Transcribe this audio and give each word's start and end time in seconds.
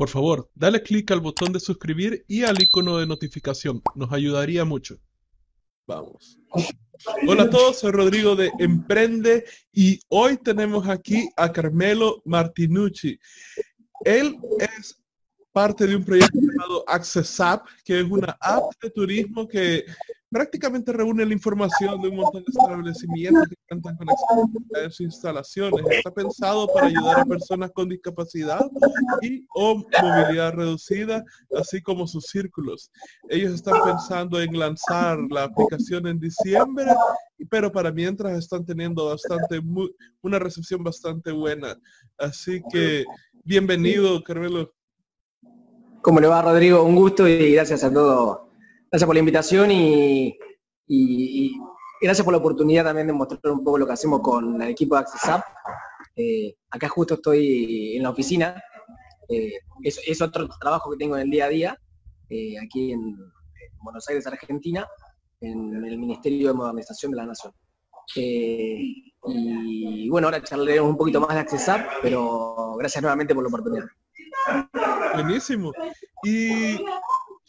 Por 0.00 0.08
favor, 0.08 0.48
dale 0.54 0.82
clic 0.82 1.10
al 1.10 1.20
botón 1.20 1.52
de 1.52 1.60
suscribir 1.60 2.24
y 2.26 2.44
al 2.44 2.58
icono 2.58 2.96
de 2.96 3.06
notificación. 3.06 3.82
Nos 3.94 4.10
ayudaría 4.10 4.64
mucho. 4.64 4.98
Vamos. 5.86 6.38
Hola 7.28 7.42
a 7.42 7.50
todos, 7.50 7.80
soy 7.80 7.92
Rodrigo 7.92 8.34
de 8.34 8.50
Emprende 8.58 9.44
y 9.74 10.00
hoy 10.08 10.38
tenemos 10.38 10.88
aquí 10.88 11.28
a 11.36 11.52
Carmelo 11.52 12.22
Martinucci. 12.24 13.18
Él 14.02 14.38
es 14.58 14.98
parte 15.52 15.86
de 15.86 15.96
un 15.96 16.04
proyecto 16.06 16.38
llamado 16.40 16.82
Access 16.88 17.38
App, 17.38 17.66
que 17.84 18.00
es 18.00 18.06
una 18.06 18.38
app 18.40 18.72
de 18.82 18.88
turismo 18.88 19.46
que 19.46 19.84
prácticamente 20.30 20.92
reúne 20.92 21.26
la 21.26 21.32
información 21.32 22.00
de 22.00 22.08
un 22.08 22.16
montón 22.16 22.44
de 22.44 22.50
establecimientos 22.50 23.48
que 23.48 23.56
cuentan 23.68 23.96
con 23.96 24.08
en 24.82 24.90
sus 24.90 25.00
instalaciones. 25.00 25.84
Está 25.90 26.12
pensado 26.12 26.68
para 26.72 26.86
ayudar 26.86 27.20
a 27.20 27.24
personas 27.24 27.70
con 27.72 27.88
discapacidad 27.88 28.60
y 29.22 29.44
o 29.54 29.84
movilidad 30.00 30.52
reducida, 30.52 31.24
así 31.58 31.82
como 31.82 32.06
sus 32.06 32.26
círculos. 32.26 32.90
Ellos 33.28 33.54
están 33.54 33.82
pensando 33.84 34.40
en 34.40 34.56
lanzar 34.56 35.18
la 35.30 35.44
aplicación 35.44 36.06
en 36.06 36.20
diciembre, 36.20 36.86
pero 37.50 37.72
para 37.72 37.90
mientras 37.90 38.38
están 38.38 38.64
teniendo 38.64 39.06
bastante 39.06 39.60
una 40.22 40.38
recepción 40.38 40.84
bastante 40.84 41.32
buena. 41.32 41.76
Así 42.18 42.62
que 42.72 43.04
bienvenido, 43.42 44.22
Carmelo. 44.22 44.72
¿Cómo 46.02 46.20
le 46.20 46.28
va, 46.28 46.40
Rodrigo? 46.40 46.84
Un 46.84 46.94
gusto 46.94 47.28
y 47.28 47.52
gracias 47.52 47.82
a 47.84 47.92
todos 47.92 48.49
Gracias 48.90 49.06
por 49.06 49.14
la 49.14 49.20
invitación 49.20 49.70
y, 49.70 50.36
gracias 52.02 52.24
por 52.24 52.32
la 52.32 52.38
oportunidad 52.38 52.84
también 52.84 53.06
de 53.06 53.12
mostrar 53.12 53.52
un 53.52 53.62
poco 53.62 53.78
lo 53.78 53.86
que 53.86 53.92
hacemos 53.92 54.20
con 54.20 54.60
el 54.60 54.70
equipo 54.70 54.96
de 54.96 55.02
Access 55.02 55.40
eh, 56.16 56.56
acá 56.70 56.88
justo 56.88 57.14
estoy 57.14 57.96
en 57.96 58.02
la 58.02 58.10
oficina. 58.10 58.60
Eh, 59.28 59.52
es, 59.82 60.20
otro 60.20 60.48
trabajo 60.60 60.90
que 60.90 60.96
tengo 60.96 61.16
en 61.16 61.22
el 61.22 61.30
día 61.30 61.44
a 61.44 61.48
día, 61.48 61.78
eh, 62.28 62.58
aquí 62.58 62.92
en, 62.92 63.16
Buenos 63.82 64.06
Aires, 64.08 64.26
Argentina, 64.26 64.86
en 65.40 65.84
el 65.84 65.96
Ministerio 65.96 66.48
de 66.48 66.54
Modernización 66.54 67.12
de 67.12 67.16
la 67.16 67.26
Nación. 67.26 67.54
y 68.16 70.08
bueno, 70.10 70.26
ahora 70.26 70.42
charlaremos 70.42 70.90
un 70.90 70.96
poquito 70.96 71.20
más 71.20 71.32
de 71.34 71.40
Access 71.40 71.70
pero 72.02 72.74
gracias 72.76 73.00
nuevamente 73.00 73.34
por 73.34 73.44
la 73.44 73.48
oportunidad. 73.48 73.86
Buenísimo. 75.14 75.72
Y 76.24 76.78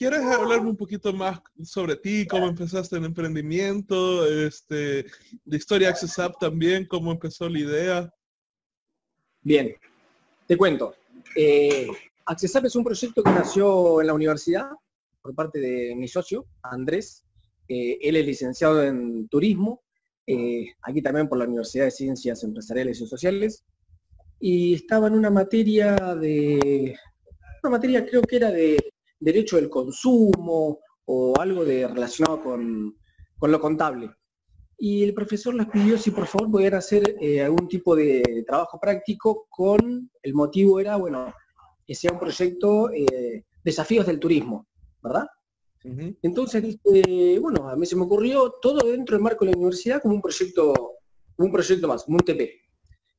¿Quieres 0.01 0.21
hablarme 0.21 0.71
un 0.71 0.75
poquito 0.75 1.13
más 1.13 1.39
sobre 1.63 1.95
ti, 1.95 2.25
cómo 2.25 2.47
empezaste 2.47 2.97
el 2.97 3.05
emprendimiento, 3.05 4.25
este, 4.25 5.05
de 5.45 5.57
Historia 5.57 5.89
Access 5.89 6.17
Up 6.17 6.37
también, 6.39 6.87
cómo 6.87 7.11
empezó 7.11 7.47
la 7.47 7.59
idea? 7.59 8.13
Bien, 9.43 9.75
te 10.47 10.57
cuento. 10.57 10.95
Eh, 11.35 11.85
es 12.27 12.75
un 12.75 12.83
proyecto 12.83 13.21
que 13.21 13.29
nació 13.29 14.01
en 14.01 14.07
la 14.07 14.15
universidad 14.15 14.71
por 15.21 15.35
parte 15.35 15.59
de 15.59 15.93
mi 15.95 16.07
socio, 16.07 16.47
Andrés. 16.63 17.23
Eh, 17.67 17.99
él 18.01 18.15
es 18.15 18.25
licenciado 18.25 18.81
en 18.81 19.27
turismo, 19.27 19.83
eh, 20.25 20.65
aquí 20.81 21.03
también 21.03 21.29
por 21.29 21.37
la 21.37 21.45
Universidad 21.45 21.85
de 21.85 21.91
Ciencias 21.91 22.43
Empresariales 22.43 22.99
y 23.01 23.05
Sociales. 23.05 23.65
Y 24.39 24.73
estaba 24.73 25.09
en 25.09 25.13
una 25.13 25.29
materia 25.29 25.95
de, 26.15 26.97
una 27.61 27.69
materia 27.69 28.03
creo 28.03 28.23
que 28.23 28.37
era 28.37 28.49
de 28.49 28.90
derecho 29.21 29.55
del 29.55 29.69
consumo 29.69 30.79
o 31.05 31.39
algo 31.39 31.63
de 31.63 31.87
relacionado 31.87 32.43
con, 32.43 32.95
lo 33.41 33.59
contable. 33.59 34.11
Y 34.77 35.03
el 35.03 35.13
profesor 35.13 35.53
les 35.53 35.67
pidió 35.67 35.97
si 35.97 36.11
por 36.11 36.25
favor 36.25 36.51
pudieran 36.51 36.79
hacer 36.79 37.15
eh, 37.21 37.41
algún 37.41 37.67
tipo 37.67 37.95
de 37.95 38.43
trabajo 38.47 38.79
práctico 38.79 39.45
con, 39.49 40.09
el 40.21 40.33
motivo 40.33 40.79
era, 40.79 40.95
bueno, 40.95 41.33
que 41.85 41.95
sea 41.95 42.11
un 42.11 42.19
proyecto 42.19 42.91
eh, 42.91 43.45
desafíos 43.63 44.07
del 44.07 44.19
turismo, 44.19 44.67
¿verdad? 45.01 45.27
Entonces 46.21 46.61
dice, 46.61 47.39
bueno, 47.39 47.67
a 47.67 47.75
mí 47.75 47.87
se 47.87 47.95
me 47.95 48.03
ocurrió 48.03 48.53
todo 48.61 48.87
dentro 48.87 49.15
del 49.15 49.23
marco 49.23 49.45
de 49.45 49.51
la 49.51 49.57
universidad 49.57 49.99
como 49.99 50.13
un 50.13 50.21
proyecto, 50.21 50.97
un 51.37 51.51
proyecto 51.51 51.87
más, 51.87 52.03
como 52.03 52.17
un 52.17 52.23
TP. 52.23 52.61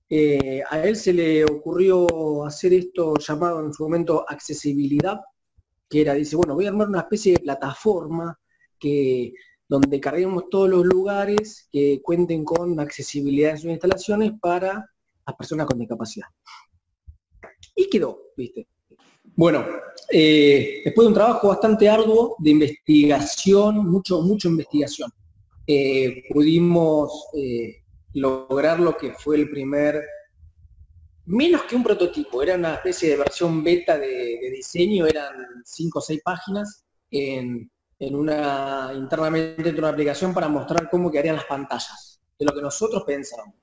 Eh, 0.09 0.62
a 0.71 0.87
él 0.87 0.95
se 0.95 1.12
le 1.12 1.45
ocurrió 1.45 2.45
hacer 2.45 2.73
esto 2.75 3.15
llamado 3.17 3.65
en 3.65 3.73
su 3.73 3.83
momento 3.83 4.25
accesibilidad 4.29 5.19
que 5.93 6.01
era, 6.01 6.15
dice, 6.15 6.37
bueno, 6.37 6.55
voy 6.55 6.65
a 6.65 6.71
armar 6.71 6.89
una 6.89 7.01
especie 7.01 7.35
de 7.35 7.41
plataforma 7.41 8.41
que, 8.79 9.35
donde 9.69 10.01
carguemos 10.01 10.49
todos 10.49 10.71
los 10.71 10.87
lugares 10.87 11.69
que 11.71 12.01
cuenten 12.03 12.47
con 12.47 12.81
accesibilidad 12.81 13.51
en 13.51 13.59
sus 13.59 13.71
instalaciones 13.71 14.33
para 14.41 14.87
las 15.27 15.37
personas 15.37 15.67
con 15.67 15.79
discapacidad. 15.79 16.29
Y 17.77 17.91
quedó, 17.91 18.19
¿viste? 18.35 18.69
Bueno, 19.37 19.67
eh, 20.11 20.81
después 20.83 21.05
de 21.05 21.09
un 21.09 21.15
trabajo 21.15 21.49
bastante 21.49 21.91
arduo 21.91 22.37
de 22.39 22.51
investigación, 22.53 23.87
mucho, 23.91 24.23
mucho 24.23 24.49
investigación, 24.49 25.11
eh, 25.67 26.23
pudimos 26.31 27.27
eh, 27.37 27.83
lograr 28.15 28.81
lo 28.81 28.97
que 28.97 29.13
fue 29.13 29.37
el 29.37 29.51
primer 29.51 30.03
menos 31.32 31.62
que 31.62 31.75
un 31.75 31.82
prototipo, 31.82 32.43
era 32.43 32.56
una 32.56 32.75
especie 32.75 33.09
de 33.09 33.16
versión 33.16 33.65
beta 33.65 33.97
de, 33.98 34.50
diseño, 34.54 35.06
eran 35.06 35.34
cinco 35.65 35.98
o 35.98 36.03
seis 36.03 36.20
páginas 36.22 36.84
en, 37.10 37.70
una 38.00 38.91
internamente 38.94 39.62
dentro 39.62 39.72
de 39.72 39.78
una 39.78 39.88
aplicación 39.91 40.34
para 40.34 40.48
mostrar 40.48 40.91
cómo 40.91 41.10
quedarían 41.10 41.37
las 41.37 41.47
pantallas, 41.47 42.20
de 42.38 42.44
lo 42.44 42.53
que 42.53 42.60
nosotros 42.60 43.04
pensamos. 43.06 43.54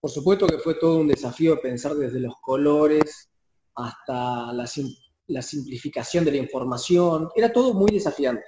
Por 0.00 0.10
supuesto 0.10 0.46
que 0.46 0.58
fue 0.58 0.74
todo 0.74 0.98
un 0.98 1.08
desafío 1.08 1.60
pensar 1.60 1.94
desde 1.94 2.20
los 2.20 2.34
colores 2.42 3.30
hasta 3.76 4.52
la, 4.52 4.66
simplificación 4.66 6.24
de 6.24 6.32
la 6.32 6.38
información, 6.38 7.30
era 7.34 7.52
todo 7.52 7.72
muy 7.72 7.92
desafiante. 7.92 8.44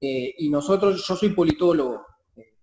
Eh, 0.00 0.34
y 0.38 0.48
nosotros, 0.48 1.06
yo 1.06 1.14
soy 1.14 1.28
politólogo, 1.28 2.06
eh, 2.36 2.54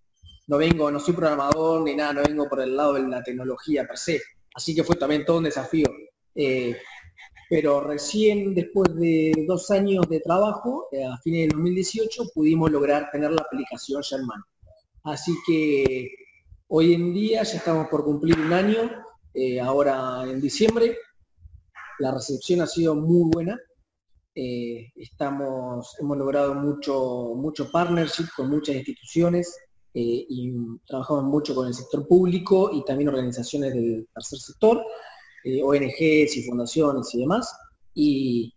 no 0.48 0.58
vengo, 0.58 0.92
no 0.92 1.00
soy 1.00 1.14
programador 1.14 1.84
ni 1.84 1.96
nada, 1.96 2.14
no 2.14 2.24
vengo 2.24 2.50
por 2.50 2.62
el 2.62 2.76
lado 2.76 2.94
de 2.94 3.08
la 3.08 3.24
tecnología 3.24 3.86
per 3.88 3.98
se, 3.98 4.22
Así 4.56 4.74
que 4.74 4.86
fue 4.86 4.96
también 4.96 5.26
todo 5.26 5.38
un 5.38 5.44
desafío. 5.44 5.88
Eh, 6.34 6.76
pero 7.50 7.82
recién 7.82 8.56
después 8.56 8.96
de 8.96 9.46
dos 9.48 9.70
años 9.70 10.08
de 10.10 10.22
trabajo, 10.22 10.88
eh, 10.92 11.04
a 11.04 11.18
fines 11.18 11.50
de 11.50 11.56
2018, 11.56 12.24
pudimos 12.34 12.72
lograr 12.72 13.12
tener 13.12 13.32
la 13.32 13.42
aplicación 13.42 14.02
ya 14.02 14.18
en 14.18 14.26
mano. 14.26 14.46
Así 15.04 15.34
que 15.46 16.08
hoy 16.68 16.94
en 16.94 17.14
día 17.14 17.44
ya 17.44 17.58
estamos 17.58 17.88
por 17.90 18.04
cumplir 18.06 18.40
un 18.40 18.54
año, 18.54 18.90
eh, 19.34 19.60
ahora 19.60 20.24
en 20.24 20.42
diciembre. 20.42 20.98
La 22.00 22.12
recepción 22.12 22.62
ha 22.62 22.68
sido 22.68 22.96
muy 22.96 23.30
buena. 23.32 23.60
estamos, 24.36 25.96
hemos 26.00 26.18
logrado 26.18 26.56
mucho, 26.56 27.36
mucho 27.36 27.72
partnership 27.72 28.28
con 28.36 28.50
muchas 28.50 28.76
instituciones, 28.76 29.56
eh, 29.98 30.26
y 30.28 30.52
trabajamos 30.86 31.24
mucho 31.24 31.56
con 31.56 31.68
el 31.68 31.74
sector 31.74 32.06
público 32.06 32.70
y 32.74 32.84
también 32.84 33.08
organizaciones 33.08 33.74
del 33.74 34.06
tercer 34.14 34.40
sector, 34.40 34.86
eh, 35.46 35.64
ONGs 35.64 36.36
y 36.36 36.44
fundaciones 36.46 37.16
y 37.16 37.20
demás. 37.22 37.58
Y, 37.94 38.52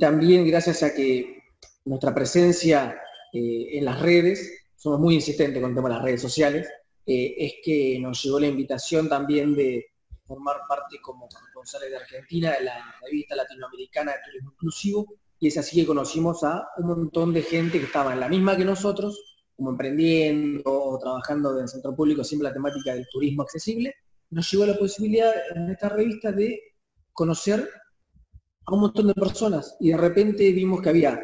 también 0.00 0.46
gracias 0.46 0.82
a 0.82 0.94
que 0.94 1.42
nuestra 1.84 2.14
presencia 2.14 2.98
eh, 3.34 3.76
en 3.78 3.84
las 3.84 4.00
redes, 4.00 4.70
somos 4.74 4.98
muy 5.00 5.16
insistentes 5.16 5.60
con 5.60 5.70
el 5.70 5.76
tema 5.76 5.90
de 5.90 5.94
las 5.96 6.04
redes 6.04 6.22
sociales, 6.22 6.66
es 7.04 7.54
que 7.64 7.98
nos 8.00 8.22
llegó 8.22 8.40
la 8.40 8.46
invitación 8.46 9.08
también 9.08 9.54
de 9.54 9.86
formar 10.24 10.56
parte 10.66 10.98
como 11.02 11.28
responsables 11.28 11.90
de 11.90 11.96
Argentina 11.96 12.52
de 12.52 12.64
la 12.64 12.94
revista 13.02 13.36
latinoamericana 13.36 14.12
de 14.12 14.18
turismo 14.24 14.52
inclusivo, 14.52 15.14
y 15.40 15.48
es 15.48 15.58
así 15.58 15.76
que 15.76 15.86
conocimos 15.86 16.42
a 16.44 16.68
un 16.78 16.86
montón 16.86 17.34
de 17.34 17.42
gente 17.42 17.80
que 17.80 17.86
estaba 17.86 18.14
en 18.14 18.20
la 18.20 18.28
misma 18.28 18.56
que 18.56 18.64
nosotros, 18.64 19.31
como 19.56 19.70
emprendiendo 19.70 20.62
o 20.64 20.98
trabajando 20.98 21.56
en 21.56 21.62
el 21.62 21.68
centro 21.68 21.94
público, 21.94 22.24
siempre 22.24 22.48
la 22.48 22.54
temática 22.54 22.94
del 22.94 23.06
turismo 23.10 23.42
accesible, 23.42 23.94
nos 24.30 24.50
llegó 24.50 24.66
la 24.66 24.78
posibilidad 24.78 25.32
en 25.54 25.70
esta 25.70 25.88
revista 25.88 26.32
de 26.32 26.60
conocer 27.12 27.68
a 28.64 28.74
un 28.74 28.80
montón 28.80 29.08
de 29.08 29.14
personas 29.14 29.76
y 29.80 29.90
de 29.90 29.96
repente 29.96 30.52
vimos 30.52 30.80
que 30.80 30.88
había 30.88 31.20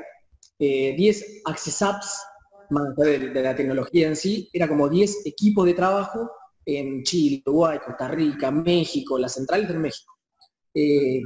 10 0.58 1.22
eh, 1.22 1.42
access 1.44 1.82
apps, 1.82 2.22
más 2.70 2.94
de, 2.96 3.30
de, 3.30 3.42
la 3.42 3.56
tecnología 3.56 4.08
en 4.08 4.16
sí, 4.16 4.50
era 4.52 4.69
como 4.69 4.88
10 4.88 5.26
equipos 5.26 5.64
de 5.64 5.74
trabajo 5.74 6.31
en 6.66 7.02
Chile, 7.02 7.42
Uruguay, 7.46 7.78
Costa 7.84 8.08
Rica, 8.08 8.50
México, 8.50 9.19
las 9.19 9.34
centrales 9.34 9.69
de 9.69 9.78
México. 9.78 10.12
Eh, 10.74 11.22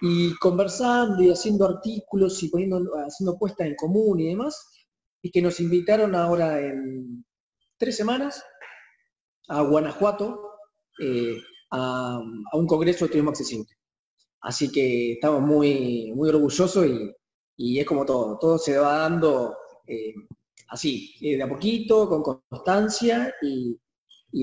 y 0.00 0.34
conversando 0.36 1.22
y 1.22 1.30
haciendo 1.30 1.66
artículos 1.66 2.42
y 2.42 2.48
poniendo, 2.48 2.80
haciendo 3.06 3.38
puestas 3.38 3.66
en 3.66 3.74
común 3.74 4.20
y 4.20 4.28
demás, 4.28 4.70
y 5.22 5.30
que 5.30 5.42
nos 5.42 5.60
invitaron 5.60 6.14
ahora 6.14 6.60
en 6.60 7.24
tres 7.78 7.96
semanas 7.96 8.44
a 9.48 9.62
Guanajuato 9.62 10.46
eh, 11.00 11.36
a, 11.70 12.20
un 12.52 12.66
congreso 12.66 13.04
de 13.04 13.10
turismo 13.10 13.30
accesible. 13.30 13.68
Así 14.40 14.70
que 14.70 15.14
estamos 15.14 15.42
muy, 15.42 16.12
muy 16.14 16.28
orgullosos 16.28 16.86
y, 17.56 17.78
es 17.78 17.86
como 17.86 18.04
todo, 18.04 18.38
todo 18.38 18.58
se 18.58 18.76
va 18.76 18.98
dando 18.98 19.56
eh, 19.86 20.14
así, 20.68 21.14
eh, 21.20 21.36
de 21.36 21.42
a 21.42 21.48
poquito, 21.48 22.08
con 22.08 22.22
constancia 22.22 23.34
y, 23.42 23.78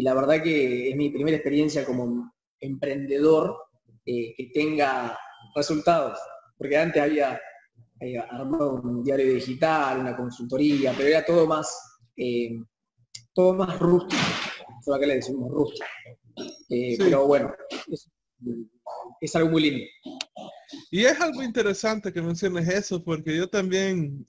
la 0.01 0.15
verdad 0.15 0.41
que 0.41 0.89
es 0.89 0.95
mi 0.95 1.11
primera 1.11 1.37
experiencia 1.37 1.85
como 1.85 2.33
emprendedor 2.59 3.55
que 4.03 4.51
tenga 4.51 5.15
resultados, 5.55 6.17
porque 6.57 6.77
antes 6.77 7.01
había, 7.01 7.39
armado 8.29 8.75
un 8.75 9.03
diario 9.03 9.33
digital, 9.33 9.99
una 9.99 10.15
consultoría, 10.15 10.93
pero 10.95 11.09
era 11.09 11.25
todo 11.25 11.47
más, 11.47 11.99
eh, 12.17 12.51
todo 13.33 13.53
más 13.53 13.79
rústico, 13.79 14.21
solo 14.83 14.99
que 14.99 15.07
le 15.07 15.15
decimos 15.15 15.51
rústico. 15.51 15.85
Eh, 16.69 16.95
pero 16.97 17.27
bueno, 17.27 17.53
es, 19.21 19.35
algo 19.35 19.51
muy 19.51 19.61
lindo. 19.63 19.85
Y 20.91 21.05
es 21.05 21.19
algo 21.21 21.43
interesante 21.43 22.11
que 22.11 22.21
menciones 22.21 22.67
eso, 22.67 23.03
porque 23.03 23.35
yo 23.35 23.47
también 23.47 24.27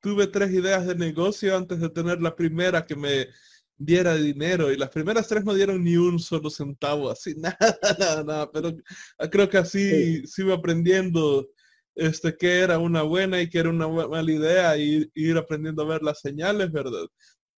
tuve 0.00 0.26
tres 0.26 0.50
ideas 0.50 0.86
de 0.86 0.94
negocio 0.94 1.56
antes 1.56 1.80
de 1.80 1.88
tener 1.88 2.20
la 2.20 2.34
primera 2.34 2.84
que 2.84 2.96
me 2.96 3.26
diera 3.78 4.14
dinero 4.14 4.72
y 4.72 4.76
las 4.76 4.88
primeras 4.90 5.28
tres 5.28 5.44
no 5.44 5.54
dieron 5.54 5.84
ni 5.84 5.96
un 5.96 6.18
solo 6.18 6.50
centavo, 6.50 7.10
así, 7.10 7.34
nada, 7.36 7.78
nada, 7.98 8.24
nada, 8.24 8.52
pero 8.52 8.74
creo 9.30 9.48
que 9.48 9.58
así 9.58 10.26
sigo 10.26 10.52
aprendiendo 10.52 11.48
este, 11.96 12.36
que 12.36 12.58
era 12.60 12.78
una 12.78 13.02
buena 13.02 13.40
y 13.40 13.48
que 13.48 13.58
era 13.58 13.70
una 13.70 13.88
mala 13.88 14.30
idea 14.30 14.76
y, 14.76 15.10
ir 15.14 15.36
aprendiendo 15.38 15.82
a 15.82 15.86
ver 15.86 16.02
las 16.02 16.20
señales, 16.20 16.70
¿verdad? 16.70 17.06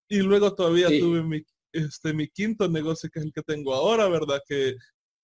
Y 0.08 0.20
luego 0.20 0.55
todavía 0.55 0.88
tuve 0.88 1.23
mi, 1.23 1.43
este, 1.73 2.14
mi 2.14 2.29
quinto 2.29 2.69
negocio, 2.69 3.11
que 3.12 3.19
es 3.19 3.26
el 3.26 3.32
que 3.32 3.43
tengo 3.43 3.75
ahora, 3.75 4.08
¿verdad? 4.08 4.40
Que 4.49 4.76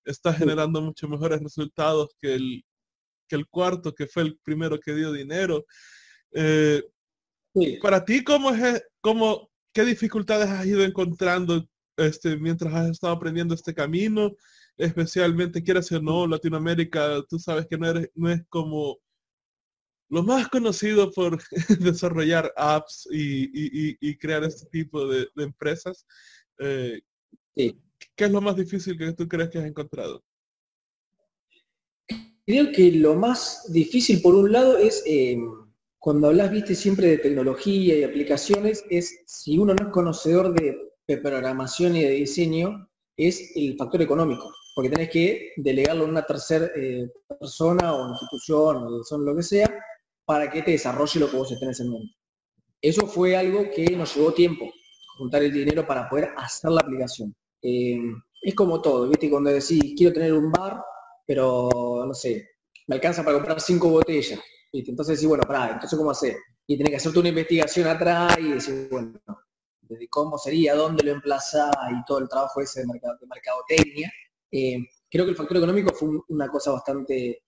está 0.04 0.34
generando 0.34 0.82
mucho 0.82 1.08
mejores 1.08 1.40
resultados 1.40 2.10
que 2.20 2.34
el, 2.34 2.64
que 3.28 3.36
el 3.36 3.46
cuarto, 3.48 3.94
que 3.94 4.08
fue 4.08 4.24
el 4.24 4.38
primero 4.42 4.78
que 4.80 4.94
dio 4.94 5.12
dinero. 5.12 5.64
Eh, 6.32 6.82
para 7.80 8.04
ti, 8.04 8.24
¿cómo 8.24 8.50
es, 8.50 8.82
cómo, 9.00 9.48
qué 9.72 9.84
dificultades 9.84 10.50
has 10.50 10.66
ido 10.66 10.82
encontrando 10.82 11.64
este, 11.96 12.36
mientras 12.36 12.74
has 12.74 12.90
estado 12.90 13.14
aprendiendo 13.14 13.54
este 13.54 13.72
camino? 13.72 14.32
Especialmente, 14.76 15.62
quieras 15.62 15.90
o 15.92 16.00
no, 16.02 16.26
Latinoamérica, 16.26 17.22
tú 17.28 17.38
sabes 17.38 17.68
que 17.68 17.78
no, 17.78 17.88
eres, 17.88 18.10
no 18.16 18.28
es 18.28 18.42
como 18.48 18.98
lo 20.08 20.22
más 20.22 20.48
conocido 20.48 21.10
por 21.10 21.40
desarrollar 21.80 22.52
apps 22.56 23.08
y, 23.10 24.16
crear 24.16 24.44
este 24.44 24.66
tipo 24.66 25.06
de, 25.06 25.28
empresas. 25.36 26.06
Eh, 26.58 27.00
¿Qué 27.54 28.24
es 28.24 28.30
lo 28.30 28.40
más 28.40 28.56
difícil 28.56 28.96
que 28.98 29.12
tú 29.12 29.26
crees 29.26 29.50
que 29.50 29.58
has 29.58 29.64
encontrado? 29.64 30.22
Creo 32.46 32.72
que 32.72 32.92
lo 32.92 33.14
más 33.14 33.72
difícil, 33.72 34.20
por 34.20 34.34
un 34.34 34.52
lado, 34.52 34.76
es 34.76 35.02
eh, 35.06 35.38
cuando 35.98 36.28
hablas, 36.28 36.50
viste, 36.50 36.74
siempre 36.74 37.08
de 37.08 37.18
tecnología 37.18 37.96
y 37.96 38.04
aplicaciones, 38.04 38.84
es 38.90 39.22
si 39.26 39.56
uno 39.56 39.74
no 39.74 39.86
es 39.86 39.92
conocedor 39.92 40.52
de, 40.52 40.90
programación 41.22 41.96
y 41.96 42.02
de 42.02 42.10
diseño, 42.10 42.88
es 43.16 43.52
el 43.56 43.76
factor 43.76 44.02
económico, 44.02 44.52
porque 44.74 44.90
tenés 44.90 45.10
que 45.10 45.52
delegarlo 45.56 46.04
a 46.04 46.08
una 46.08 46.26
tercera 46.26 46.70
eh, 46.76 47.10
persona 47.38 47.94
o 47.94 48.10
institución 48.10 48.76
o 48.76 49.04
son 49.04 49.24
lo 49.24 49.36
que 49.36 49.42
sea, 49.42 49.68
para 50.24 50.50
que 50.50 50.62
te 50.62 50.72
desarrolle 50.72 51.20
lo 51.20 51.30
que 51.30 51.36
vos 51.36 51.58
tenés 51.58 51.80
en 51.80 51.90
mente. 51.90 52.14
Eso 52.80 53.06
fue 53.06 53.36
algo 53.36 53.70
que 53.74 53.84
nos 53.96 54.14
llevó 54.14 54.32
tiempo, 54.32 54.70
juntar 55.16 55.42
el 55.42 55.52
dinero 55.52 55.86
para 55.86 56.08
poder 56.08 56.30
hacer 56.36 56.70
la 56.70 56.80
aplicación. 56.80 57.34
Eh, 57.62 57.98
es 58.42 58.54
como 58.54 58.80
todo, 58.82 59.08
¿viste? 59.08 59.30
Cuando 59.30 59.50
decís, 59.50 59.94
quiero 59.96 60.12
tener 60.12 60.32
un 60.34 60.52
bar, 60.52 60.82
pero 61.26 62.04
no 62.06 62.14
sé, 62.14 62.50
me 62.86 62.96
alcanza 62.96 63.24
para 63.24 63.36
comprar 63.36 63.60
cinco 63.60 63.88
botellas. 63.88 64.38
¿viste? 64.72 64.90
Entonces 64.90 65.16
decís, 65.16 65.28
bueno, 65.28 65.44
pará, 65.46 65.72
entonces 65.72 65.98
¿cómo 65.98 66.10
hacer? 66.10 66.36
Y 66.66 66.76
tenés 66.76 66.90
que 66.90 66.96
hacerte 66.96 67.18
una 67.20 67.28
investigación 67.30 67.88
atrás 67.88 68.36
y 68.38 68.50
decir, 68.50 68.88
bueno, 68.90 69.18
desde 69.80 70.08
cómo 70.08 70.38
sería, 70.38 70.74
dónde 70.74 71.04
lo 71.04 71.12
emplazás 71.12 71.74
y 71.90 72.04
todo 72.06 72.18
el 72.18 72.28
trabajo 72.28 72.60
ese 72.60 72.80
de, 72.80 72.86
mercado, 72.86 73.16
de 73.20 73.26
mercadotecnia. 73.26 74.12
Eh, 74.50 74.78
creo 75.10 75.24
que 75.24 75.30
el 75.30 75.36
factor 75.36 75.58
económico 75.58 75.94
fue 75.94 76.08
una 76.28 76.48
cosa 76.48 76.72
bastante 76.72 77.42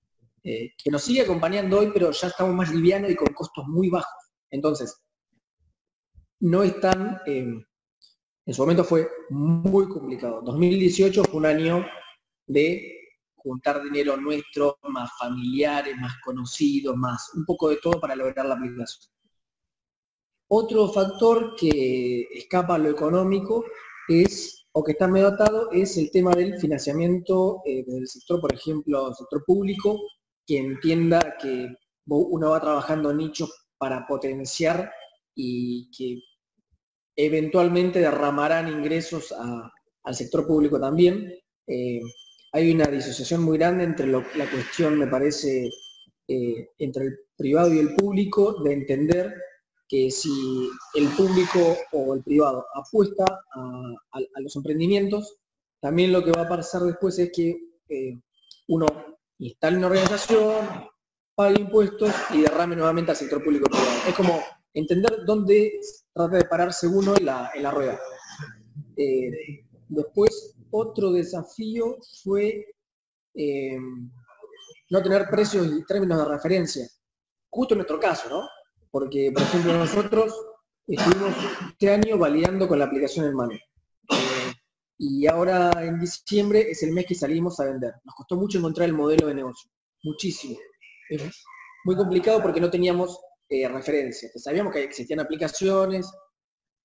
eh, 0.49 0.75
que 0.79 0.93
nos 0.93 1.03
sigue 1.03 1.23
acompañando 1.23 1.81
hoy, 1.81 1.91
pero 1.93 2.13
ya 2.13 2.29
estamos 2.29 2.55
más 2.55 2.73
livianos 2.73 3.11
y 3.11 3.17
con 3.17 3.35
costos 3.35 3.67
muy 3.67 3.91
bajos. 3.91 4.31
Entonces, 4.49 4.97
no 6.39 6.63
es 6.63 6.79
tan, 6.81 7.21
em, 7.27 7.65
en 8.47 8.55
su 8.55 8.63
momento 8.63 8.85
fue 8.85 9.09
muy 9.31 9.89
complicado. 9.89 10.41
2018 10.43 11.25
fue 11.25 11.39
un 11.39 11.47
año 11.47 11.85
de 12.47 12.97
juntar 13.35 13.83
dinero 13.83 14.17
nuestro, 14.17 14.79
más 14.83 15.11
familiares, 15.19 15.97
más 15.97 16.13
conocidos, 16.25 16.97
más 16.97 17.29
un 17.35 17.45
poco 17.45 17.69
de 17.69 17.79
todo 17.79 17.99
para 18.01 18.15
lograr 18.15 18.47
la 18.47 18.55
aplicación. 18.55 19.13
Otro 20.49 20.93
factor 20.93 21.57
que 21.57 22.21
escapa 22.33 22.77
a 22.77 22.79
lo 22.79 22.91
económico 22.91 23.65
es, 24.09 24.65
o 24.71 24.85
que 24.85 24.93
está 24.93 25.09
medio 25.09 25.27
atado, 25.27 25.73
es 25.73 25.97
el 25.97 26.09
tema 26.13 26.37
del 26.37 26.57
financiamiento 26.61 27.63
eh, 27.65 27.83
del 27.85 28.07
sector, 28.07 28.41
por 28.41 28.55
ejemplo, 28.55 29.13
sector 29.13 29.43
público, 29.45 29.99
que 30.47 30.59
entienda 30.59 31.37
que 31.41 31.69
uno 32.07 32.51
va 32.51 32.61
trabajando 32.61 33.13
nichos 33.13 33.67
para 33.79 34.07
potenciar 34.07 34.93
y 35.35 35.91
que 35.91 36.23
eventualmente 37.17 37.99
derramarán 37.99 38.69
ingresos 38.69 39.35
al 40.05 40.15
sector 40.15 40.47
público 40.47 40.79
también. 40.79 41.33
Eh, 41.67 42.01
hay 42.53 42.73
una 42.73 42.87
disociación 42.87 43.43
muy 43.43 43.59
grande 43.59 43.85
entre 43.85 44.07
la 44.07 44.23
cuestión, 44.51 44.99
me 44.99 45.09
parece, 45.09 45.69
eh, 46.29 46.71
entre 46.79 47.07
el 47.07 47.19
privado 47.37 47.75
y 47.75 47.79
el 47.79 47.95
público, 47.95 48.63
de 48.63 48.73
entender 48.73 49.35
que 49.89 50.11
si 50.11 50.69
el 50.95 51.09
público 51.09 51.77
o 51.93 52.15
el 52.15 52.23
privado 52.23 52.65
apuesta 52.75 53.25
a, 53.25 54.41
los 54.41 54.57
emprendimientos, 54.57 55.37
también 55.81 56.13
lo 56.13 56.25
que 56.25 56.33
va 56.33 56.43
a 56.43 56.49
pasar 56.49 56.83
después 56.83 57.19
es 57.19 57.31
que 57.33 57.57
eh, 57.89 58.19
uno 58.69 58.87
instale 59.39 59.79
una 59.79 59.89
organización, 59.89 60.67
pague 61.35 61.61
impuestos 61.61 62.13
y 62.33 62.43
derrame 62.43 62.77
nuevamente 62.77 63.11
al 63.11 63.17
sector 63.17 63.43
público 63.43 63.69
privado. 63.69 63.91
Es 64.09 64.15
como 64.15 64.43
entender 64.73 65.25
dónde 65.27 65.81
trata 66.13 66.37
de 66.37 66.45
pararse 66.45 66.87
uno 66.87 67.17
en 67.17 67.27
la, 67.27 67.51
en 67.55 67.63
la 67.63 67.71
rueda. 67.71 68.01
Eh, 68.97 69.65
después, 69.89 70.57
otro 70.71 71.13
desafío 71.13 71.99
fue 72.23 72.67
eh, 73.35 73.79
no 74.91 75.03
tener 75.03 75.29
precios 75.29 75.67
y 75.67 75.85
términos 75.85 76.19
de 76.19 76.25
referencia. 76.25 76.87
Justo 77.51 77.75
en 77.75 77.79
nuestro 77.79 78.01
caso, 78.01 78.29
¿no? 78.29 78.49
Porque, 78.91 79.31
por 79.33 79.43
ejemplo, 79.43 79.73
nosotros 79.75 80.35
estuvimos 80.87 81.35
este 81.71 81.91
año 81.91 82.19
validando 82.19 82.67
con 82.69 82.79
la 82.79 82.87
aplicación 82.87 83.27
en 83.27 83.35
mano 83.35 83.55
y 84.99 85.27
ahora 85.27 85.71
en 85.83 85.99
diciembre 85.99 86.71
es 86.71 86.83
el 86.83 86.93
mes 86.93 87.07
que 87.07 87.15
salimos 87.15 87.61
a 87.61 87.65
vender. 87.65 87.95
Nos 88.05 88.15
costó 88.15 88.37
mucho 88.37 88.59
encontrar 88.59 88.89
el 88.89 88.95
modelo 88.95 89.27
de 89.27 89.35
negocio, 89.35 89.71
muchísimo. 90.03 90.57
Es 91.09 91.45
muy 91.85 91.97
complicado 91.97 92.43
porque 92.43 92.61
no 92.61 92.71
teníamos 92.71 93.19
eh, 93.49 93.69
referencias. 93.69 94.33
Sabíamos 94.43 94.73
que 94.73 94.85
existían 94.85 95.21
aplicaciones, 95.21 96.11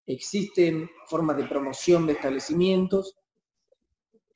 existen 0.06 0.89
formas 1.08 1.38
de 1.38 1.46
promoción 1.46 2.06
de 2.06 2.13
establecimientos, 2.13 3.15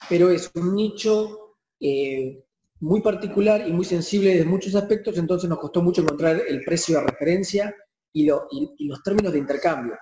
pero 0.10 0.30
es 0.30 0.50
un 0.56 0.74
nicho 0.74 1.56
eh, 1.80 2.44
muy 2.80 3.02
particular 3.02 3.68
y 3.68 3.74
muy 3.74 3.86
sensible 3.86 4.32
desde 4.32 4.46
muchos 4.46 4.76
aspectos, 4.76 5.18
entonces 5.18 5.50
nos 5.50 5.60
costó 5.60 5.82
mucho 5.82 6.02
encontrar 6.02 6.42
el 6.48 6.64
precio 6.64 6.98
de 6.98 7.08
referencia 7.08 7.76
y, 8.14 8.26
los 8.26 9.04
términos 9.04 9.34
de 9.34 9.40
intercambio. 9.40 9.98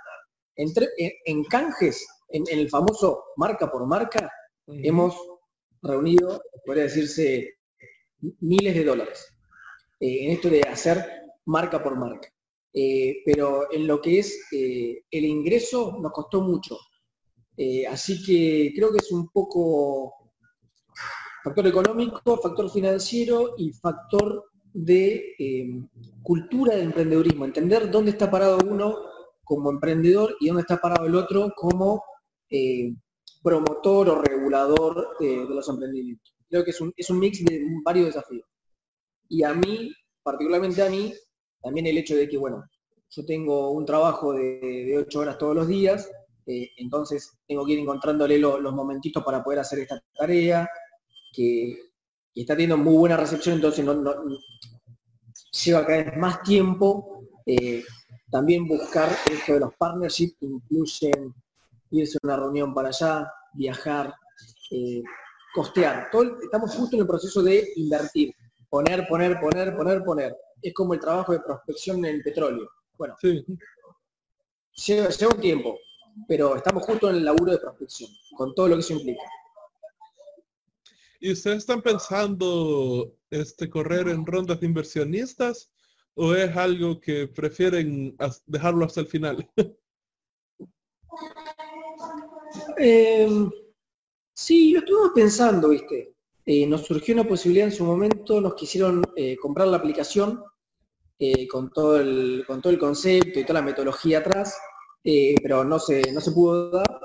en 0.56 1.44
canjes 1.46 2.06
en, 2.34 2.44
el 2.52 2.70
famoso 2.70 3.24
marca 3.38 3.72
por 3.72 3.86
marca, 3.88 4.30
hemos 4.68 5.16
reunido, 5.82 6.42
podría 6.66 6.84
decirse, 6.84 7.58
miles 8.40 8.74
de 8.74 8.84
dólares 8.84 9.28
eh, 10.00 10.26
en 10.26 10.32
esto 10.32 10.50
de 10.50 10.62
hacer 10.62 11.06
marca 11.46 11.82
por 11.82 11.98
marca. 11.98 12.30
Eh, 12.74 13.18
pero 13.26 13.72
en 13.72 13.86
lo 13.86 14.02
que 14.02 14.20
es 14.20 14.48
eh, 14.52 15.04
el 15.12 15.26
ingreso 15.26 15.98
nos 16.02 16.12
costó 16.12 16.42
mucho. 16.42 16.78
así 17.90 18.24
que 18.26 18.72
creo 18.76 18.92
que 18.92 18.98
es 18.98 19.12
un 19.12 19.30
poco 19.30 20.32
factor 21.44 21.68
económico, 21.68 22.38
factor 22.42 22.72
financiero 22.72 23.54
y 23.58 23.72
factor 23.74 24.46
de 24.74 25.36
cultura 26.24 26.76
de 26.76 26.84
emprendedurismo, 26.84 27.46
entender 27.46 27.92
dónde 27.92 28.12
está 28.12 28.32
parado 28.32 28.58
uno 28.68 28.96
como 29.44 29.70
emprendedor 29.70 30.36
y 30.40 30.48
dónde 30.48 30.62
está 30.62 30.78
parado 30.78 31.06
el 31.06 31.16
otro 31.16 31.52
como 31.56 32.02
eh, 32.54 32.94
promotor 33.42 34.10
o 34.10 34.22
regulador 34.22 35.18
de, 35.20 35.44
los 35.50 35.68
emprendimientos. 35.68 36.36
Creo 36.48 36.64
que 36.64 36.70
es 36.70 36.80
un, 36.80 36.94
es 36.96 37.10
un 37.10 37.18
mix 37.18 37.44
de 37.44 37.66
varios 37.84 38.06
desafíos. 38.06 38.48
Y 39.28 39.44
a 39.44 39.56
mí, 39.56 39.92
particularmente 40.22 40.84
a 40.84 40.90
mí, 40.90 41.12
también 41.62 41.88
el 41.88 41.98
hecho 41.98 42.16
de 42.16 42.30
que, 42.30 42.38
bueno, 42.38 42.64
yo 43.10 43.26
tengo 43.26 43.72
un 43.72 43.86
trabajo 43.86 44.34
de, 44.34 44.96
ocho 45.00 45.22
horas 45.22 45.40
todos 45.40 45.56
los 45.56 45.68
días, 45.68 46.10
eh, 46.46 46.70
entonces 46.78 47.40
tengo 47.48 47.66
que 47.66 47.74
ir 47.74 47.80
encontrándole 47.80 48.38
los 48.38 48.74
momentitos 48.74 49.24
para 49.24 49.44
poder 49.44 49.60
hacer 49.60 49.80
esta 49.80 50.00
tarea, 50.14 50.70
que, 51.34 51.76
está 52.36 52.54
teniendo 52.54 52.78
muy 52.78 52.98
buena 52.98 53.18
recepción, 53.18 53.56
entonces 53.56 53.84
no, 53.84 53.96
lleva 55.66 55.86
cada 55.86 56.04
vez 56.04 56.18
más 56.18 56.44
tiempo. 56.44 57.28
Eh, 57.48 57.84
también 58.30 58.68
buscar 58.68 59.10
esto 59.32 59.54
de 59.54 59.60
los 59.60 59.74
partnerships 59.76 60.38
incluyen 60.42 61.34
irse 61.94 62.18
a 62.22 62.26
una 62.28 62.38
reunión 62.38 62.74
para 62.74 62.90
allá, 62.90 63.32
viajar, 63.54 64.14
eh, 64.72 65.04
costear. 65.54 66.10
estamos 66.42 66.76
justo 66.76 66.96
en 66.96 67.02
el 67.02 67.08
proceso 67.08 67.42
de 67.44 67.72
invertir. 67.76 68.34
poner, 68.70 69.08
poner, 69.08 69.40
poner, 69.40 69.76
poner, 69.76 70.04
poner. 70.04 70.36
Es 70.60 70.74
como 70.74 70.96
el 70.96 71.00
trabajo 71.00 71.32
de 71.32 71.40
prospección 71.42 71.98
en 72.06 72.16
el 72.16 72.24
petróleo. 72.24 72.68
Bueno, 72.98 73.16
Sí. 73.22 73.46
lleva, 74.88 75.10
lleva 75.10 75.36
un 75.36 75.40
tiempo, 75.42 75.78
pero 76.28 76.56
estamos 76.56 76.84
justo 76.84 77.08
en 77.12 77.18
el 77.18 77.26
laburo 77.26 77.52
de 77.52 77.60
prospección, 77.60 78.10
con 78.36 78.56
todo 78.56 78.70
lo 78.70 78.76
que 78.76 78.82
eso 78.82 78.94
implica. 78.94 79.22
¿Y 81.20 81.32
ustedes 81.34 81.58
están 81.58 81.84
pensando 81.84 83.14
este 83.30 83.70
correr 83.70 84.08
en 84.10 84.26
rondas 84.26 84.60
de 84.60 84.66
inversionistas 84.66 85.72
o 86.16 86.34
es 86.34 86.56
algo 86.58 87.00
que 87.00 87.28
prefieren 87.28 88.18
dejarlo 88.48 88.86
hasta 88.86 89.02
el 89.02 89.08
final? 89.08 89.48
Eh, 92.78 93.28
sí, 94.34 94.72
lo 94.72 94.80
estuvimos 94.80 95.12
pensando, 95.14 95.70
viste. 95.70 96.14
Eh, 96.46 96.68
nos 96.68 96.82
surgió 96.82 97.14
una 97.14 97.24
posibilidad 97.24 97.68
en 97.68 97.74
su 97.74 97.86
momento, 97.86 98.42
nos 98.42 98.56
quisieron 98.56 99.02
eh, 99.16 99.38
comprar 99.38 99.68
la 99.70 99.78
aplicación 99.78 100.44
eh, 101.18 101.48
con, 101.48 101.72
todo 101.72 101.98
el, 101.98 102.44
con 102.46 102.62
todo 102.62 102.74
el 102.74 102.80
concepto 102.80 103.40
y 103.40 103.44
toda 103.44 103.62
la 103.62 103.66
metodología 103.66 104.20
atrás, 104.20 104.58
pero 105.02 105.64
no 105.64 105.80
se, 105.80 106.12
no 106.12 106.20
se 106.20 106.32
pudo 106.32 106.72
dar. 106.72 107.00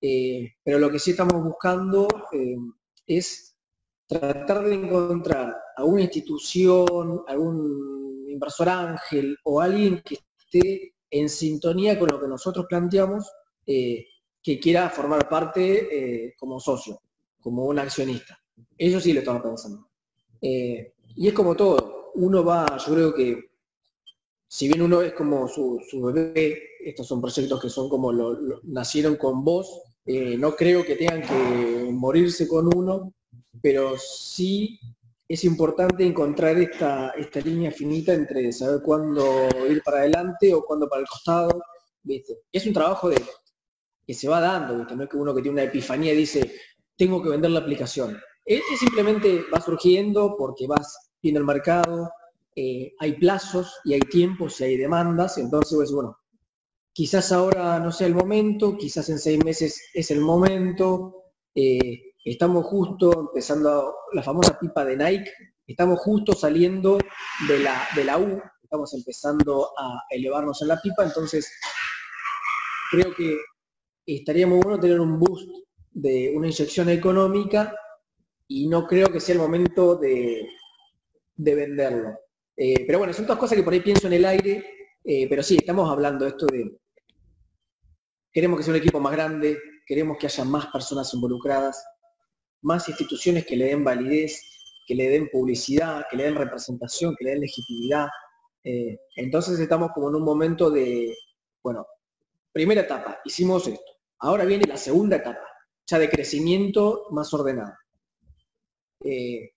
Pero 0.00 0.78
lo 0.78 0.90
que 0.90 0.98
sí 1.00 1.10
estamos 1.10 1.42
buscando 1.42 2.06
eh, 2.32 2.56
es 3.06 3.56
tratar 4.06 4.64
de 4.64 4.74
encontrar 4.74 5.56
alguna 5.76 6.02
institución, 6.02 7.22
algún 7.26 8.26
inversor 8.28 8.68
ángel 8.68 9.36
o 9.42 9.60
alguien 9.60 10.02
que 10.04 10.18
esté 10.38 10.94
en 11.10 11.28
sintonía 11.28 11.98
con 11.98 12.08
lo 12.10 12.20
que 12.20 12.28
nosotros 12.28 12.66
planteamos, 12.68 13.28
que 14.42 14.58
quiera 14.58 14.88
formar 14.90 15.28
parte 15.28 16.26
eh, 16.26 16.34
como 16.38 16.60
socio, 16.60 17.00
como 17.40 17.66
un 17.66 17.78
accionista. 17.78 18.38
Eso 18.76 19.00
sí 19.00 19.12
lo 19.12 19.20
estamos 19.20 19.42
pensando. 19.42 19.88
Eh, 20.40 20.94
y 21.16 21.28
es 21.28 21.34
como 21.34 21.54
todo, 21.54 22.12
uno 22.14 22.44
va, 22.44 22.76
yo 22.78 22.94
creo 22.94 23.14
que, 23.14 23.50
si 24.46 24.68
bien 24.68 24.82
uno 24.82 25.02
es 25.02 25.12
como 25.12 25.48
su, 25.48 25.80
bebé, 26.02 26.62
estos 26.84 27.06
son 27.06 27.20
proyectos 27.20 27.60
que 27.60 27.68
son 27.68 27.88
como 27.88 28.12
nacieron 28.64 29.16
con 29.16 29.44
vos, 29.44 29.82
eh, 30.06 30.36
no 30.38 30.54
creo 30.54 30.84
que 30.84 30.96
tengan 30.96 31.22
que 31.22 31.90
morirse 31.92 32.48
con 32.48 32.74
uno, 32.74 33.12
pero 33.60 33.98
sí 33.98 34.80
es 35.28 35.44
importante 35.44 36.06
encontrar 36.06 36.56
esta, 36.58 37.10
esta 37.10 37.40
línea 37.40 37.70
finita 37.70 38.14
entre 38.14 38.50
saber 38.52 38.80
cuándo 38.82 39.48
ir 39.68 39.82
para 39.82 39.98
adelante 39.98 40.54
o 40.54 40.62
cuándo 40.62 40.88
para 40.88 41.02
el 41.02 41.08
costado. 41.08 41.60
¿viste? 42.02 42.38
Es 42.50 42.64
un 42.66 42.72
trabajo 42.72 43.10
de, 43.10 43.22
que 44.08 44.14
se 44.14 44.26
va 44.26 44.40
dando, 44.40 44.86
no 44.96 45.02
es 45.02 45.08
que 45.10 45.18
uno 45.18 45.34
que 45.34 45.42
tiene 45.42 45.60
una 45.60 45.68
epifanía 45.68 46.14
dice, 46.14 46.50
tengo 46.96 47.22
que 47.22 47.28
vender 47.28 47.50
la 47.50 47.60
aplicación. 47.60 48.18
Es, 48.42 48.62
es 48.72 48.80
simplemente 48.80 49.44
va 49.54 49.60
surgiendo 49.60 50.34
porque 50.38 50.66
vas 50.66 51.10
viendo 51.20 51.40
el 51.40 51.46
mercado, 51.46 52.10
eh, 52.56 52.94
hay 53.00 53.18
plazos 53.18 53.70
y 53.84 53.92
hay 53.92 54.00
tiempos 54.00 54.62
y 54.62 54.64
hay 54.64 54.76
demandas, 54.78 55.36
entonces 55.36 55.76
pues, 55.76 55.92
bueno, 55.92 56.18
quizás 56.90 57.32
ahora 57.32 57.78
no 57.80 57.92
sea 57.92 58.06
el 58.06 58.14
momento, 58.14 58.78
quizás 58.78 59.10
en 59.10 59.18
seis 59.18 59.44
meses 59.44 59.90
es 59.92 60.10
el 60.10 60.22
momento, 60.22 61.34
eh, 61.54 62.14
estamos 62.24 62.64
justo 62.64 63.28
empezando 63.28 63.94
la 64.14 64.22
famosa 64.22 64.58
pipa 64.58 64.86
de 64.86 64.96
Nike, 64.96 65.30
estamos 65.66 66.00
justo 66.00 66.32
saliendo 66.32 66.96
de 67.46 67.58
la, 67.58 67.86
de 67.94 68.04
la 68.04 68.16
U, 68.16 68.40
estamos 68.62 68.94
empezando 68.94 69.70
a 69.78 70.00
elevarnos 70.08 70.62
en 70.62 70.68
la 70.68 70.80
pipa, 70.80 71.04
entonces 71.04 71.52
creo 72.90 73.14
que 73.14 73.36
estaría 74.16 74.46
muy 74.46 74.58
bueno 74.58 74.80
tener 74.80 75.00
un 75.00 75.18
boost 75.18 75.48
de 75.92 76.32
una 76.34 76.46
inyección 76.46 76.88
económica 76.88 77.74
y 78.46 78.66
no 78.68 78.86
creo 78.86 79.08
que 79.12 79.20
sea 79.20 79.34
el 79.34 79.40
momento 79.40 79.96
de, 79.96 80.48
de 81.36 81.54
venderlo. 81.54 82.18
Eh, 82.56 82.84
pero 82.86 82.98
bueno, 82.98 83.12
son 83.12 83.26
todas 83.26 83.38
cosas 83.38 83.56
que 83.56 83.62
por 83.62 83.72
ahí 83.72 83.80
pienso 83.80 84.06
en 84.06 84.14
el 84.14 84.24
aire, 84.24 84.64
eh, 85.04 85.28
pero 85.28 85.42
sí, 85.42 85.56
estamos 85.56 85.88
hablando 85.90 86.26
esto 86.26 86.46
de, 86.46 86.76
queremos 88.32 88.58
que 88.58 88.64
sea 88.64 88.72
un 88.72 88.80
equipo 88.80 89.00
más 89.00 89.12
grande, 89.12 89.58
queremos 89.86 90.16
que 90.18 90.26
haya 90.26 90.44
más 90.44 90.66
personas 90.66 91.12
involucradas, 91.14 91.84
más 92.62 92.88
instituciones 92.88 93.46
que 93.46 93.56
le 93.56 93.66
den 93.66 93.84
validez, 93.84 94.42
que 94.86 94.94
le 94.94 95.08
den 95.08 95.28
publicidad, 95.30 96.04
que 96.10 96.16
le 96.16 96.24
den 96.24 96.34
representación, 96.34 97.14
que 97.16 97.24
le 97.24 97.30
den 97.32 97.40
legitimidad. 97.40 98.08
Eh, 98.64 98.98
entonces 99.16 99.58
estamos 99.60 99.92
como 99.94 100.08
en 100.08 100.16
un 100.16 100.24
momento 100.24 100.70
de, 100.70 101.14
bueno, 101.62 101.86
primera 102.52 102.80
etapa, 102.80 103.20
hicimos 103.24 103.68
esto. 103.68 103.97
Ahora 104.20 104.44
viene 104.44 104.66
la 104.66 104.76
segunda 104.76 105.16
etapa, 105.16 105.46
ya 105.86 105.98
de 105.98 106.10
crecimiento 106.10 107.06
más 107.10 107.32
ordenado. 107.32 107.74
Eh, 109.04 109.50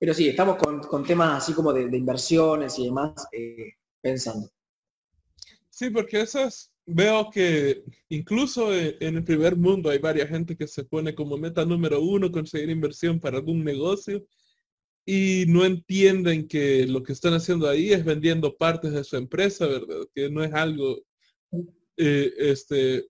pero 0.00 0.14
sí, 0.14 0.28
estamos 0.28 0.56
con, 0.56 1.04
temas 1.04 1.42
así 1.42 1.52
como 1.52 1.72
de, 1.72 1.88
de 1.88 1.96
inversiones 1.96 2.78
y 2.78 2.84
demás 2.84 3.12
eh, 3.32 3.74
pensando. 4.00 4.48
Sí, 5.70 5.90
porque 5.90 6.20
esas 6.20 6.72
veo 6.86 7.30
que 7.30 7.84
incluso 8.08 8.74
e- 8.74 8.96
en 9.00 9.16
el 9.16 9.24
primer 9.24 9.56
mundo 9.56 9.90
hay 9.90 9.98
varias 9.98 10.28
gente 10.28 10.56
que 10.56 10.66
se 10.66 10.84
pone 10.84 11.14
como 11.14 11.36
meta 11.36 11.64
número 11.64 12.00
uno 12.00 12.32
conseguir 12.32 12.70
inversión 12.70 13.20
para 13.20 13.36
algún 13.36 13.62
negocio 13.62 14.26
y 15.04 15.44
no 15.48 15.64
entienden 15.64 16.48
que 16.48 16.86
lo 16.86 17.02
que 17.02 17.12
están 17.12 17.34
haciendo 17.34 17.68
ahí 17.68 17.92
es 17.92 18.04
vendiendo 18.04 18.56
partes 18.56 18.92
de 18.92 19.04
su 19.04 19.16
empresa, 19.16 19.66
¿verdad? 19.66 20.06
Que 20.14 20.28
no 20.30 20.44
es 20.44 20.52
algo, 20.52 20.98
eh, 21.96 22.32
este, 22.38 23.06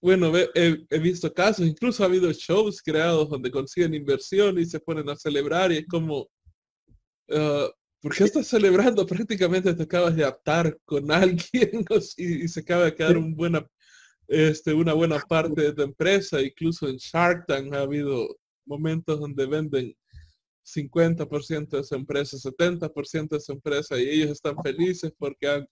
bueno, 0.00 0.32
he, 0.36 0.98
visto 0.98 1.32
casos, 1.32 1.66
incluso 1.66 2.02
ha 2.02 2.06
habido 2.06 2.30
shows 2.32 2.82
creados 2.82 3.28
donde 3.28 3.50
consiguen 3.50 3.94
inversión 3.94 4.58
y 4.58 4.66
se 4.66 4.80
ponen 4.80 5.08
a 5.08 5.16
celebrar 5.16 5.72
y 5.72 5.78
es 5.78 5.86
como, 5.86 6.28
ah, 7.30 7.68
¿por 8.00 8.14
qué 8.14 8.24
estás 8.24 8.46
celebrando? 8.46 9.06
Prácticamente 9.06 9.74
te 9.74 9.82
acabas 9.82 10.16
de 10.16 10.24
atar 10.24 10.78
con 10.84 11.10
alguien 11.12 11.84
y, 12.16 12.48
se 12.48 12.60
acaba 12.60 12.84
de 12.84 12.94
quedar 12.94 13.16
un 13.16 13.34
buena, 13.34 13.66
este, 14.28 14.72
una 14.72 14.92
buena 14.92 15.18
parte 15.20 15.62
de 15.62 15.72
tu 15.72 15.82
empresa. 15.82 16.40
Incluso 16.40 16.88
en 16.88 16.96
Shark 16.96 17.46
Tank 17.46 17.72
ha 17.74 17.80
habido 17.80 18.36
momentos 18.64 19.20
donde 19.20 19.46
venden 19.46 19.96
50% 20.64 21.68
de 21.68 21.84
su 21.84 21.94
empresa, 21.94 22.36
70% 22.36 23.28
de 23.28 23.40
su 23.40 23.52
empresa 23.52 23.98
y 23.98 24.08
ellos 24.08 24.30
están 24.30 24.56
felices 24.62 25.12
porque 25.16 25.48
han 25.48 25.66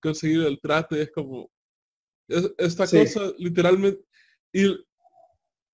conseguido 0.00 0.48
el 0.48 0.58
trato 0.60 0.96
y 0.96 1.00
es 1.00 1.10
como 1.12 1.50
es- 2.30 2.52
esta 2.58 2.86
Sí. 2.86 2.98
cosa 2.98 3.32
literalmente 3.38 4.02
y 4.52 4.64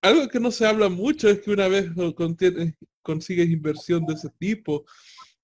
algo 0.03 0.29
que 0.29 0.41
no 0.41 0.51
se 0.51 0.67
habla 0.67 0.89
mucho 0.89 1.29
es 1.29 1.41
que 1.41 1.51
una 1.51 1.69
vez 1.69 1.87
lo 1.97 2.15
contiene- 2.15 2.77
consigues 3.03 3.49
inversión 3.49 4.05
de 4.07 4.15
ese 4.15 4.29
tipo 4.39 4.85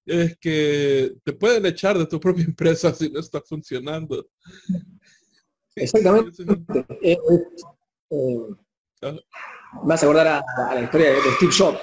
es 0.04 0.36
que 0.38 1.14
te 1.24 1.32
pueden 1.32 1.64
echar 1.66 1.96
de 1.96 2.06
tu 2.06 2.18
propia 2.18 2.44
empresa 2.56 2.92
si 2.94 3.08
no 3.10 3.20
está 3.20 3.40
funcionando. 3.40 4.28
Exactamente. 5.76 6.42
Eh, 7.02 7.16
eh, 8.10 8.46
Ah. 9.04 9.16
me 9.84 9.94
hace 9.94 10.04
acordar 10.06 10.26
a, 10.28 10.44
a 10.70 10.74
la 10.76 10.82
historia 10.82 11.08
de, 11.10 11.14
de 11.22 11.30
Steve 11.36 11.52
Jobs, 11.56 11.80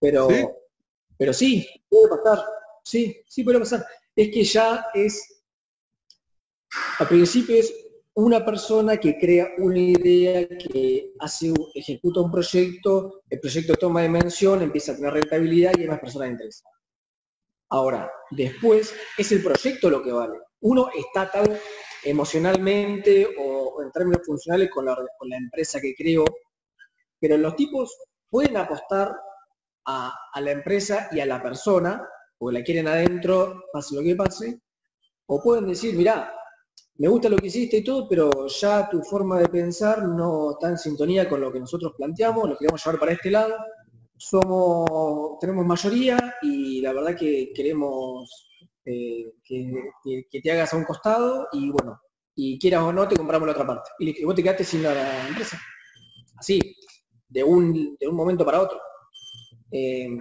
pero 0.00 0.28
Sí. 0.30 0.44
pero 1.18 1.32
sí, 1.34 1.66
puede 1.88 2.08
pasar. 2.08 2.44
Sí, 2.84 3.16
sí 3.28 3.44
puede 3.44 3.58
pasar. 3.58 3.84
Es 4.16 4.28
que 4.32 4.42
ya 4.44 4.86
es, 4.94 5.42
al 6.98 7.08
principio 7.08 7.56
es 7.56 7.72
una 8.14 8.44
persona 8.44 8.98
que 8.98 9.18
crea 9.18 9.48
una 9.58 9.78
idea, 9.78 10.46
que 10.46 11.12
hace, 11.18 11.52
ejecuta 11.74 12.20
un 12.20 12.30
proyecto, 12.30 13.22
el 13.28 13.40
proyecto 13.40 13.74
toma 13.74 14.02
dimensión, 14.02 14.62
empieza 14.62 14.92
a 14.92 14.96
tener 14.96 15.14
rentabilidad 15.14 15.72
y 15.76 15.82
hay 15.82 15.88
más 15.88 16.00
personas 16.00 16.30
interesadas. 16.30 16.78
Ahora, 17.70 18.10
después 18.30 18.94
es 19.16 19.32
el 19.32 19.42
proyecto 19.42 19.88
lo 19.88 20.02
que 20.02 20.12
vale. 20.12 20.38
Uno 20.60 20.90
está 20.94 21.22
atado 21.22 21.56
emocionalmente 22.04 23.26
o, 23.38 23.82
en 23.82 23.90
términos 23.90 24.26
funcionales 24.26 24.70
con 24.70 24.84
la, 24.84 24.96
empresa 25.30 25.80
que 25.80 25.94
creó, 25.94 26.24
pero 27.18 27.38
los 27.38 27.56
tipos 27.56 27.96
pueden 28.28 28.58
apostar 28.58 29.16
a, 29.86 30.14
a 30.34 30.40
la 30.42 30.50
empresa 30.50 31.08
y 31.12 31.20
a 31.20 31.26
la 31.26 31.42
persona, 31.42 32.06
porque 32.36 32.58
la 32.58 32.64
quieren 32.64 32.88
adentro, 32.88 33.64
pase 33.72 33.94
lo 33.94 34.02
que 34.02 34.16
pase, 34.16 34.60
o 35.26 35.42
pueden 35.42 35.66
decir, 35.66 35.94
mirá, 35.96 36.30
me 36.98 37.08
gusta 37.08 37.28
lo 37.28 37.36
que 37.36 37.46
hiciste 37.46 37.78
y 37.78 37.84
todo, 37.84 38.08
pero 38.08 38.46
ya 38.46 38.88
tu 38.88 39.02
forma 39.02 39.38
de 39.38 39.48
pensar 39.48 40.06
no 40.06 40.52
está 40.52 40.68
en 40.68 40.78
sintonía 40.78 41.28
con 41.28 41.40
lo 41.40 41.52
que 41.52 41.60
nosotros 41.60 41.94
planteamos, 41.96 42.48
lo 42.48 42.56
queremos 42.56 42.84
llevar 42.84 43.00
para 43.00 43.12
este 43.12 43.30
lado, 43.30 43.54
somos, 44.16 45.38
tenemos 45.40 45.66
mayoría 45.66 46.36
y 46.42 46.80
la 46.80 46.92
verdad 46.92 47.16
que 47.16 47.52
queremos 47.54 48.48
eh, 48.84 49.32
que, 49.44 50.40
te 50.42 50.52
hagas 50.52 50.72
a 50.72 50.76
un 50.76 50.84
costado 50.84 51.48
y 51.52 51.70
bueno, 51.70 52.00
y 52.34 52.58
quieras 52.58 52.82
o 52.82 52.92
no, 52.92 53.08
te 53.08 53.16
compramos 53.16 53.46
la 53.46 53.52
otra 53.52 53.66
parte. 53.66 53.90
Y 53.98 54.24
vos 54.24 54.34
te 54.34 54.42
quedaste 54.42 54.64
sin 54.64 54.82
la 54.82 55.28
empresa. 55.28 55.60
Así, 56.36 56.60
de 57.28 57.42
un, 57.44 57.96
de 57.98 58.08
un 58.08 58.14
momento 58.14 58.44
para 58.44 58.60
otro. 58.60 58.80
Eh, 59.70 60.18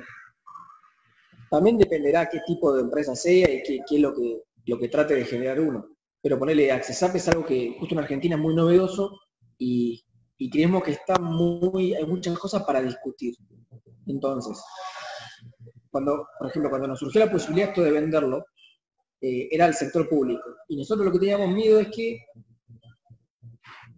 también 1.50 1.78
dependerá 1.78 2.30
qué 2.30 2.40
tipo 2.46 2.74
de 2.74 2.82
empresa 2.82 3.16
sea 3.16 3.52
y 3.52 3.62
qué, 3.64 3.80
qué 3.88 3.96
es 3.96 4.02
lo 4.02 4.14
que, 4.16 4.42
lo 4.66 4.80
que 4.80 4.88
trate 4.88 5.16
de 5.16 5.26
generar 5.26 5.60
uno. 5.60 5.91
Pero 6.22 6.38
ponerle 6.38 6.72
Accesap 6.72 7.16
es 7.16 7.28
algo 7.28 7.46
que 7.46 7.76
justo 7.80 7.96
en 7.96 8.00
Argentina 8.00 8.36
es 8.36 8.42
muy 8.42 8.56
novedoso 8.56 9.20
y, 9.58 10.04
y 10.38 10.50
creemos 10.50 10.84
que 10.84 10.92
está 10.92 11.20
muy, 11.20 11.94
hay 11.94 12.06
muchas 12.06 12.38
cosas 12.38 12.64
para 12.64 12.82
discutir. 12.82 13.36
Entonces, 14.08 14.62
cuando, 15.90 16.28
por 16.40 16.50
ejemplo, 16.50 16.70
cuando 16.70 16.88
nos 16.88 17.00
surgió 17.00 17.24
la 17.24 17.32
posibilidad 17.32 17.70
esto 17.70 17.84
de 17.84 17.92
venderlo, 17.92 18.46
eh, 19.22 19.50
era 19.52 19.66
el 19.66 19.74
sector 19.74 20.10
público. 20.10 20.42
Y 20.68 20.78
nosotros 20.78 21.06
lo 21.06 21.12
que 21.12 21.20
teníamos 21.20 21.50
miedo 21.54 21.80
es 21.80 21.90
que 21.90 22.26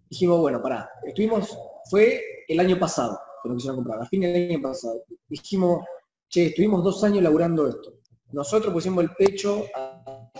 dijimos, 0.09 0.39
bueno, 0.39 0.61
pará, 0.61 0.89
estuvimos, 1.05 1.57
fue 1.89 2.21
el 2.47 2.59
año 2.59 2.77
pasado 2.77 3.17
que 3.41 3.49
nos 3.49 3.57
quisieron 3.57 3.77
comprar, 3.77 4.01
a 4.01 4.05
fin 4.05 4.21
del 4.21 4.49
año 4.49 4.61
pasado. 4.61 5.03
Dijimos, 5.27 5.85
che, 6.29 6.47
estuvimos 6.47 6.83
dos 6.83 7.03
años 7.03 7.23
laburando 7.23 7.67
esto. 7.67 7.99
Nosotros 8.31 8.73
pusimos 8.73 9.03
el 9.03 9.11
pecho 9.11 9.65
a 9.75 9.92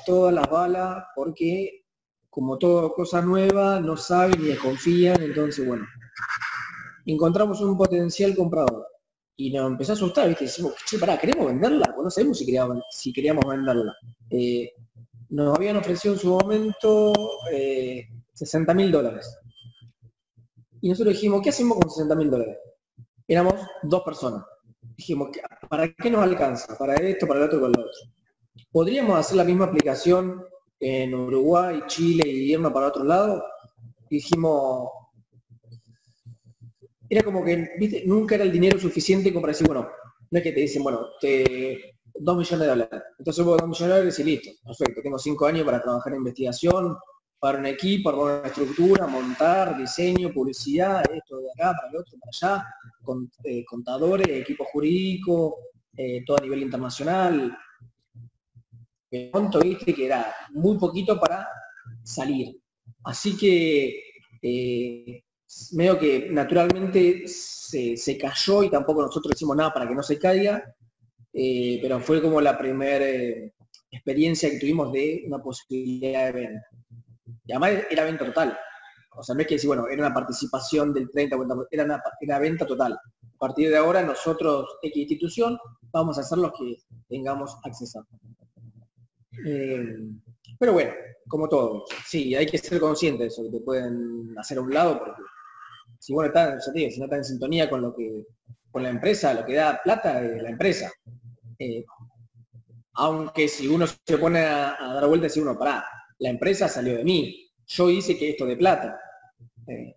todas 0.05 0.33
las 0.33 0.50
balas 0.50 1.05
porque, 1.15 1.85
como 2.29 2.57
toda 2.57 2.89
cosa 2.93 3.21
nueva, 3.21 3.79
no 3.79 3.95
saben 3.95 4.41
ni 4.41 4.47
desconfían, 4.50 5.21
entonces, 5.21 5.65
bueno, 5.65 5.85
encontramos 7.05 7.62
un 7.62 7.77
potencial 7.77 8.35
comprador. 8.35 8.88
Y 9.35 9.51
nos 9.51 9.71
empezó 9.71 9.93
a 9.93 9.95
asustar, 9.95 10.27
¿viste? 10.27 10.45
Decimos, 10.45 10.73
che, 10.85 11.00
pará, 11.00 11.17
¿queremos 11.17 11.47
venderla? 11.47 11.91
Pues 11.93 12.03
no 12.03 12.12
sabemos 12.12 12.38
si 12.38 12.45
queríamos, 12.45 12.83
si 12.91 13.12
queríamos 13.12 13.43
venderla. 13.45 13.95
Eh, 14.29 14.71
nos 15.29 15.55
habían 15.55 15.77
ofrecido 15.77 16.13
en 16.13 16.19
su 16.19 16.29
momento 16.29 17.13
60 18.33 18.71
eh, 18.71 18.75
mil 18.75 18.91
dólares. 18.91 19.39
Y 20.81 20.89
nosotros 20.89 21.15
dijimos, 21.15 21.41
¿qué 21.41 21.50
hacemos 21.50 21.79
con 21.79 21.89
60 21.89 22.15
mil 22.15 22.29
dólares? 22.29 22.57
Éramos 23.27 23.55
dos 23.81 24.03
personas. 24.03 24.43
Dijimos, 24.95 25.29
¿para 25.67 25.91
qué 25.91 26.12
nos 26.12 26.21
alcanza? 26.21 26.77
Para 26.77 26.93
esto, 26.95 27.25
para 27.25 27.39
el 27.39 27.45
otro, 27.47 27.59
para 27.59 27.71
el 27.71 27.79
otro. 27.79 27.91
¿Podríamos 28.72 29.17
hacer 29.17 29.38
la 29.38 29.43
misma 29.43 29.65
aplicación 29.65 30.43
en 30.79 31.13
Uruguay, 31.13 31.81
Chile 31.88 32.27
y 32.27 32.51
irnos 32.51 32.72
para 32.74 32.88
otro 32.88 33.03
lado? 33.03 33.43
dijimos, 34.10 34.89
era 37.10 37.24
como 37.24 37.43
que, 37.43 37.72
viste, 37.79 38.03
nunca 38.05 38.36
era 38.36 38.43
el 38.43 38.51
dinero 38.51 38.79
suficiente 38.79 39.31
como 39.31 39.41
para 39.41 39.53
decir, 39.53 39.67
bueno, 39.67 39.89
no 40.29 40.38
es 40.38 40.43
que 40.43 40.51
te 40.51 40.62
dicen, 40.62 40.83
bueno, 40.83 41.07
te, 41.19 41.95
dos 42.13 42.38
millones 42.38 42.60
de 42.60 42.67
dólares. 42.67 43.01
Entonces 43.19 43.45
hubo 43.45 43.57
dos 43.57 43.67
millones 43.67 43.79
de 43.79 43.88
dólares 43.88 44.19
y 44.19 44.24
listo, 44.24 44.50
perfecto. 44.63 45.01
Tengo 45.01 45.19
cinco 45.19 45.45
años 45.45 45.65
para 45.65 45.81
trabajar 45.81 46.13
en 46.13 46.19
investigación, 46.19 46.98
para 47.39 47.60
un 47.60 47.65
equipo, 47.65 48.10
armar 48.10 48.39
una 48.39 48.48
estructura, 48.48 49.07
montar, 49.07 49.77
diseño, 49.77 50.31
publicidad, 50.31 51.03
esto 51.12 51.38
de 51.39 51.50
acá, 51.51 51.75
para 51.75 51.89
el 51.89 51.98
otro, 51.98 52.17
para 52.19 52.57
allá, 52.57 52.65
eh, 53.43 53.65
contadores, 53.65 54.27
equipo 54.29 54.63
jurídico, 54.65 55.57
eh, 55.98 56.24
todo 56.25 56.38
a 56.38 56.41
nivel 56.41 56.62
internacional. 56.62 57.57
Pronto 59.32 59.60
viste 59.60 59.93
que 59.93 60.05
era 60.05 60.34
muy 60.51 60.77
poquito 60.77 61.20
para 61.20 61.48
salir. 62.03 62.58
Así 63.03 63.38
que 63.38 64.01
eh, 64.41 65.24
medio 65.74 66.00
que 66.00 66.29
naturalmente 66.32 67.24
se, 67.27 68.17
cayó 68.17 68.63
y 68.63 68.70
tampoco 68.70 69.03
nosotros 69.03 69.34
hicimos 69.36 69.55
nada 69.55 69.74
para 69.74 69.88
que 69.88 69.96
no 69.96 70.03
se 70.03 70.17
caiga, 70.17 70.63
eh, 71.32 71.79
pero 71.82 72.00
fue 72.00 72.22
como 72.22 72.41
la 72.41 72.58
primera 72.58 73.05
eh, 73.05 73.53
experiencia 73.91 74.50
que 74.50 74.60
tuvimos 74.60 74.91
de 74.91 75.24
una 75.27 75.39
posibilidad 75.39 76.25
de 76.25 76.32
venta. 76.32 76.67
Y 77.46 77.51
además 77.51 77.86
era 77.91 78.05
venta 78.05 78.25
total. 78.25 78.58
O 79.15 79.22
sea, 79.22 79.36
no 79.36 79.41
es 79.41 79.48
que 79.48 79.55
decir, 79.55 79.67
bueno, 79.67 79.88
era 79.88 80.08
una 80.08 80.13
participación 80.13 80.91
del 80.91 81.12
30, 81.12 81.36
era 81.72 81.84
una, 81.84 82.01
era 82.20 82.39
venta 82.39 82.65
total. 82.65 82.93
A 82.93 83.38
partir 83.38 83.70
de 83.70 83.77
ahora 83.77 84.01
nosotros, 84.01 84.77
X 84.82 84.98
institución, 84.98 85.60
vamos 85.91 86.17
a 86.17 86.22
hacer 86.22 86.39
los 86.39 86.51
que 86.53 86.77
tengamos 87.08 87.55
acceso. 87.63 88.08
Eh, 89.45 89.97
pero 90.59 90.73
bueno, 90.73 90.91
como 91.27 91.49
todo, 91.49 91.85
sí, 92.05 92.35
hay 92.35 92.45
que 92.45 92.57
ser 92.57 92.79
consciente 92.79 93.23
de 93.23 93.29
eso, 93.29 93.43
que 93.43 93.57
te 93.57 93.59
pueden 93.59 94.33
hacer 94.37 94.57
a 94.57 94.61
un 94.61 94.73
lado 94.73 94.99
porque 94.99 95.21
si 95.99 96.13
bueno 96.13 96.27
está, 96.27 96.55
no 96.55 97.05
está 97.05 97.15
en 97.15 97.23
sintonía 97.23 97.69
con 97.69 97.81
lo 97.81 97.95
que, 97.95 98.25
con 98.69 98.83
la 98.83 98.89
empresa, 98.89 99.33
lo 99.33 99.45
que 99.45 99.53
da 99.55 99.79
plata 99.81 100.21
es 100.21 100.41
la 100.41 100.49
empresa. 100.49 100.91
Eh, 101.57 101.85
aunque 102.95 103.47
si 103.47 103.67
uno 103.67 103.85
se 103.87 104.17
pone 104.17 104.39
a, 104.39 104.75
dar 104.79 105.07
vueltas 105.07 105.37
y 105.37 105.39
uno, 105.39 105.57
pará, 105.57 105.85
la 106.19 106.29
empresa 106.29 106.67
salió 106.67 106.98
de 106.98 107.03
mí, 107.03 107.50
yo 107.67 107.89
hice 107.89 108.17
que 108.17 108.31
esto 108.31 108.46
de 108.46 108.57
plata. 108.57 109.00
Eh, 109.67 109.96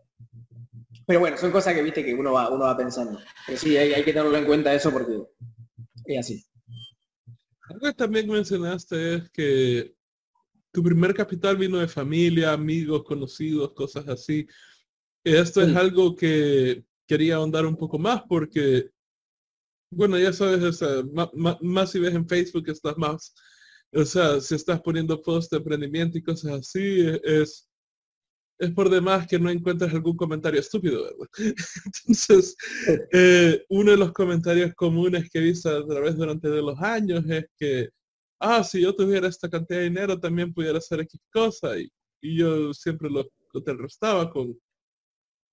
pero 1.04 1.20
bueno, 1.20 1.36
son 1.36 1.50
cosas 1.50 1.74
que 1.74 1.82
viste 1.82 2.04
que 2.04 2.14
uno 2.14 2.32
va, 2.32 2.50
uno 2.50 2.64
va 2.64 2.76
pensando. 2.76 3.18
Pero 3.46 3.58
sí, 3.58 3.76
hay, 3.76 4.04
que 4.04 4.12
tenerlo 4.12 4.36
en 4.36 4.44
cuenta 4.46 4.74
eso 4.74 4.92
porque 4.92 5.22
es 6.04 6.20
así. 6.20 6.44
Algo 7.76 7.88
que 7.88 7.94
también 7.94 8.26
mencionaste 8.26 9.16
es 9.16 9.30
que 9.30 9.94
tu 10.72 10.82
primer 10.82 11.12
capital 11.12 11.58
vino 11.58 11.76
de 11.76 11.86
familia, 11.86 12.52
amigos, 12.52 13.04
conocidos, 13.04 13.74
cosas 13.74 14.08
así. 14.08 14.46
Esto 15.22 15.60
es 15.60 15.76
algo 15.76 16.16
que 16.16 16.86
quería 17.06 17.34
ahondar 17.34 17.66
un 17.66 17.76
poco 17.76 17.98
más 17.98 18.22
porque, 18.26 18.88
bueno, 19.90 20.18
ya 20.18 20.32
sabes, 20.32 20.80
más, 21.60 21.90
si 21.90 21.98
ves 21.98 22.14
en 22.14 22.26
Facebook 22.26 22.66
estás 22.70 22.96
más, 22.96 23.34
o 23.92 24.06
sea, 24.06 24.40
si 24.40 24.54
estás 24.54 24.80
poniendo 24.80 25.20
post 25.20 25.50
de 25.50 25.58
emprendimiento 25.58 26.16
y 26.16 26.22
cosas 26.22 26.52
así, 26.52 27.06
es, 27.24 27.65
es 28.58 28.70
por 28.72 28.88
demás 28.90 29.26
que 29.26 29.38
no 29.38 29.50
encuentres 29.50 29.92
algún 29.92 30.16
comentario 30.16 30.60
estúpido, 30.60 31.04
¿verdad? 31.04 31.28
Entonces, 32.06 32.56
eh, 33.12 33.64
uno 33.68 33.90
de 33.92 33.96
los 33.96 34.12
comentarios 34.12 34.74
comunes 34.74 35.28
que 35.30 35.38
he 35.38 35.42
visto 35.42 35.68
a 35.68 35.86
través 35.86 36.16
durante 36.16 36.48
de 36.48 36.62
los 36.62 36.80
años 36.80 37.24
es 37.28 37.46
que, 37.58 37.90
ah, 38.40 38.64
si 38.64 38.80
yo 38.80 38.94
tuviera 38.94 39.28
esta 39.28 39.48
cantidad 39.48 39.80
de 39.80 39.84
dinero 39.84 40.18
también 40.18 40.52
pudiera 40.52 40.78
hacer 40.78 41.00
X 41.00 41.20
cosa 41.30 41.78
y, 41.78 41.90
yo 42.22 42.74
siempre 42.74 43.08
lo, 43.08 43.24
lo 43.52 43.62
te 43.62 43.72
restaba 43.74 44.28
con 44.30 44.58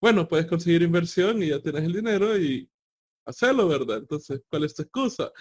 bueno, 0.04 0.28
puedes 0.28 0.48
conseguir 0.48 0.82
inversión 0.82 1.42
y 1.42 1.48
ya 1.48 1.62
tienes 1.62 1.86
el 1.86 1.94
dinero 1.94 2.38
y 2.38 2.70
hacerlo, 3.26 3.70
¿verdad? 3.70 4.00
Entonces, 4.00 4.42
¿cuál 4.50 4.66
es 4.66 4.76
tu 4.76 4.82
excusa? 4.82 5.32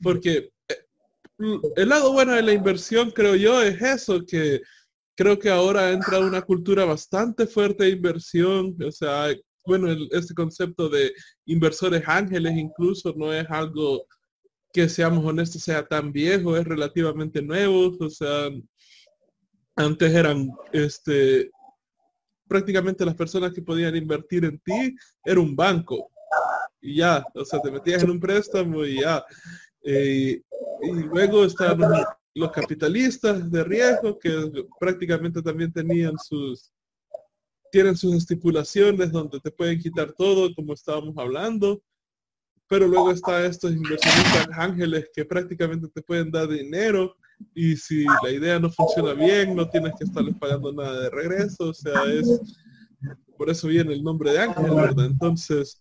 Porque 0.00 0.52
eh, 0.68 0.86
el 1.76 1.90
lado 1.90 2.14
bueno 2.14 2.32
de 2.32 2.40
la 2.40 2.54
inversión, 2.54 3.10
creo 3.10 3.34
yo, 3.34 3.62
es 3.62 3.78
eso, 3.82 4.24
que 4.24 4.62
creo 5.16 5.38
que 5.38 5.50
ahora 5.50 5.90
entra 5.90 6.20
una 6.20 6.42
cultura 6.42 6.84
bastante 6.84 7.46
fuerte 7.46 7.84
de 7.84 7.90
inversión, 7.90 8.76
o 8.82 8.92
sea, 8.92 9.34
bueno, 9.64 9.88
este 10.12 10.34
concepto 10.34 10.88
de 10.88 11.12
inversores 11.46 12.02
ángeles 12.06 12.56
incluso 12.56 13.12
no 13.16 13.32
es 13.32 13.48
algo 13.50 14.04
que 14.72 14.88
seamos 14.88 15.24
honestos 15.24 15.62
sea 15.62 15.84
tan 15.86 16.12
viejo, 16.12 16.56
es 16.56 16.64
relativamente 16.64 17.42
nuevo, 17.42 17.96
o 17.98 18.10
sea, 18.10 18.50
antes 19.74 20.14
eran 20.14 20.50
este 20.72 21.50
prácticamente 22.46 23.04
las 23.04 23.14
personas 23.14 23.52
que 23.52 23.62
podían 23.62 23.96
invertir 23.96 24.44
en 24.44 24.58
ti 24.60 24.94
era 25.24 25.40
un 25.40 25.56
banco. 25.56 26.10
Y 26.80 26.96
ya, 26.96 27.24
o 27.34 27.44
sea, 27.44 27.60
te 27.60 27.70
metías 27.70 28.02
en 28.04 28.10
un 28.10 28.20
préstamo 28.20 28.84
y 28.84 29.00
ya. 29.00 29.24
Eh, 29.82 30.40
y 30.82 30.92
luego 30.92 31.44
estaban 31.44 32.04
los, 32.36 32.52
capitalistas 32.52 33.50
de 33.50 33.64
riesgo 33.64 34.18
que 34.18 34.30
prácticamente 34.78 35.42
también 35.42 35.72
tenían 35.72 36.14
sus, 36.18 36.70
tienen 37.72 37.96
sus 37.96 38.14
estipulaciones 38.14 39.10
donde 39.10 39.40
te 39.40 39.50
pueden 39.50 39.78
quitar 39.78 40.12
todo, 40.12 40.54
como 40.54 40.74
estábamos 40.74 41.16
hablando. 41.18 41.82
Pero 42.68 42.88
luego 42.88 43.10
está 43.10 43.46
estos 43.46 43.72
inversionistas 43.72 44.48
ángeles 44.52 45.08
que 45.14 45.24
prácticamente 45.24 45.88
te 45.88 46.02
pueden 46.02 46.30
dar 46.30 46.48
dinero 46.48 47.16
y 47.54 47.76
si 47.76 48.04
la 48.22 48.30
idea 48.30 48.58
no 48.58 48.70
funciona 48.70 49.12
bien, 49.12 49.54
no 49.54 49.68
tienes 49.68 49.92
que 49.98 50.04
estarles 50.04 50.34
pagando 50.38 50.72
nada 50.72 51.00
de 51.00 51.10
regreso, 51.10 51.68
o 51.68 51.74
sea, 51.74 52.04
es, 52.04 52.40
por 53.36 53.50
eso 53.50 53.68
viene 53.68 53.92
el 53.92 54.02
nombre 54.02 54.32
de 54.32 54.40
Ángel, 54.40 54.74
¿verdad? 54.74 55.06
Entonces, 55.06 55.80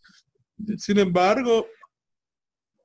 sin 0.77 0.99
embargo, 0.99 1.65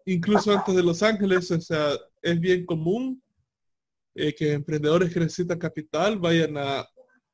incluso 0.07 0.57
antes 0.57 0.75
de 0.75 0.83
Los 0.83 1.03
Ángeles, 1.03 1.51
o 1.51 1.61
sea, 1.61 1.91
es 2.23 2.41
bien 2.41 2.65
común 2.67 3.23
eh, 4.15 4.35
que 4.35 4.53
emprendedores 4.53 5.13
que 5.13 5.21
necesitan 5.21 5.59
capital 5.59 6.19
vayan 6.19 6.57
a, 6.57 6.87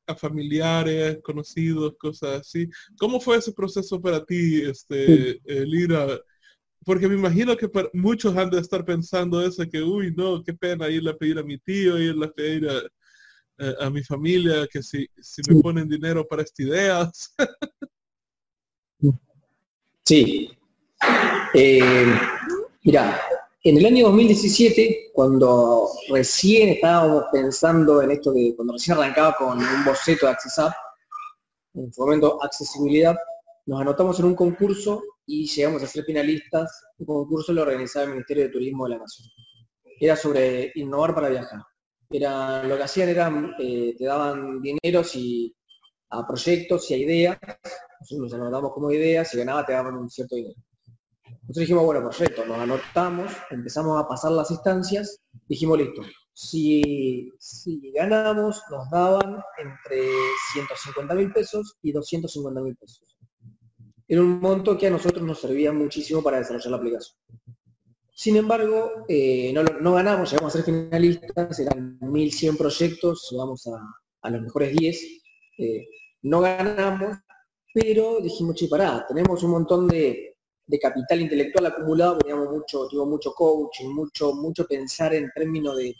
a, 0.07 0.15
familiares, 0.15 1.19
conocidos, 1.23 1.95
cosas 1.99 2.41
así. 2.41 2.69
¿Cómo 2.97 3.19
fue 3.19 3.37
ese 3.37 3.51
proceso 3.53 4.01
para 4.01 4.23
ti, 4.23 4.61
este, 4.61 5.39
Lira? 5.45 6.19
porque 6.87 7.09
me 7.09 7.15
imagino 7.15 7.57
que 7.57 7.69
muchos 7.91 8.37
han 8.37 8.49
de 8.49 8.61
estar 8.61 8.85
pensando 8.85 9.45
eso, 9.45 9.67
que, 9.69 9.81
uy, 9.81 10.13
no, 10.15 10.41
qué 10.41 10.53
pena 10.53 10.87
irle 10.87 11.09
a 11.09 11.17
pedir 11.17 11.37
a 11.37 11.43
mi 11.43 11.57
tío, 11.57 11.99
irle 11.99 12.27
a 12.27 12.31
pedir 12.31 12.65
a, 12.69 13.89
mi 13.89 14.01
familia, 14.03 14.65
que 14.71 14.81
si, 14.81 15.05
si 15.19 15.41
me 15.49 15.61
ponen 15.61 15.89
dinero 15.89 16.25
para 16.25 16.43
estas 16.43 16.65
ideas. 16.65 17.35
sí. 20.05 20.49
Eh, 21.53 22.05
mira, 22.85 23.19
en 23.63 23.77
el 23.77 23.85
año 23.85 24.07
2017, 24.07 25.11
cuando 25.13 25.89
recién 26.09 26.69
estábamos 26.69 27.25
pensando 27.31 28.01
en 28.01 28.11
esto 28.11 28.31
de, 28.31 28.53
cuando 28.55 28.73
recién 28.73 28.97
arrancaba 28.97 29.35
con 29.35 29.57
un 29.57 29.85
boceto 29.85 30.25
de 30.25 30.31
AccessUp, 30.31 30.71
en 31.73 31.91
su 31.91 32.01
momento 32.01 32.41
accesibilidad, 32.41 33.15
nos 33.65 33.81
anotamos 33.81 34.19
en 34.19 34.25
un 34.25 34.35
concurso 34.35 35.03
y 35.25 35.45
llegamos 35.47 35.83
a 35.83 35.87
ser 35.87 36.05
finalistas. 36.05 36.85
Un 36.97 37.05
concurso 37.05 37.51
lo 37.51 37.63
organizaba 37.63 38.05
el 38.05 38.11
Ministerio 38.11 38.43
de 38.43 38.49
Turismo 38.49 38.85
de 38.85 38.91
la 38.91 38.99
Nación. 38.99 39.27
Era 39.99 40.15
sobre 40.15 40.71
innovar 40.75 41.13
para 41.13 41.29
viajar. 41.29 41.61
Era, 42.09 42.63
lo 42.63 42.77
que 42.77 42.83
hacían 42.83 43.09
era, 43.09 43.53
eh, 43.59 43.93
te 43.97 44.05
daban 44.05 44.61
dinero 44.61 45.03
si, 45.03 45.53
a 46.09 46.25
proyectos 46.25 46.89
y 46.89 46.93
a 46.93 46.97
ideas, 46.97 47.37
nosotros 47.99 48.31
nos 48.31 48.33
anotamos 48.33 48.71
como 48.71 48.91
ideas, 48.91 49.29
si 49.29 49.37
ganaba 49.37 49.65
te 49.65 49.73
daban 49.73 49.95
un 49.95 50.09
cierto 50.09 50.35
dinero. 50.35 50.55
Nosotros 51.47 51.61
dijimos, 51.61 51.85
bueno, 51.85 52.03
perfecto, 52.03 52.45
nos 52.45 52.59
anotamos, 52.59 53.31
empezamos 53.51 53.97
a 53.97 54.05
pasar 54.05 54.33
las 54.33 54.51
instancias, 54.51 55.21
dijimos, 55.47 55.77
listo, 55.77 56.01
si, 56.33 57.31
si 57.39 57.89
ganamos, 57.95 58.61
nos 58.69 58.89
daban 58.89 59.41
entre 59.57 60.09
150 60.51 61.15
mil 61.15 61.31
pesos 61.31 61.77
y 61.81 61.93
250 61.93 62.61
mil 62.61 62.75
pesos. 62.75 63.17
Era 64.09 64.21
un 64.21 64.41
monto 64.41 64.77
que 64.77 64.87
a 64.87 64.89
nosotros 64.89 65.25
nos 65.25 65.39
servía 65.39 65.71
muchísimo 65.71 66.21
para 66.21 66.39
desarrollar 66.39 66.71
la 66.71 66.77
aplicación. 66.77 67.17
Sin 68.13 68.35
embargo, 68.35 69.05
eh, 69.07 69.53
no, 69.53 69.93
ganamos, 69.93 70.29
llegamos 70.29 70.53
a 70.53 70.57
ser 70.57 70.65
finalistas, 70.65 71.59
eran 71.61 71.97
1.100 72.01 72.57
proyectos, 72.57 73.29
llegamos 73.31 73.65
a, 73.67 74.29
los 74.29 74.41
mejores 74.41 74.75
10. 74.75 75.01
Eh, 75.59 75.87
no 76.23 76.41
ganamos, 76.41 77.19
pero 77.73 78.19
dijimos, 78.19 78.55
che, 78.55 78.67
pará, 78.67 79.05
tenemos 79.07 79.41
un 79.43 79.51
montón 79.51 79.87
de, 79.87 80.36
capital 80.79 81.21
intelectual 81.21 81.67
acumulado, 81.67 82.17
teníamos 82.17 82.49
mucho, 82.49 82.87
tuvo 82.87 83.05
mucho 83.05 83.31
coaching, 83.33 83.89
mucho, 83.89 84.33
mucho 84.33 84.65
pensar 84.67 85.13
en 85.13 85.31
términos 85.33 85.77
de, 85.77 85.95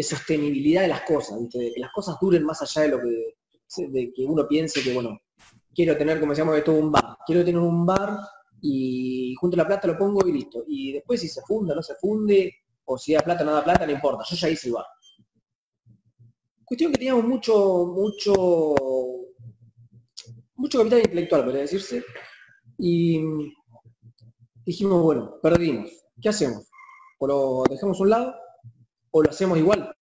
sostenibilidad 0.00 0.82
de 0.82 0.88
las 0.88 1.02
cosas, 1.02 1.38
de 1.52 1.72
que 1.72 1.80
las 1.80 1.90
cosas 1.92 2.16
duren 2.20 2.44
más 2.44 2.62
allá 2.62 2.82
de 2.82 2.88
lo 2.88 3.00
que, 3.00 3.34
de 3.88 4.12
que 4.12 4.24
uno 4.24 4.46
piense 4.46 4.82
que, 4.82 4.92
bueno, 4.92 5.20
quiero 5.74 5.96
tener, 5.96 6.20
como 6.20 6.32
decíamos, 6.32 6.62
todo 6.64 6.76
un 6.76 6.92
bar, 6.92 7.16
quiero 7.26 7.44
tener 7.44 7.60
un 7.60 7.84
bar 7.84 8.18
y 8.60 9.34
junto 9.40 9.56
la 9.56 9.66
plata 9.66 9.88
lo 9.88 9.98
pongo 9.98 10.26
y 10.26 10.32
listo. 10.32 10.64
Y 10.66 10.92
después 10.92 11.20
si 11.20 11.28
se 11.28 11.42
funde 11.42 11.72
o 11.72 11.76
no 11.76 11.82
se 11.82 11.94
funde, 11.96 12.52
o 12.84 12.98
si 12.98 13.12
da 13.12 13.20
plata 13.20 13.44
no 13.44 13.52
da 13.52 13.64
plata, 13.64 13.86
no 13.86 13.92
importa, 13.92 14.24
yo 14.28 14.36
ya 14.36 14.48
hice 14.48 14.68
igual. 14.68 14.84
Cuestión 16.64 16.92
que 16.92 16.98
teníamos 16.98 17.24
mucho, 17.24 17.86
mucho, 17.86 18.74
mucho 20.56 20.78
capital 20.78 21.00
intelectual, 21.00 21.44
podría 21.44 21.62
decirse, 21.62 22.04
y 22.78 23.20
dijimos, 24.68 25.02
bueno, 25.02 25.40
perdimos, 25.42 25.90
¿qué 26.20 26.28
hacemos? 26.28 26.68
O 27.18 27.26
lo 27.26 27.62
dejamos 27.70 27.98
a 27.98 28.02
un 28.02 28.10
lado, 28.10 28.34
o 29.10 29.22
lo 29.22 29.30
hacemos 29.30 29.56
igual. 29.56 29.96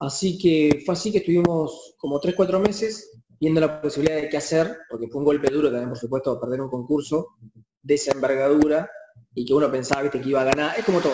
Así 0.00 0.38
que 0.38 0.82
fue 0.86 0.94
así 0.94 1.12
que 1.12 1.18
estuvimos 1.18 1.94
como 1.98 2.22
3-4 2.22 2.58
meses 2.58 3.20
viendo 3.38 3.60
la 3.60 3.82
posibilidad 3.82 4.16
de 4.16 4.30
qué 4.30 4.38
hacer, 4.38 4.78
porque 4.88 5.08
fue 5.08 5.18
un 5.18 5.26
golpe 5.26 5.52
duro 5.52 5.68
también, 5.68 5.90
por 5.90 5.98
supuesto, 5.98 6.40
perder 6.40 6.62
un 6.62 6.70
concurso 6.70 7.36
de 7.82 7.94
esa 7.94 8.12
envergadura 8.12 8.90
y 9.34 9.44
que 9.44 9.52
uno 9.52 9.70
pensaba 9.70 10.02
¿viste, 10.02 10.22
que 10.22 10.30
iba 10.30 10.40
a 10.40 10.44
ganar, 10.44 10.78
es 10.78 10.84
como 10.86 11.00
todo. 11.00 11.12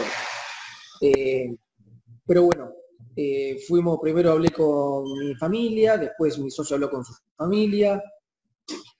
Eh, 1.00 1.53
pero 2.24 2.44
bueno, 2.44 2.70
eh, 3.16 3.59
fuimos, 3.66 3.98
primero 4.00 4.31
hablé 4.31 4.50
con 4.50 5.03
mi 5.18 5.35
familia, 5.35 5.98
después 5.98 6.38
mi 6.38 6.53
socio 6.53 6.77
habló 6.77 6.90
con 6.90 7.05
su 7.05 7.12
familia, 7.37 8.00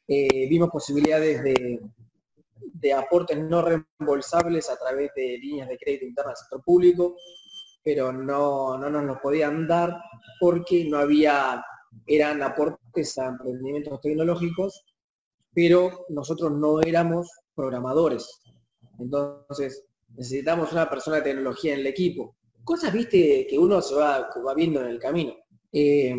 eh, 0.09 0.48
vimos 0.48 0.68
posibilidades 0.70 1.44
de, 1.44 1.81
de, 2.72 2.92
aportes 2.92 3.38
no 3.38 3.62
reembolsables 3.62 4.70
a 4.70 4.77
través 4.77 5.11
de 5.14 5.38
líneas 5.38 5.68
de 5.68 5.79
crédito 5.79 6.07
internas 6.07 6.35
del 6.35 6.44
sector 6.44 6.64
público, 6.64 7.16
pero 7.83 8.12
no, 8.12 8.79
no 8.79 8.90
nos 8.90 9.05
lo 9.05 9.20
podían 9.20 9.66
dar 9.66 9.94
porque 10.40 10.85
no 10.85 10.98
había 10.98 11.62
eran 12.07 12.42
aportes 12.42 13.18
a 13.18 13.29
emprendimientos 13.29 14.00
tecnológicos, 14.00 14.85
pero 15.53 16.07
nosotros 16.09 16.53
no 16.53 16.81
éramos 16.81 17.31
programadores. 17.55 18.42
Entonces, 18.98 19.85
necesitamos 20.16 20.72
una 20.72 20.88
persona 20.88 21.16
de 21.16 21.22
tecnología 21.22 21.74
en 21.74 21.81
el 21.81 21.87
equipo. 21.87 22.37
Cosas, 22.64 22.92
viste, 22.92 23.46
que 23.48 23.59
uno 23.59 23.81
se 23.81 23.94
va, 23.94 24.29
va 24.46 24.55
viendo 24.55 24.81
en 24.81 24.88
el 24.88 24.98
camino. 24.98 25.35
Eh, 25.72 26.14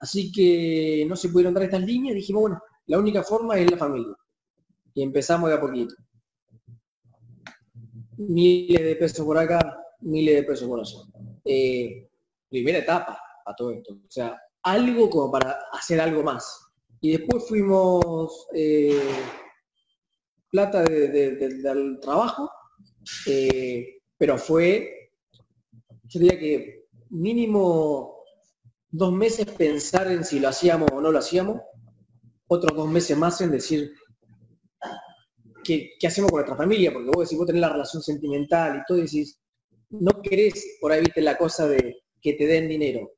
así 0.00 0.32
que 0.32 1.04
no 1.08 1.14
se 1.14 1.28
pudieron 1.28 1.54
dar 1.54 1.64
estas 1.64 1.82
líneas, 1.82 2.14
dijimos, 2.14 2.40
bueno, 2.42 2.62
la 2.86 2.98
única 2.98 3.22
forma 3.22 3.58
es 3.58 3.70
la 3.70 3.76
familia. 3.76 4.14
Y 4.98 5.02
empezamos 5.04 5.48
de 5.48 5.54
a 5.54 5.60
poquito. 5.60 5.94
Miles 8.16 8.82
de 8.82 8.96
pesos 8.96 9.24
por 9.24 9.38
acá, 9.38 9.80
miles 10.00 10.34
de 10.34 10.42
pesos 10.42 10.66
por 10.66 10.80
allá. 10.80 10.98
Eh, 11.44 12.10
primera 12.48 12.78
etapa 12.78 13.16
a 13.46 13.54
todo 13.54 13.70
esto. 13.70 13.92
O 13.94 14.10
sea, 14.10 14.36
algo 14.60 15.08
como 15.08 15.30
para 15.30 15.56
hacer 15.70 16.00
algo 16.00 16.24
más. 16.24 16.66
Y 17.00 17.12
después 17.12 17.46
fuimos 17.46 18.48
eh, 18.54 19.00
plata 20.50 20.82
del 20.82 22.00
trabajo, 22.00 22.50
eh, 23.26 24.00
pero 24.16 24.36
fue, 24.36 25.12
yo 26.06 26.18
diría 26.18 26.40
que 26.40 26.88
mínimo 27.10 28.24
dos 28.90 29.12
meses 29.12 29.46
pensar 29.46 30.10
en 30.10 30.24
si 30.24 30.40
lo 30.40 30.48
hacíamos 30.48 30.90
o 30.92 31.00
no 31.00 31.12
lo 31.12 31.20
hacíamos, 31.20 31.60
otros 32.48 32.76
dos 32.76 32.88
meses 32.88 33.16
más 33.16 33.40
en 33.40 33.52
decir 33.52 33.92
qué, 35.76 36.06
hacemos 36.06 36.30
con 36.30 36.38
nuestra 36.38 36.56
familia, 36.56 36.92
porque 36.92 37.10
vos 37.10 37.24
decís, 37.24 37.38
vos 37.38 37.46
tenés 37.46 37.60
la 37.60 37.68
relación 37.70 38.02
sentimental 38.02 38.78
y 38.78 38.82
todo, 38.86 38.98
y 38.98 39.02
decís, 39.02 39.40
no 39.90 40.22
querés, 40.22 40.78
por 40.80 40.92
ahí 40.92 41.00
viste 41.00 41.20
la 41.20 41.36
cosa 41.36 41.68
de 41.68 42.02
que 42.20 42.34
te 42.34 42.46
den 42.46 42.68
dinero, 42.68 43.12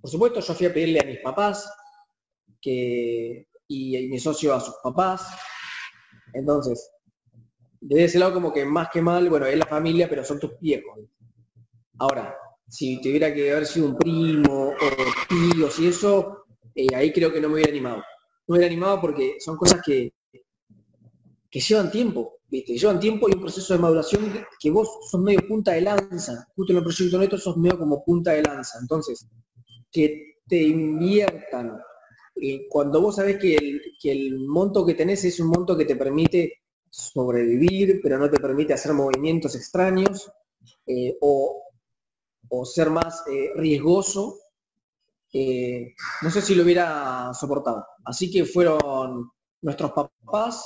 por 0.00 0.10
supuesto, 0.12 0.38
yo 0.38 0.54
fui 0.54 0.66
a 0.66 0.72
pedirle 0.72 1.00
a 1.00 1.04
mis 1.04 1.18
papás 1.18 1.68
que, 2.60 3.48
y, 3.66 4.08
mi 4.08 4.20
socio 4.20 4.54
a 4.54 4.60
sus 4.60 4.76
papás. 4.80 5.26
Entonces, 6.32 6.92
desde 7.80 8.04
ese 8.04 8.18
lado 8.20 8.34
como 8.34 8.52
que 8.52 8.64
más 8.64 8.88
que 8.92 9.02
mal, 9.02 9.28
bueno, 9.28 9.46
es 9.46 9.58
la 9.58 9.66
familia, 9.66 10.08
pero 10.08 10.24
son 10.24 10.38
tus 10.38 10.58
viejos. 10.60 11.00
Ahora, 11.98 12.36
si 12.68 13.00
tuviera 13.00 13.34
que 13.34 13.50
haber 13.50 13.66
sido 13.66 13.86
un 13.86 13.96
primo 13.96 14.68
o 14.68 14.74
tíos 15.28 15.78
y 15.80 15.88
eso, 15.88 16.44
eh, 16.74 16.94
ahí 16.94 17.12
creo 17.12 17.32
que 17.32 17.40
no 17.40 17.48
me 17.48 17.54
hubiera 17.54 17.72
animado. 17.72 17.96
No 17.96 18.52
me 18.52 18.58
hubiera 18.58 18.72
animado 18.72 19.00
porque 19.00 19.38
son 19.40 19.56
cosas 19.56 19.80
que, 19.84 20.12
que 21.50 21.60
llevan 21.60 21.90
tiempo, 21.90 22.38
¿viste? 22.48 22.76
Llevan 22.76 23.00
tiempo 23.00 23.28
y 23.28 23.34
un 23.34 23.40
proceso 23.40 23.74
de 23.74 23.80
maduración 23.80 24.32
que 24.58 24.70
vos 24.70 24.88
sos 25.10 25.20
medio 25.20 25.46
punta 25.46 25.72
de 25.72 25.82
lanza. 25.82 26.46
Justo 26.54 26.72
en 26.72 26.78
el 26.78 26.84
proyecto 26.84 27.18
neto 27.18 27.38
sos 27.38 27.56
medio 27.56 27.78
como 27.78 28.04
punta 28.04 28.32
de 28.32 28.42
lanza. 28.42 28.78
Entonces, 28.80 29.26
que 29.90 30.36
te 30.46 30.62
inviertan. 30.62 31.78
y 32.36 32.68
cuando 32.68 33.00
vos 33.00 33.16
sabés 33.16 33.38
que 33.38 33.80
el, 34.04 34.46
monto 34.46 34.84
que 34.84 34.94
tenés 34.94 35.24
es 35.24 35.40
un 35.40 35.48
monto 35.48 35.76
que 35.76 35.86
te 35.86 35.96
permite 35.96 36.62
sobrevivir, 36.90 38.00
pero 38.02 38.18
no 38.18 38.30
te 38.30 38.38
permite 38.38 38.74
hacer 38.74 38.92
movimientos 38.92 39.54
extraños 39.56 40.30
eh, 40.86 41.16
o, 41.20 41.62
ser 42.64 42.90
más 42.90 43.24
eh, 43.30 43.50
riesgoso, 43.56 44.38
eh, 45.32 45.94
no 46.22 46.30
sé 46.30 46.40
si 46.42 46.54
lo 46.54 46.62
hubiera 46.62 47.32
soportado. 47.34 47.86
Así 48.04 48.30
que 48.30 48.44
fueron 48.44 49.30
nuestros 49.62 49.92
papás 49.92 50.64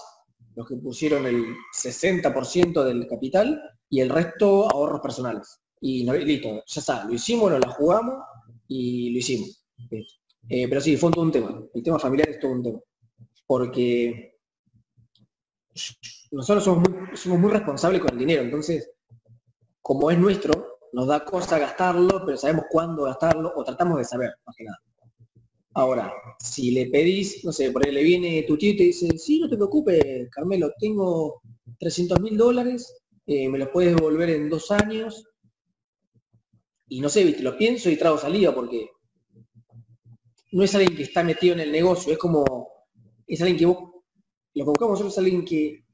los 0.54 0.68
que 0.68 0.76
pusieron 0.76 1.26
el 1.26 1.56
60% 1.72 2.84
del 2.84 3.06
capital 3.06 3.60
y 3.88 4.00
el 4.00 4.10
resto 4.10 4.70
ahorros 4.70 5.00
personales. 5.00 5.60
Y 5.80 6.04
listo, 6.04 6.62
ya 6.66 6.80
está, 6.80 7.04
lo 7.04 7.14
hicimos, 7.14 7.50
nos 7.50 7.60
la 7.60 7.72
jugamos 7.72 8.22
y 8.68 9.10
lo 9.10 9.18
hicimos. 9.18 9.64
Eh, 10.48 10.68
pero 10.68 10.80
sí, 10.80 10.96
fue 10.96 11.10
todo 11.10 11.22
un 11.22 11.32
tema. 11.32 11.62
El 11.72 11.82
tema 11.82 11.98
familiar 11.98 12.28
es 12.28 12.40
todo 12.40 12.52
un 12.52 12.62
tema. 12.62 12.78
Porque 13.46 14.38
nosotros 16.30 16.64
somos 16.64 16.88
muy, 16.88 17.16
somos 17.16 17.38
muy 17.38 17.50
responsables 17.50 18.00
con 18.00 18.12
el 18.12 18.18
dinero. 18.18 18.42
Entonces, 18.42 18.90
como 19.80 20.10
es 20.10 20.18
nuestro, 20.18 20.78
nos 20.92 21.06
da 21.06 21.24
cosa 21.24 21.58
gastarlo, 21.58 22.24
pero 22.24 22.36
sabemos 22.36 22.66
cuándo 22.70 23.04
gastarlo 23.04 23.52
o 23.54 23.64
tratamos 23.64 23.98
de 23.98 24.04
saber, 24.04 24.34
más 24.44 24.56
que 24.56 24.64
nada. 24.64 24.78
Ahora, 25.74 26.12
si 26.40 26.72
le 26.72 26.86
pedís, 26.86 27.44
no 27.44 27.52
sé, 27.52 27.70
por 27.70 27.86
ahí 27.86 27.92
le 27.92 28.02
viene 28.02 28.42
tu 28.42 28.58
tío 28.58 28.72
y 28.72 28.76
te 28.76 28.82
dice, 28.84 29.16
sí, 29.18 29.38
no 29.38 29.48
te 29.48 29.56
preocupes, 29.56 30.28
Carmelo, 30.30 30.72
tengo 30.78 31.42
300 31.78 32.20
mil 32.20 32.36
dólares, 32.36 32.92
eh, 33.26 33.48
me 33.48 33.58
los 33.58 33.68
puedes 33.68 33.94
devolver 33.94 34.30
en 34.30 34.50
dos 34.50 34.72
años, 34.72 35.24
y 36.88 37.00
no 37.00 37.08
sé, 37.08 37.40
lo 37.40 37.56
pienso 37.56 37.88
y 37.88 37.96
trago 37.96 38.18
salida 38.18 38.52
porque 38.52 38.90
no 40.50 40.64
es 40.64 40.74
alguien 40.74 40.96
que 40.96 41.04
está 41.04 41.22
metido 41.22 41.54
en 41.54 41.60
el 41.60 41.70
negocio, 41.70 42.12
es 42.12 42.18
como, 42.18 42.68
es 43.28 43.40
alguien 43.40 43.58
que 43.58 43.66
vos, 43.66 43.78
lo 44.54 44.64
que 44.64 44.70
buscamos 44.70 45.00
es 45.00 45.18
alguien 45.18 45.44
que 45.44 45.84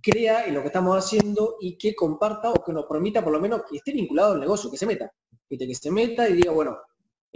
crea 0.00 0.46
en 0.46 0.54
lo 0.54 0.60
que 0.60 0.68
estamos 0.68 0.96
haciendo 0.96 1.56
y 1.60 1.76
que 1.76 1.96
comparta 1.96 2.52
o 2.52 2.64
que 2.64 2.72
nos 2.72 2.86
permita 2.86 3.22
por 3.22 3.32
lo 3.32 3.40
menos 3.40 3.62
que 3.68 3.78
esté 3.78 3.92
vinculado 3.92 4.34
al 4.34 4.40
negocio, 4.40 4.70
que 4.70 4.76
se 4.76 4.86
meta, 4.86 5.12
¿viste? 5.50 5.66
que 5.66 5.74
se 5.74 5.90
meta 5.90 6.28
y 6.28 6.34
diga, 6.34 6.52
bueno, 6.52 6.78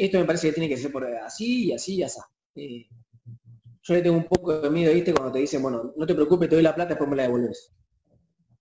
esto 0.04 0.18
me 0.18 0.24
parece 0.24 0.48
que 0.48 0.54
tiene 0.54 0.68
que 0.68 0.76
ser 0.76 0.92
por 0.92 1.04
así 1.04 1.66
y 1.66 1.72
así 1.72 1.96
y 1.96 2.02
así. 2.02 2.20
Eh, 2.54 2.86
yo 3.82 3.94
le 3.94 4.02
tengo 4.02 4.16
un 4.16 4.24
poco 4.24 4.60
de 4.60 4.70
miedo, 4.70 4.92
¿viste? 4.92 5.12
Cuando 5.12 5.32
te 5.32 5.40
dicen, 5.40 5.62
bueno, 5.62 5.92
no 5.96 6.06
te 6.06 6.14
preocupes, 6.14 6.48
te 6.48 6.54
doy 6.56 6.62
la 6.62 6.74
plata, 6.74 6.90
después 6.90 7.10
me 7.10 7.16
la 7.16 7.24
devuelves. 7.24 7.72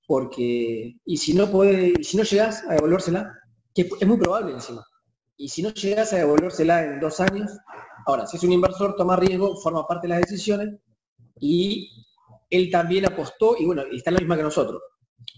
Porque, 0.07 0.97
y 1.05 1.17
si 1.17 1.33
no 1.33 1.49
podés, 1.49 2.07
si 2.07 2.17
no 2.17 2.23
llegás 2.23 2.63
a 2.67 2.73
devolvérsela, 2.73 3.31
que 3.73 3.89
es 3.99 4.07
muy 4.07 4.17
probable 4.17 4.53
encima. 4.53 4.85
Y 5.37 5.47
si 5.49 5.61
no 5.61 5.73
llegas 5.73 6.13
a 6.13 6.17
devolvérsela 6.17 6.83
en 6.83 6.99
dos 6.99 7.19
años, 7.19 7.51
ahora, 8.05 8.27
si 8.27 8.37
es 8.37 8.43
un 8.43 8.51
inversor, 8.51 8.95
toma 8.95 9.15
riesgo, 9.15 9.55
forma 9.57 9.87
parte 9.87 10.07
de 10.07 10.13
las 10.15 10.21
decisiones 10.21 10.79
y 11.39 11.89
él 12.49 12.69
también 12.69 13.05
apostó 13.05 13.55
y 13.57 13.65
bueno, 13.65 13.83
está 13.91 14.11
la 14.11 14.19
misma 14.19 14.37
que 14.37 14.43
nosotros. 14.43 14.81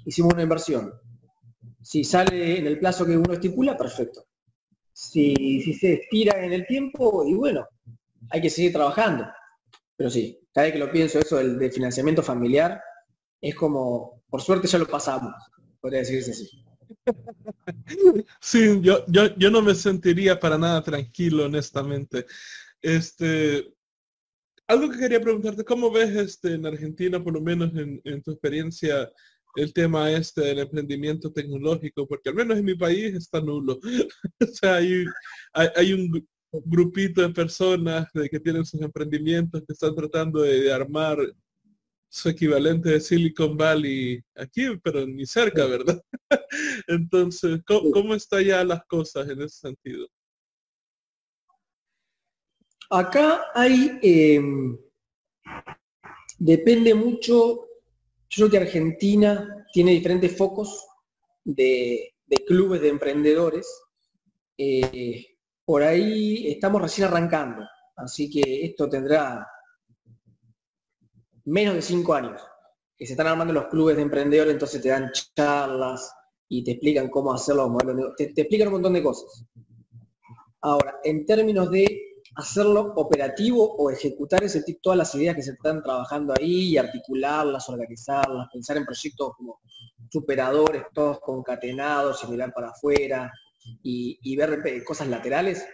Hicimos 0.06 0.34
una 0.34 0.44
inversión. 0.44 0.92
Si 1.82 2.04
sale 2.04 2.60
en 2.60 2.68
el 2.68 2.80
plazo 2.80 3.06
que 3.06 3.18
uno 3.18 3.34
estipula, 3.34 3.78
perfecto. 3.78 4.26
Si, 4.94 5.62
si 5.62 5.74
se 5.74 5.94
estira 5.94 6.44
en 6.44 6.54
el 6.54 6.66
tiempo, 6.68 7.26
y 7.26 7.34
bueno, 7.34 7.68
hay 8.30 8.42
que 8.42 8.50
seguir 8.50 8.74
trabajando. 8.74 9.26
Pero 9.96 10.10
sí, 10.10 10.40
cada 10.54 10.66
vez 10.66 10.74
que 10.74 10.80
lo 10.80 10.92
pienso 10.92 11.20
eso 11.20 11.38
del, 11.38 11.58
del 11.58 11.72
financiamiento 11.72 12.22
familiar, 12.22 12.82
es 13.42 13.56
como, 13.56 14.24
por 14.30 14.42
suerte 14.42 14.68
ya 14.68 14.78
lo 14.78 14.88
pasamos, 14.88 15.34
podría 15.82 16.00
decirse 16.00 16.32
así. 16.32 16.50
Sí, 18.40 18.80
yo, 18.82 19.04
yo, 19.08 19.36
yo 19.36 19.50
no 19.50 19.62
me 19.62 19.76
sentiría 19.76 20.40
para 20.40 20.58
nada 20.58 20.84
tranquilo, 20.84 21.46
honestamente. 21.46 22.26
Este, 22.82 23.74
algo 24.68 24.90
que 24.90 25.00
quería 25.00 25.22
preguntarte, 25.22 25.64
¿cómo 25.64 25.92
ves 25.92 26.16
este, 26.16 26.54
en 26.54 26.66
Argentina, 26.66 27.24
por 27.24 27.34
lo 27.34 27.42
menos 27.42 27.72
en, 27.76 28.22
tu 28.22 28.32
experiencia, 28.32 29.12
el 29.56 29.74
tema 29.74 30.12
este 30.12 30.42
del 30.42 30.60
emprendimiento 30.60 31.32
tecnológico? 31.32 32.08
Porque 32.08 32.30
al 32.30 32.36
menos 32.36 32.58
en 32.58 32.66
mi 32.66 32.76
país 32.76 33.14
está 33.16 33.42
nulo. 33.42 33.80
o 34.42 34.48
sea, 34.48 34.76
hay, 34.76 35.06
hay, 35.54 35.94
un 35.94 36.28
grupito 36.66 37.22
de 37.22 37.30
personas 37.30 38.08
que 38.30 38.40
tienen 38.40 38.66
sus 38.66 38.82
emprendimientos 38.82 39.64
que 39.66 39.74
están 39.74 39.96
tratando 39.96 40.42
de 40.42 40.72
armar 40.72 41.18
su 42.14 42.30
equivalente 42.30 42.90
de 42.90 43.00
Silicon 43.00 43.58
Valley 43.58 44.24
aquí, 44.36 44.68
pero 44.84 45.04
ni 45.08 45.26
cerca, 45.26 45.66
¿verdad? 45.66 46.00
Entonces, 46.88 47.60
¿cómo, 47.66 48.14
están 48.14 48.44
ya 48.44 48.64
las 48.64 48.86
cosas 48.86 49.28
en 49.30 49.42
ese 49.42 49.58
sentido? 49.58 50.08
Acá 52.92 53.42
hay, 53.56 53.98
em, 54.04 54.78
depende 56.38 56.94
mucho, 56.94 57.68
yo 58.36 58.50
creo 58.50 58.50
que 58.50 58.66
Argentina 58.66 59.68
tiene 59.72 59.92
diferentes 59.92 60.36
focos 60.36 60.88
de, 61.44 62.16
clubes 62.48 62.82
de 62.82 62.90
emprendedores. 62.90 63.68
Eh, 64.58 65.26
por 65.64 65.84
ahí 65.84 66.52
estamos 66.52 66.82
recién 66.82 67.08
arrancando, 67.08 67.64
así 67.96 68.30
que 68.30 68.66
esto 68.66 68.90
tendrá 68.90 69.48
menos 71.46 71.76
de 71.76 71.82
cinco 71.82 72.16
años, 72.16 72.42
que 72.98 73.06
se 73.06 73.14
están 73.14 73.28
armando 73.28 73.54
los 73.54 73.68
clubes 73.68 73.96
de 73.96 74.02
emprendedores, 74.02 74.54
entonces 74.54 74.82
te 74.82 74.90
dan 74.90 75.12
charlas 75.36 76.12
y 76.50 76.64
te 76.64 76.72
explican 76.72 77.10
cómo 77.10 77.34
hacer 77.34 77.56
los 77.56 77.70
modelos, 77.70 78.16
te, 78.18 78.34
te 78.34 78.42
explican 78.42 78.68
un 78.70 78.74
montón 78.74 78.94
de 78.94 79.04
cosas. 79.04 79.46
Ahora, 80.62 80.96
en 81.04 81.26
términos 81.26 81.70
de 81.70 82.13
hacerlo 82.36 82.94
operativo 82.96 83.76
o 83.76 83.92
ejecutar 83.92 84.44
ese 84.44 84.64
tipo, 84.64 84.80
todas 84.82 84.98
las 84.98 85.16
ideas 85.16 85.36
que 85.36 85.44
se 85.44 85.52
están 85.52 85.84
trabajando 85.84 86.34
ahí 86.38 86.70
y 86.72 86.78
articularlas, 86.78 87.70
organizarlas, 87.70 88.48
pensar 88.52 88.78
en 88.78 88.86
proyectos 88.86 89.34
como 89.38 89.60
superadores, 90.10 90.84
todos 90.94 91.20
concatenados 91.20 92.24
y 92.24 92.28
mirar 92.28 92.54
para 92.54 92.70
afuera 92.70 93.32
y, 93.82 94.36
ver 94.36 94.84
cosas 94.84 95.08
laterales, 95.08 95.66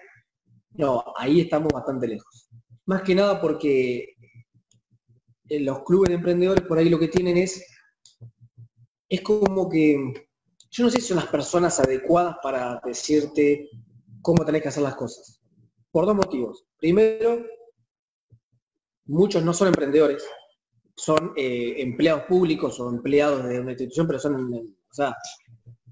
no, 0.72 1.04
ahí 1.18 1.42
estamos 1.42 1.72
bastante 1.74 2.08
lejos. 2.08 2.50
Más 2.86 3.02
que 3.04 3.16
nada 3.16 3.40
porque 3.42 4.16
los 5.50 5.84
clubes 5.84 6.10
de 6.10 6.16
emprendedores 6.16 6.66
por 6.66 6.78
ahí 6.78 6.90
lo 6.90 7.00
que 7.00 7.08
tienen 7.08 7.38
es, 7.38 7.66
es 9.08 9.22
como 9.22 9.68
que, 9.70 9.98
yo 10.70 10.84
no 10.84 10.90
sé 10.90 11.02
si 11.02 11.08
son 11.08 11.18
las 11.18 11.28
personas 11.28 11.80
adecuadas 11.80 12.38
para 12.44 12.80
decirte 12.86 13.70
cómo 14.22 14.46
tenés 14.46 14.62
que 14.62 14.70
hacer 14.70 14.84
las 14.84 14.96
cosas. 14.96 15.39
Por 15.92 16.06
dos 16.06 16.16
motivos. 16.16 16.66
Primero, 16.78 17.46
muchos 19.06 19.44
no 19.44 19.54
son 19.54 19.70
emprendedores, 19.70 20.24
son 20.96 21.34
eh, 21.36 21.76
empleados 21.78 22.24
públicos 22.24 22.80
o 22.80 22.90
empleados 22.90 23.48
de 23.48 23.60
una 23.60 23.72
institución, 23.72 24.08
pero 24.08 24.20
son, 24.20 24.54
o 24.54 24.94
sea, 24.94 25.16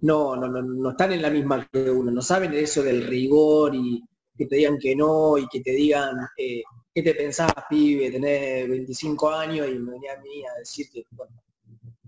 no, 0.02 0.36
no, 0.36 0.48
no, 0.48 0.62
no 0.62 0.90
están 0.92 1.14
en 1.14 1.22
la 1.22 1.30
misma 1.30 1.68
que 1.72 1.90
uno, 1.90 2.12
no 2.12 2.22
saben 2.22 2.54
eso 2.54 2.84
del 2.84 3.08
rigor 3.08 3.74
y 3.74 4.04
que 4.38 4.46
te 4.46 4.58
digan 4.58 4.78
que 4.78 4.96
no 4.96 5.38
y 5.38 5.48
que 5.48 5.62
te 5.62 5.72
digan 5.72 6.16
eh, 6.38 6.62
¿qué 6.98 7.04
te 7.04 7.14
pensás, 7.14 7.54
pibe? 7.70 8.10
Tenés 8.10 8.68
25 8.68 9.30
años 9.30 9.68
y 9.70 9.78
me 9.78 9.92
venía 9.92 10.14
a 10.14 10.20
mí 10.20 10.44
a 10.44 10.58
decirte, 10.58 11.06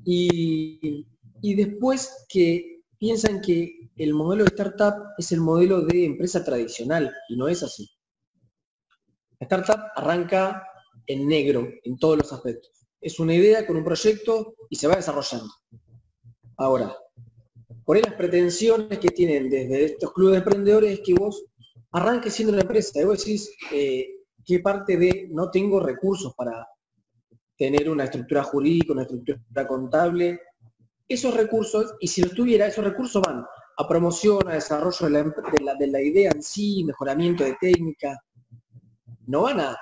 Y, 0.03 1.05
después 1.43 2.25
que 2.27 2.78
piensan 2.99 3.41
que 3.41 3.89
el 3.95 4.13
modelo 4.13 4.43
de 4.43 4.49
startup 4.49 5.13
es 5.17 5.31
el 5.31 5.41
modelo 5.41 5.81
de 5.81 6.05
empresa 6.05 6.43
tradicional 6.43 7.11
y 7.29 7.37
no 7.37 7.47
es 7.47 7.63
así. 7.63 7.89
La 9.39 9.45
startup 9.45 9.79
arranca 9.95 10.67
en 11.07 11.27
negro 11.27 11.67
en 11.83 11.97
todos 11.97 12.17
los 12.17 12.33
aspectos. 12.33 12.71
Es 13.01 13.19
una 13.19 13.33
idea 13.33 13.65
con 13.65 13.77
un 13.77 13.83
proyecto 13.83 14.53
y 14.69 14.75
se 14.75 14.87
va 14.87 14.97
desarrollando. 14.97 15.51
Ahora, 16.57 16.95
por 17.85 17.95
ahí 17.95 18.03
las 18.03 18.15
pretensiones 18.15 18.99
que 18.99 19.09
tienen 19.09 19.49
desde 19.49 19.85
estos 19.85 20.13
clubes 20.13 20.33
de 20.33 20.37
emprendedores 20.39 20.91
es 20.91 20.99
que 20.99 21.13
vos 21.13 21.45
arranques 21.91 22.33
siendo 22.33 22.53
una 22.53 22.61
empresa. 22.61 23.01
Y 23.01 23.05
vos 23.05 23.17
decís, 23.17 23.49
eh, 23.71 24.07
qué 24.45 24.59
parte 24.59 24.97
de 24.97 25.29
no 25.31 25.49
tengo 25.49 25.79
recursos 25.79 26.33
para 26.35 26.67
tener 27.57 27.89
una 27.89 28.03
estructura 28.03 28.43
jurídica, 28.43 28.93
una 28.93 29.03
estructura 29.03 29.67
contable. 29.67 30.39
Esos 31.09 31.33
recursos, 31.33 31.95
y 31.99 32.07
si 32.07 32.21
los 32.21 32.33
tuviera, 32.33 32.67
esos 32.67 32.85
recursos 32.85 33.21
van 33.21 33.43
a 33.77 33.87
promoción, 33.87 34.47
a 34.47 34.53
desarrollo 34.53 35.09
de 35.09 35.87
la, 35.87 36.01
idea 36.01 36.31
en 36.33 36.41
sí, 36.41 36.83
mejoramiento 36.85 37.43
de 37.43 37.57
técnica. 37.59 38.17
No 39.27 39.41
van 39.41 39.59
a... 39.59 39.77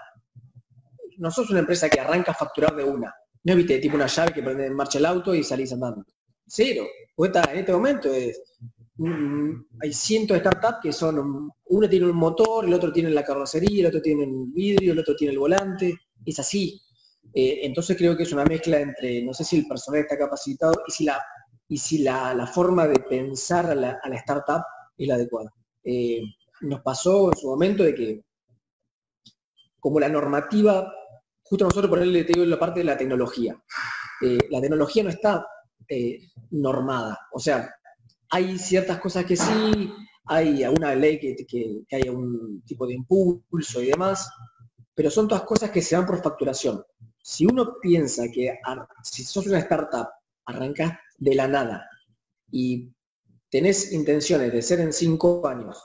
No 1.17 1.29
sos 1.29 1.49
una 1.49 1.59
empresa 1.59 1.89
que 1.89 1.99
arranca 1.99 2.31
a 2.31 2.35
facturar 2.35 2.75
de 2.75 2.83
una. 2.83 3.13
No 3.43 3.55
viste 3.55 3.79
tipo 3.79 3.95
una 3.95 4.07
llave 4.07 4.33
que 4.33 4.41
prende 4.41 4.65
en 4.65 4.73
marcha 4.73 4.97
el 4.97 5.05
auto 5.05 5.35
y 5.35 5.43
salís 5.43 5.73
andando. 5.73 6.05
Cero. 6.47 6.85
Pues 7.15 7.31
en 7.35 7.59
este 7.59 7.71
momento 7.71 8.11
es 8.13 8.41
hay 9.79 9.93
cientos 9.93 10.35
de 10.35 10.41
startups 10.41 10.79
que 10.81 10.91
son, 10.91 11.51
uno 11.65 11.89
tiene 11.89 12.07
un 12.07 12.15
motor, 12.15 12.65
el 12.65 12.73
otro 12.73 12.91
tiene 12.91 13.09
la 13.11 13.23
carrocería, 13.23 13.81
el 13.81 13.87
otro 13.87 14.01
tiene 14.01 14.23
el 14.23 14.47
vidrio, 14.47 14.93
el 14.93 14.99
otro 14.99 15.15
tiene 15.15 15.33
el 15.33 15.39
volante, 15.39 15.93
es 16.25 16.39
así. 16.39 16.81
Eh, 17.39 17.67
entonces 17.67 17.95
creo 17.95 18.17
que 18.17 18.23
es 18.23 18.33
una 18.33 18.45
mezcla 18.45 18.79
entre, 18.79 19.21
no 19.21 19.31
sé 19.31 19.43
si 19.43 19.59
el 19.59 19.67
personal 19.67 20.01
está 20.01 20.17
capacitado 20.17 20.73
y 20.87 20.91
si 20.91 21.03
la, 21.05 21.23
y 21.67 21.77
si 21.77 21.99
la, 21.99 22.49
forma 22.51 22.87
de 22.87 22.99
pensar 22.99 23.67
a 23.67 23.75
la, 23.75 23.99
startup 24.13 24.63
es 24.97 25.07
la 25.07 25.13
adecuada. 25.13 25.53
Eh, 25.83 26.23
nos 26.61 26.81
pasó 26.81 27.31
en 27.31 27.37
su 27.37 27.47
momento 27.47 27.83
de 27.83 27.93
que, 27.93 28.23
como 29.79 29.99
la 29.99 30.09
normativa, 30.09 30.91
justo 31.43 31.65
nosotros 31.65 31.91
por 31.91 32.03
le 32.03 32.23
digo 32.23 32.43
la 32.43 32.57
parte 32.57 32.79
de 32.79 32.85
la 32.85 32.97
tecnología, 32.97 33.55
eh, 34.23 34.39
la 34.49 34.59
tecnología 34.59 35.03
no 35.03 35.09
está 35.11 35.45
normada, 36.49 37.19
o 37.31 37.39
sea, 37.39 37.71
hay 38.31 38.57
ciertas 38.57 38.99
cosas 38.99 39.25
que 39.25 39.37
sí, 39.37 39.93
hay 40.25 40.63
alguna 40.63 40.95
ley 40.95 41.19
que, 41.19 41.35
que, 41.47 41.83
que 41.87 41.95
haya 41.95 42.11
un 42.11 42.63
tipo 42.65 42.87
de 42.87 42.95
impulso 42.95 43.79
y 43.79 43.91
demás, 43.91 44.27
pero 44.95 45.11
son 45.11 45.27
todas 45.27 45.43
cosas 45.43 45.69
que 45.69 45.83
se 45.83 45.95
dan 45.95 46.07
por 46.07 46.23
facturación. 46.23 46.83
Si 47.29 47.45
uno 47.45 47.75
piensa 47.81 48.31
que 48.31 48.57
si 49.03 49.25
sos 49.25 49.47
una 49.47 49.59
startup, 49.59 50.07
arrancas 50.45 50.93
de 51.17 51.35
la 51.35 51.45
nada 51.45 51.85
y 52.49 52.89
tenés 53.49 53.91
intenciones 53.91 54.53
de 54.53 54.61
ser 54.61 54.79
en 54.79 54.93
cinco 54.93 55.45
años 55.45 55.77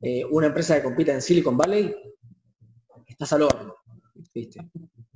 eh, 0.00 0.24
una 0.26 0.46
empresa 0.46 0.76
que 0.76 0.84
compita 0.84 1.12
en 1.12 1.20
Silicon 1.20 1.56
Valley, 1.56 1.92
estás 3.08 3.32
al 3.32 3.42
horno. 3.42 3.74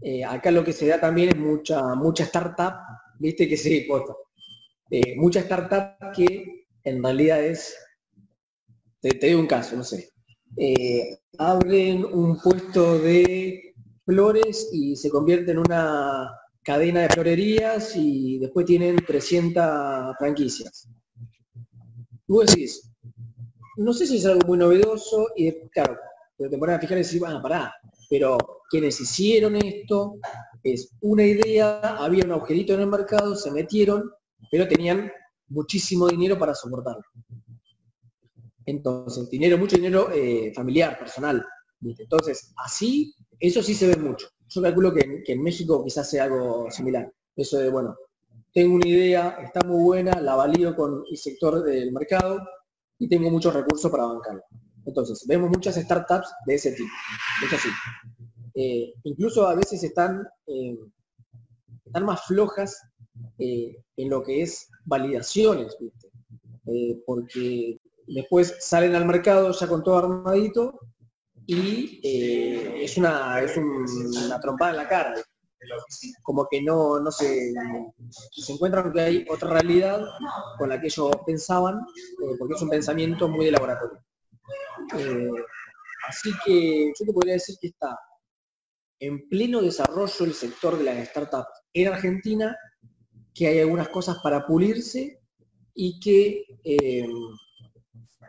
Eh, 0.01 0.25
acá 0.25 0.51
lo 0.51 0.65
que 0.65 0.73
se 0.73 0.89
da 0.89 0.99
también 0.99 1.29
es 1.29 1.37
mucha, 1.37 1.95
mucha 1.95 2.25
startup, 2.25 2.75
viste 3.21 3.49
que 3.49 3.57
sí, 3.57 3.83
posta. 3.83 4.15
Eh, 4.91 5.15
muchas 5.17 5.45
startups 5.45 6.17
que 6.17 6.67
en 6.83 7.01
realidad 7.01 7.41
es, 7.41 7.73
te, 9.01 9.17
doy 9.17 9.35
un 9.35 9.47
caso, 9.47 9.77
no 9.77 9.85
sé, 9.85 10.11
abren 11.39 12.05
un 12.05 12.41
puesto 12.41 12.99
de 12.99 13.72
flores 14.05 14.69
y 14.73 14.97
se 14.97 15.11
convierte 15.11 15.53
en 15.53 15.59
una 15.59 16.31
cadena 16.63 17.03
de 17.03 17.09
florerías 17.09 17.95
y 17.97 18.39
después 18.39 18.67
tienen 18.67 18.97
300 18.97 20.17
franquicias. 20.19 20.89
Tú 22.27 22.41
decís, 22.41 22.91
no 23.77 23.93
sé 23.93 24.07
si 24.07 24.19
es 24.19 24.27
algo 24.27 24.47
muy 24.47 24.59
novedoso 24.59 25.29
y 25.37 25.53
claro, 25.69 25.97
pero 26.37 26.51
te 26.51 26.59
pones 26.59 26.77
a 26.77 26.81
fijar 26.81 26.99
y 26.99 27.03
decís, 27.03 27.21
bueno, 27.21 27.43
pará, 27.43 27.75
pero 28.09 28.39
quienes 28.71 29.01
hicieron 29.01 29.57
esto 29.57 30.17
es 30.63 30.95
una 31.01 31.25
idea, 31.25 31.81
había 31.99 32.25
un 32.25 32.33
agujerito 32.33 32.75
en 32.75 32.81
el 32.81 32.87
mercado, 32.87 33.35
se 33.35 33.51
metieron 33.51 34.11
pero 34.51 34.69
tenían 34.69 35.11
muchísimo 35.49 36.09
dinero 36.09 36.39
para 36.39 36.55
soportarlo. 36.55 37.05
Entonces, 38.67 39.29
dinero, 39.31 39.59
mucho 39.59 39.77
dinero 39.77 40.11
eh, 40.13 40.53
familiar, 40.55 40.99
personal. 40.99 41.45
Entonces, 41.81 42.53
así, 42.57 43.15
eso 43.43 43.63
sí 43.63 43.75
se 43.75 43.89
ve 43.89 43.97
mucho. 43.97 44.29
Yo 44.49 44.63
calculo 44.63 44.95
que, 44.95 45.25
en 45.27 45.43
México 45.43 45.83
quizás 45.85 46.09
sea 46.09 46.25
algo 46.25 46.71
similar. 46.71 47.13
Eso 47.35 47.59
de, 47.59 47.71
bueno, 47.71 47.97
tengo 48.55 48.77
una 48.77 48.87
idea, 48.87 49.31
está 49.43 49.67
muy 49.67 49.83
buena, 49.83 50.21
la 50.21 50.37
valido 50.37 50.77
con 50.77 51.03
el 51.11 51.17
sector 51.17 51.63
del 51.65 51.93
mercado 51.93 52.41
y 52.99 53.09
tengo 53.09 53.31
muchos 53.31 53.53
recursos 53.53 53.91
para 53.91 54.07
bancarlo. 54.07 54.43
Entonces, 54.87 55.25
vemos 55.27 55.51
muchas 55.51 55.75
startups 55.75 56.29
de 56.47 56.55
ese 56.55 56.73
tipo. 56.73 56.91
Es 57.45 57.53
así. 57.53 57.69
Eh, 58.55 58.95
incluso 59.03 59.47
a 59.47 59.57
veces 59.57 59.83
están, 59.83 60.25
eh, 60.47 60.79
están 61.85 62.05
más 62.05 62.25
flojas 62.27 62.81
eh, 63.39 63.77
en 63.97 64.09
lo 64.09 64.23
que 64.23 64.43
es 64.43 64.69
validaciones, 64.85 65.77
eh, 66.67 67.03
porque 67.05 67.81
después 68.07 68.55
salen 68.61 68.95
al 68.95 69.05
mercado 69.05 69.51
ya 69.51 69.67
con 69.67 69.83
todo 69.83 69.99
armadito 69.99 70.79
y 71.47 72.01
eh, 72.03 72.85
es, 72.85 72.97
una, 72.97 73.41
es 73.41 73.57
una 73.57 74.41
trompada 74.41 74.73
en 74.73 74.77
la 74.77 74.89
cara. 74.89 75.15
como 76.23 76.47
que 76.51 76.63
no, 76.63 77.01
no 77.01 77.11
se, 77.11 77.53
se 78.31 78.53
encuentran 78.53 78.93
que 78.93 79.01
hay 79.01 79.27
otra 79.29 79.51
realidad 79.51 80.05
con 80.59 80.69
la 80.69 80.81
que 80.81 80.87
ellos 80.87 81.11
pensaban, 81.27 81.77
eh, 81.77 82.37
porque 82.39 82.55
es 82.55 82.63
un 82.63 82.71
pensamiento 82.71 83.29
muy 83.29 83.47
de 83.47 83.53
laboratorio. 83.53 84.05
Eh, 84.99 85.31
así 86.09 86.31
que 86.45 86.93
yo 86.99 87.07
te 87.07 87.13
podría 87.13 87.35
decir 87.35 87.57
que 87.61 87.69
está 87.69 87.99
en 89.01 89.29
pleno 89.29 89.61
desarrollo 89.61 90.25
el 90.25 90.35
sector 90.35 90.79
de 90.79 90.85
las 90.85 91.09
startups 91.09 91.65
en 91.73 91.89
Argentina, 91.89 92.57
que 93.35 93.49
hay 93.49 93.61
algunas 93.61 93.89
cosas 93.89 94.19
para 94.23 94.47
pulirse 94.47 95.21
y 95.75 95.99
que 95.99 96.45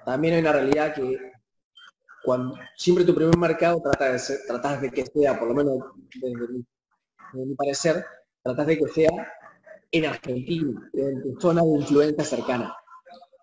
también 0.05 0.35
hay 0.35 0.41
una 0.41 0.53
realidad 0.53 0.95
que 0.95 1.32
cuando 2.23 2.55
siempre 2.75 3.03
tu 3.03 3.13
primer 3.13 3.37
mercado 3.37 3.81
trata 3.81 4.13
de 4.13 4.19
ser, 4.19 4.39
de 4.81 4.91
que 4.91 5.05
sea, 5.05 5.37
por 5.37 5.49
lo 5.49 5.53
menos 5.53 5.79
desde 6.15 7.45
mi, 7.45 7.55
parecer, 7.55 8.05
tratas 8.41 8.67
de 8.67 8.77
que 8.77 8.87
sea 8.87 9.11
en 9.91 10.05
Argentina, 10.05 10.89
en 10.93 11.21
tu 11.21 11.39
zona 11.39 11.61
de 11.61 11.79
influencia 11.79 12.23
cercana. 12.23 12.75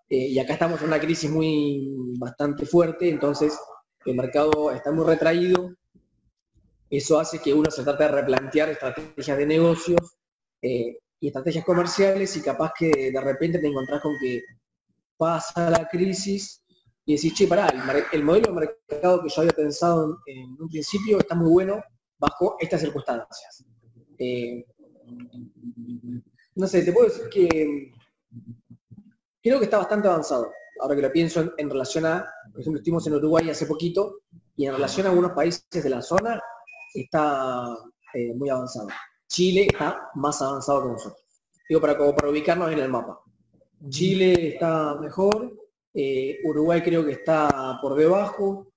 Eh, 0.09 0.27
y 0.27 0.39
acá 0.39 0.53
estamos 0.53 0.81
en 0.81 0.87
una 0.87 0.99
crisis 0.99 1.29
muy 1.29 1.89
bastante 2.17 2.65
fuerte, 2.65 3.09
entonces 3.09 3.57
el 4.05 4.15
mercado 4.15 4.71
está 4.71 4.91
muy 4.91 5.05
retraído. 5.05 5.73
Eso 6.89 7.19
hace 7.19 7.39
que 7.39 7.53
uno 7.53 7.71
se 7.71 7.83
trate 7.83 8.03
de 8.03 8.11
replantear 8.11 8.69
estrategias 8.69 9.37
de 9.37 9.45
negocios 9.45 10.17
eh, 10.61 10.97
y 11.19 11.27
estrategias 11.27 11.63
comerciales 11.63 12.35
y 12.35 12.41
capaz 12.41 12.73
que 12.77 13.11
de 13.11 13.21
repente 13.21 13.59
te 13.59 13.67
encontrás 13.67 14.01
con 14.01 14.13
que 14.19 14.41
pasa 15.15 15.69
la 15.69 15.87
crisis 15.87 16.60
y 17.11 17.15
decís, 17.15 17.33
che, 17.33 17.45
pará, 17.45 17.67
el, 18.13 18.23
modelo 18.23 18.53
de 18.53 18.67
mercado 18.89 19.21
que 19.21 19.27
yo 19.27 19.41
había 19.41 19.51
pensado 19.51 20.19
en, 20.25 20.55
un 20.57 20.69
principio 20.69 21.19
está 21.19 21.35
muy 21.35 21.49
bueno 21.49 21.83
bajo 22.17 22.55
estas 22.57 22.79
circunstancias. 22.79 23.65
Eh, 24.17 24.65
no 26.55 26.67
sé, 26.67 26.83
te 26.83 26.93
puedo 26.93 27.09
decir 27.09 27.27
que 27.29 27.91
creo 29.43 29.59
que 29.59 29.65
está 29.65 29.79
bastante 29.79 30.07
avanzado. 30.07 30.53
Ahora 30.79 30.95
que 30.95 31.01
lo 31.01 31.11
pienso 31.11 31.53
en, 31.57 31.69
relación 31.69 32.05
a, 32.05 32.25
por 32.49 32.61
ejemplo, 32.61 32.79
estuvimos 32.79 33.05
en 33.07 33.15
Uruguay 33.15 33.49
hace 33.49 33.65
poquito 33.65 34.21
y 34.55 34.67
en 34.67 34.73
relación 34.73 35.05
a 35.05 35.09
algunos 35.09 35.33
países 35.33 35.83
de 35.83 35.89
la 35.89 36.01
zona 36.01 36.41
está 36.93 37.75
eh, 38.13 38.33
muy 38.35 38.47
avanzado. 38.47 38.87
Chile 39.27 39.67
está 39.69 40.11
más 40.15 40.41
avanzado 40.41 40.83
que 40.83 40.89
nosotros. 40.93 41.25
Digo, 41.67 41.81
para, 41.81 41.97
para 41.97 42.29
ubicarnos 42.29 42.71
en 42.71 42.79
el 42.79 42.89
mapa. 42.89 43.19
Chile 43.89 44.53
está 44.53 44.95
mejor, 44.95 45.60
eh, 45.93 46.39
Uruguay 46.43 46.81
creo 46.81 47.05
que 47.05 47.13
está 47.13 47.77
por 47.81 47.95
debajo, 47.95 48.71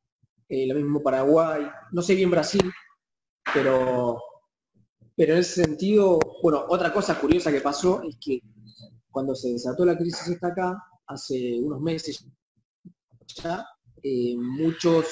eh, 0.48 0.66
lo 0.66 0.74
mismo 0.74 1.02
Paraguay, 1.02 1.66
no 1.92 2.02
sé 2.02 2.14
bien 2.14 2.30
Brasil, 2.30 2.70
pero, 3.52 4.20
pero 5.16 5.34
en 5.34 5.40
ese 5.40 5.64
sentido, 5.64 6.18
bueno, 6.42 6.64
otra 6.68 6.92
cosa 6.92 7.18
curiosa 7.18 7.52
que 7.52 7.60
pasó 7.60 8.02
es 8.02 8.16
que 8.20 8.40
cuando 9.10 9.34
se 9.34 9.52
desató 9.52 9.84
la 9.84 9.96
crisis 9.96 10.28
esta 10.28 10.48
acá, 10.48 10.76
hace 11.06 11.60
unos 11.60 11.80
meses 11.80 12.26
ya, 13.42 13.64
eh, 14.02 14.34
muchos 14.36 15.06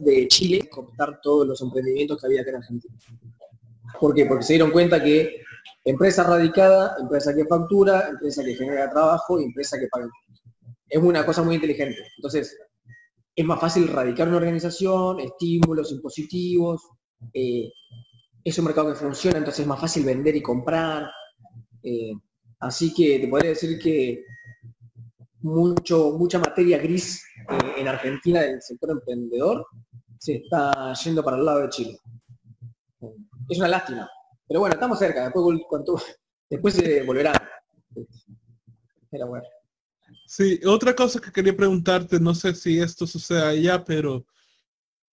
de 0.00 0.26
Chile 0.28 0.68
comprar 0.70 1.20
todos 1.22 1.46
los 1.46 1.60
emprendimientos 1.60 2.20
que 2.20 2.26
había 2.26 2.40
acá 2.40 2.50
en 2.50 2.56
Argentina. 2.56 2.94
¿Por 4.00 4.14
qué? 4.14 4.26
Porque 4.26 4.44
se 4.44 4.54
dieron 4.54 4.70
cuenta 4.70 5.02
que 5.02 5.42
empresa 5.84 6.24
radicada, 6.24 6.96
empresa 7.00 7.34
que 7.34 7.44
factura, 7.44 8.08
empresa 8.08 8.42
que 8.42 8.54
genera 8.54 8.90
trabajo 8.90 9.40
y 9.40 9.44
empresa 9.44 9.78
que 9.78 9.88
paga. 9.88 10.08
Es 10.90 11.00
una 11.00 11.24
cosa 11.24 11.42
muy 11.42 11.54
inteligente. 11.54 12.02
Entonces, 12.16 12.58
es 13.34 13.44
más 13.44 13.60
fácil 13.60 13.88
radicar 13.88 14.28
una 14.28 14.38
organización, 14.38 15.20
estímulos 15.20 15.92
impositivos, 15.92 16.82
eh, 17.32 17.70
es 18.42 18.58
un 18.58 18.64
mercado 18.64 18.90
que 18.90 18.98
funciona, 18.98 19.38
entonces 19.38 19.60
es 19.60 19.66
más 19.66 19.80
fácil 19.80 20.04
vender 20.04 20.36
y 20.36 20.42
comprar. 20.42 21.08
Eh, 21.82 22.12
así 22.58 22.92
que 22.92 23.20
te 23.20 23.28
podría 23.28 23.50
decir 23.50 23.78
que 23.78 24.24
mucho, 25.42 26.12
mucha 26.18 26.38
materia 26.38 26.78
gris 26.78 27.24
eh, 27.50 27.80
en 27.80 27.88
Argentina 27.88 28.40
del 28.42 28.60
sector 28.60 28.90
emprendedor 28.90 29.66
se 30.18 30.36
está 30.36 30.92
yendo 30.94 31.24
para 31.24 31.38
el 31.38 31.44
lado 31.44 31.60
de 31.62 31.68
Chile 31.70 31.98
es 33.50 33.58
una 33.58 33.68
lástima. 33.68 34.08
Pero 34.46 34.60
bueno, 34.60 34.74
estamos 34.74 34.98
cerca, 34.98 35.24
después, 35.24 35.58
después 36.50 36.74
se 36.74 37.02
volverá. 37.02 37.32
Era 39.10 39.26
bueno. 39.26 39.44
Sí, 40.32 40.60
otra 40.64 40.94
cosa 40.94 41.20
que 41.20 41.32
quería 41.32 41.56
preguntarte, 41.56 42.20
no 42.20 42.36
sé 42.36 42.54
si 42.54 42.78
esto 42.78 43.04
sucede 43.04 43.42
allá, 43.42 43.84
pero 43.84 44.24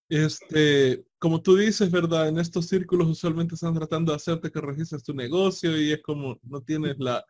este, 0.10 1.08
como 1.17 1.41
tú 1.41 1.58
dices, 1.58 1.89
¿verdad? 1.89 2.27
En 2.27 2.38
estos 2.38 2.67
círculos 2.67 3.08
usualmente 3.08 3.56
están 3.56 3.73
tratando 3.73 4.12
de 4.12 4.17
hacerte 4.17 4.51
que 4.51 4.62
registres 4.62 5.03
tu 5.03 5.15
negocio 5.15 5.75
y 5.75 5.91
es 5.91 6.03
como 6.03 6.39
no 6.43 6.62
tienes 6.62 6.99
la, 6.99 7.25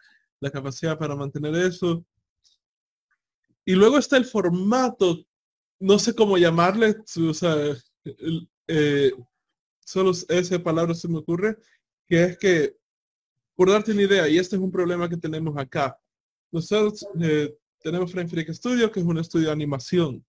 capacidad 0.51 0.99
para 0.99 1.15
mantener 1.15 1.55
eso. 1.55 2.05
Y 3.63 3.73
luego 3.73 3.97
está 3.99 4.17
el 4.17 4.25
formato, 4.25 5.25
no 5.79 5.97
sé 5.97 6.13
cómo 6.13 6.37
llamarle, 6.37 6.97
o 7.29 7.33
sea, 7.33 7.55
eh, 8.67 9.11
solo 9.85 10.11
esa 10.11 10.59
palabra 10.61 10.93
se 10.93 11.07
me 11.07 11.19
ocurre, 11.19 11.57
que 12.05 12.23
es 12.25 12.37
que, 12.37 12.75
por 13.55 13.71
darte 13.71 13.93
una 13.93 14.01
idea, 14.01 14.27
y 14.27 14.37
este 14.39 14.57
es 14.57 14.61
un 14.61 14.73
problema 14.73 15.07
que 15.07 15.15
tenemos 15.15 15.57
acá, 15.57 15.97
nosotros 16.51 17.07
eh, 17.21 17.57
tenemos 17.81 18.11
Frame 18.11 18.29
Freak 18.29 18.49
Studio, 18.53 18.91
que 18.91 18.99
es 18.99 19.05
un 19.05 19.17
estudio 19.17 19.47
de 19.47 19.53
animación, 19.53 20.25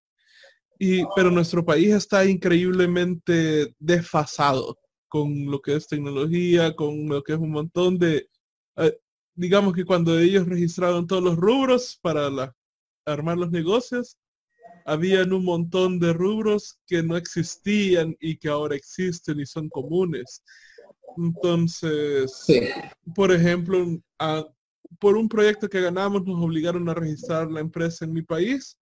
y, 0.79 1.03
pero 1.17 1.31
nuestro 1.31 1.65
país 1.65 1.95
está 1.95 2.25
increíblemente 2.25 3.75
desfasado 3.79 4.79
con 5.09 5.51
lo 5.51 5.61
que 5.61 5.75
es 5.75 5.89
tecnología, 5.89 6.75
con 6.77 7.09
lo 7.09 7.23
que 7.23 7.33
es 7.33 7.39
un 7.39 7.51
montón 7.51 7.99
de, 7.99 8.29
eh, 8.77 8.99
digamos 9.35 9.75
que 9.75 9.85
cuando 9.85 10.19
ellos 10.19 10.47
registraron 10.47 11.07
todos 11.07 11.23
los 11.23 11.37
rubros 11.37 11.99
para 12.03 12.31
la, 12.31 12.55
armar 13.07 13.39
los 13.39 13.51
negocios, 13.51 14.17
habían 14.85 15.33
un 15.33 15.45
montón 15.45 15.99
de 15.99 16.13
rubros 16.13 16.79
que 16.87 17.03
no 17.03 17.17
existían 17.17 18.17
y 18.21 18.37
que 18.37 18.49
ahora 18.49 18.77
existen 18.77 19.41
y 19.41 19.47
son 19.47 19.69
comunes. 19.69 20.43
Entonces, 21.17 22.47
por 23.15 23.33
ejemplo, 23.33 23.87
por 24.99 25.17
un 25.17 25.29
proyecto 25.29 25.69
que 25.69 25.81
ganamos 25.81 26.25
nos 26.25 26.43
obligaron 26.43 26.89
a 26.89 26.95
registrar 26.95 27.51
la 27.51 27.61
empresa 27.61 28.05
en 28.05 28.13
mi 28.13 28.23
país, 28.23 28.79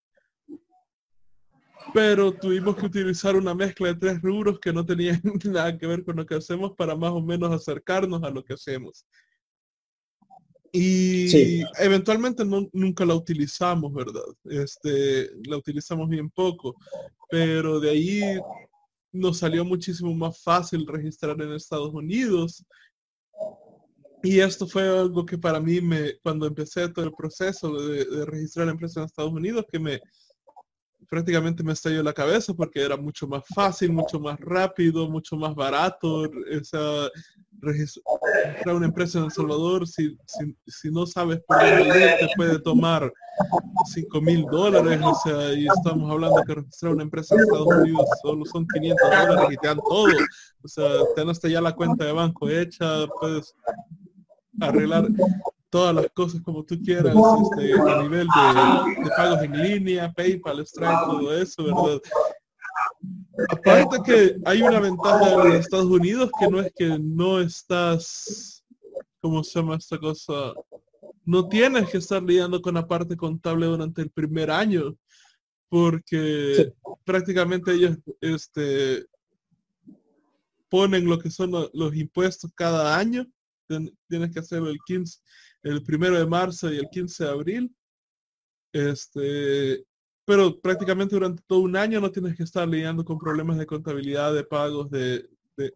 pero 1.92 2.33
tuvimos 2.33 2.77
que 2.77 2.87
utilizar 2.87 3.37
una 3.37 3.55
mezcla 3.55 3.88
de 3.88 3.95
tres 3.95 4.21
rubros 4.23 4.59
que 4.59 4.73
no 4.73 4.85
tenían 4.85 5.21
nada 5.45 5.77
que 5.77 5.87
ver 5.87 6.05
con 6.05 6.16
lo 6.16 6.27
que 6.27 6.35
hacemos 6.35 6.73
para 6.77 6.97
más 6.97 7.12
o 7.12 7.21
menos 7.21 7.53
acercarnos 7.53 8.23
a 8.23 8.31
lo 8.31 8.45
que 8.45 8.55
hacemos. 8.55 9.07
Y 10.73 11.62
eventualmente 11.79 12.45
nunca 12.45 13.07
la 13.07 13.14
utilizamos, 13.14 13.95
¿verdad? 13.95 14.25
Este, 14.45 15.31
la 15.49 15.57
utilizamos 15.57 16.07
bien 16.09 16.29
poco, 16.29 16.77
pero 17.31 17.81
de 17.81 17.90
ahí 17.90 18.38
nos 19.11 19.38
salió 19.38 19.64
muchísimo 19.64 20.14
más 20.14 20.42
fácil 20.42 20.87
registrar 20.87 21.40
en 21.40 21.53
Estados 21.53 21.95
Unidos. 21.95 22.62
Y 24.27 24.41
esto 24.41 24.67
fue 24.67 24.83
algo 24.83 25.25
que 25.25 25.39
para 25.39 25.61
mí, 25.61 25.81
me, 25.81 26.19
cuando 26.19 26.49
empecé 26.49 26.89
todo 26.89 27.05
el 27.05 27.12
proceso 27.12 27.73
de, 27.81 28.27
registrar 28.27 28.67
la 28.67 28.73
empresa 28.73 28.99
en 28.99 29.07
Estados 29.07 29.33
Unidos, 29.33 29.65
que 29.71 29.79
me, 29.79 30.01
prácticamente 31.09 31.62
me 31.62 31.75
estalló 31.75 32.03
la 32.03 32.12
cabeza 32.12 32.53
porque 32.53 32.83
era 32.83 32.97
mucho 32.97 33.29
más 33.29 33.45
fácil, 33.55 33.93
mucho 33.93 34.19
más 34.19 34.37
rápido, 34.41 35.09
mucho 35.09 35.37
más 35.37 35.55
barato. 35.55 36.23
O 36.23 36.65
sea, 36.65 37.09
registrar 37.61 38.75
una 38.75 38.87
empresa 38.87 39.21
en 39.21 39.27
El 39.27 39.31
Salvador, 39.31 39.87
si, 39.87 40.19
si, 40.67 40.91
no 40.91 41.07
sabes 41.07 41.41
por 41.47 41.61
dónde 41.61 42.17
te 42.19 42.29
puede 42.35 42.59
tomar 42.59 43.12
5 43.93 44.21
mil 44.23 44.45
dólares. 44.51 45.01
O 45.05 45.15
sea, 45.23 45.53
y 45.53 45.69
estamos 45.69 46.11
hablando 46.11 46.43
que 46.45 46.55
registrar 46.55 46.95
una 46.95 47.05
empresa 47.05 47.37
en 47.37 47.43
Estados 47.43 47.69
Unidos 47.69 48.09
solo 48.23 48.45
son 48.45 48.67
500 48.67 49.09
dólares 49.09 49.49
y 49.53 49.57
te 49.57 49.69
dan 49.69 49.79
todo. 49.79 50.09
O 50.65 50.69
sea, 50.69 50.90
tenés 51.15 51.40
ya 51.40 51.61
la 51.61 51.77
cuenta 51.77 52.05
de 52.05 52.11
banco 52.11 52.48
hecha, 52.48 53.07
arreglar 54.61 55.09
todas 55.71 55.94
las 55.94 56.09
cosas 56.15 56.40
como 56.42 56.65
tú 56.65 56.81
quieras 56.81 57.15
este, 57.15 57.73
a 57.75 58.02
nivel 58.02 58.27
de, 58.27 59.11
pagos 59.17 59.42
en 59.42 59.52
línea, 59.52 60.13
PayPal, 60.13 60.67
Stripe, 60.67 60.92
todo 61.07 61.37
eso, 61.37 61.65
¿verdad? 61.65 62.00
Aparte 63.50 63.98
que 64.04 64.37
hay 64.44 64.63
una 64.63 64.81
ventaja 64.81 65.46
en 65.46 65.52
Estados 65.52 65.87
Unidos 65.87 66.31
que 66.38 66.48
no 66.48 66.61
es 66.61 66.73
que 66.75 66.98
no 66.98 67.40
estás, 67.40 68.65
¿cómo 69.21 69.44
se 69.44 69.59
llama 69.59 69.77
esta 69.77 69.98
cosa? 69.98 70.54
No 71.25 71.48
tienes 71.48 71.90
que 71.90 71.98
estar 71.98 72.23
lidiando 72.23 72.63
con 72.63 72.75
la 72.75 72.87
parte 72.87 73.17
contable 73.17 73.67
durante 73.67 74.00
el 74.00 74.11
primer 74.11 74.50
año, 74.50 74.96
porque 75.69 76.73
prácticamente 77.04 77.73
ellos 77.73 77.98
este, 78.21 79.04
ponen 80.69 81.07
lo 81.07 81.19
que 81.19 81.31
son 81.31 81.50
los 81.50 81.94
impuestos 81.94 82.50
cada 82.54 82.96
año. 82.96 83.27
Tienes 83.67 84.33
que 84.33 84.40
hacerlo 84.40 84.71
el 84.71 84.79
15, 84.87 85.21
el 85.62 85.83
primero 85.83 86.19
de 86.19 86.27
marzo 86.27 86.73
y 86.73 86.79
el 86.79 86.88
15 86.90 87.25
de 87.25 87.31
abril. 87.31 87.77
Este, 88.73 89.85
pero 90.25 90.60
prácticamente 90.60 91.14
durante 91.14 91.42
todo 91.46 91.60
un 91.60 91.77
año 91.77 92.00
no 92.00 92.10
tienes 92.10 92.37
que 92.37 92.42
estar 92.42 92.69
lidiando 92.69 93.04
con 93.04 93.19
problemas 93.19 93.58
de 93.58 93.67
contabilidad, 93.67 94.35
de 94.35 94.44
pagos, 94.44 94.90
de, 94.90 95.29
de 95.56 95.73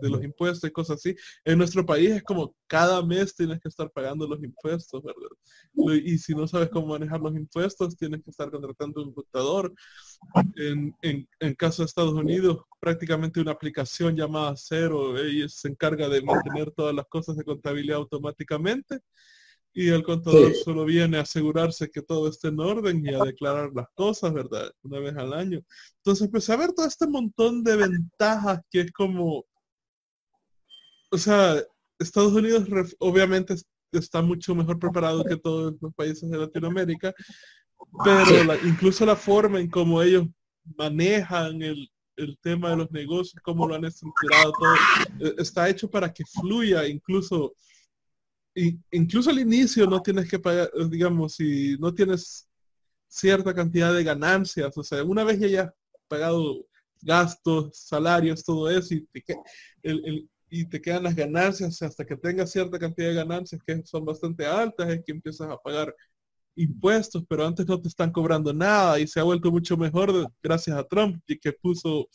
los 0.00 0.22
impuestos 0.22 0.68
y 0.68 0.72
cosas 0.72 0.96
así. 0.96 1.14
En 1.44 1.58
nuestro 1.58 1.84
país 1.84 2.10
es 2.10 2.22
como 2.22 2.54
cada 2.66 3.04
mes 3.04 3.34
tienes 3.34 3.60
que 3.60 3.68
estar 3.68 3.90
pagando 3.90 4.26
los 4.26 4.42
impuestos, 4.42 5.02
¿verdad? 5.02 5.94
Y 6.04 6.18
si 6.18 6.34
no 6.34 6.46
sabes 6.46 6.68
cómo 6.70 6.88
manejar 6.88 7.20
los 7.20 7.34
impuestos, 7.36 7.96
tienes 7.96 8.22
que 8.22 8.30
estar 8.30 8.50
contratando 8.50 9.02
un 9.02 9.12
contador. 9.12 9.72
En, 10.56 10.94
en, 11.02 11.54
caso 11.54 11.82
de 11.82 11.86
Estados 11.86 12.14
Unidos, 12.14 12.58
prácticamente 12.80 13.40
una 13.40 13.52
aplicación 13.52 14.16
llamada 14.16 14.54
Cero, 14.56 15.18
ella 15.18 15.48
se 15.48 15.68
encarga 15.68 16.08
de 16.08 16.22
mantener 16.22 16.70
todas 16.70 16.94
las 16.94 17.06
cosas 17.06 17.36
de 17.36 17.44
contabilidad 17.44 17.98
automáticamente 17.98 19.00
y 19.76 19.88
el 19.88 20.04
contador 20.04 20.54
solo 20.54 20.84
viene 20.84 21.18
a 21.18 21.22
asegurarse 21.22 21.90
que 21.90 22.00
todo 22.00 22.28
esté 22.28 22.48
en 22.48 22.60
orden 22.60 23.04
y 23.04 23.12
a 23.12 23.18
declarar 23.18 23.72
las 23.74 23.88
cosas, 23.94 24.32
¿verdad? 24.32 24.70
Una 24.82 25.00
vez 25.00 25.16
al 25.16 25.32
año. 25.32 25.60
Entonces 25.96 26.26
empecé 26.26 26.52
a 26.52 26.56
ver 26.56 26.72
todo 26.72 26.86
este 26.86 27.08
montón 27.08 27.64
de 27.64 27.76
ventajas 27.76 28.60
que 28.70 28.82
es 28.82 28.92
como, 28.92 29.44
o 31.14 31.18
sea, 31.18 31.62
Estados 31.98 32.32
Unidos 32.32 32.68
obviamente 32.98 33.54
está 33.92 34.20
mucho 34.20 34.52
mejor 34.54 34.80
preparado 34.80 35.24
que 35.24 35.36
todos 35.36 35.74
los 35.80 35.94
países 35.94 36.28
de 36.28 36.38
Latinoamérica, 36.38 37.14
pero 38.04 38.54
incluso 38.66 39.06
la 39.06 39.14
forma 39.14 39.60
en 39.60 39.70
cómo 39.70 40.02
ellos 40.02 40.26
manejan 40.76 41.62
el, 41.62 41.88
el 42.16 42.36
tema 42.38 42.70
de 42.70 42.78
los 42.78 42.90
negocios, 42.90 43.40
cómo 43.44 43.68
lo 43.68 43.76
han 43.76 43.84
estructurado, 43.84 44.52
todo, 44.58 44.74
eh, 45.20 45.34
está 45.38 45.68
hecho 45.68 45.88
para 45.88 46.12
que 46.12 46.24
fluya, 46.24 46.86
incluso 46.88 47.54
incluso 48.92 49.30
al 49.30 49.40
inicio 49.40 49.84
no 49.86 50.00
tienes 50.00 50.28
que 50.30 50.38
pagar, 50.38 50.70
digamos, 50.88 51.34
si 51.34 51.76
no 51.78 51.92
tienes 51.92 52.48
cierta 53.08 53.52
cantidad 53.52 53.92
de 53.92 54.04
ganancias, 54.04 54.76
o 54.76 54.82
sea, 54.82 55.02
una 55.02 55.24
vez 55.24 55.40
ya 55.40 55.46
hayas 55.46 55.70
pagado 56.06 56.64
gastos, 57.02 57.76
salarios, 57.76 58.44
todo 58.44 58.70
eso, 58.70 58.94
y 58.94 59.06
te, 59.06 59.24
y 60.56 60.64
te 60.66 60.80
quedan 60.80 61.02
las 61.02 61.16
ganancias 61.16 61.82
hasta 61.82 62.04
que 62.04 62.16
tengas 62.16 62.52
cierta 62.52 62.78
cantidad 62.78 63.08
de 63.08 63.14
ganancias 63.14 63.60
que 63.66 63.82
son 63.84 64.04
bastante 64.04 64.46
altas, 64.46 64.88
es 64.88 65.02
que 65.04 65.10
empiezas 65.10 65.50
a 65.50 65.56
pagar 65.56 65.92
impuestos, 66.54 67.24
pero 67.28 67.44
antes 67.44 67.66
no 67.66 67.80
te 67.80 67.88
están 67.88 68.12
cobrando 68.12 68.54
nada 68.54 69.00
y 69.00 69.08
se 69.08 69.18
ha 69.18 69.24
vuelto 69.24 69.50
mucho 69.50 69.76
mejor 69.76 70.30
gracias 70.40 70.76
a 70.76 70.84
Trump 70.84 71.20
y 71.26 71.40
que 71.40 71.52
puso 71.52 72.08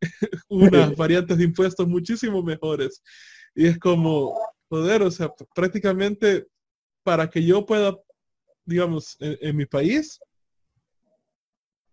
unas 0.48 0.96
variantes 0.96 1.36
de 1.36 1.44
impuestos 1.44 1.86
muchísimo 1.86 2.42
mejores. 2.42 3.02
Y 3.54 3.66
es 3.66 3.78
como, 3.78 4.34
poder, 4.68 5.02
o 5.02 5.10
sea, 5.10 5.30
prácticamente 5.54 6.46
para 7.02 7.28
que 7.28 7.44
yo 7.44 7.66
pueda, 7.66 7.98
digamos, 8.64 9.14
en, 9.20 9.54
mi 9.54 9.66
país, 9.66 10.18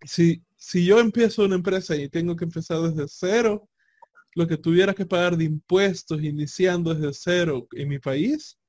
si, 0.05 0.41
si 0.55 0.85
yo 0.85 1.01
empiezo 1.01 1.43
una 1.43 1.55
empresa 1.55 1.97
y 1.97 2.07
tengo 2.07 2.33
que 2.37 2.45
empezar 2.45 2.79
desde 2.79 3.07
cero, 3.09 3.67
lo 4.35 4.47
que 4.47 4.57
tuviera 4.57 4.93
que 4.93 5.05
pagar 5.05 5.37
de 5.37 5.45
impuestos 5.45 6.21
iniciando 6.21 6.93
desde 6.93 7.13
cero 7.13 7.67
en 7.71 7.87
mi 7.87 7.99
país, 7.99 8.59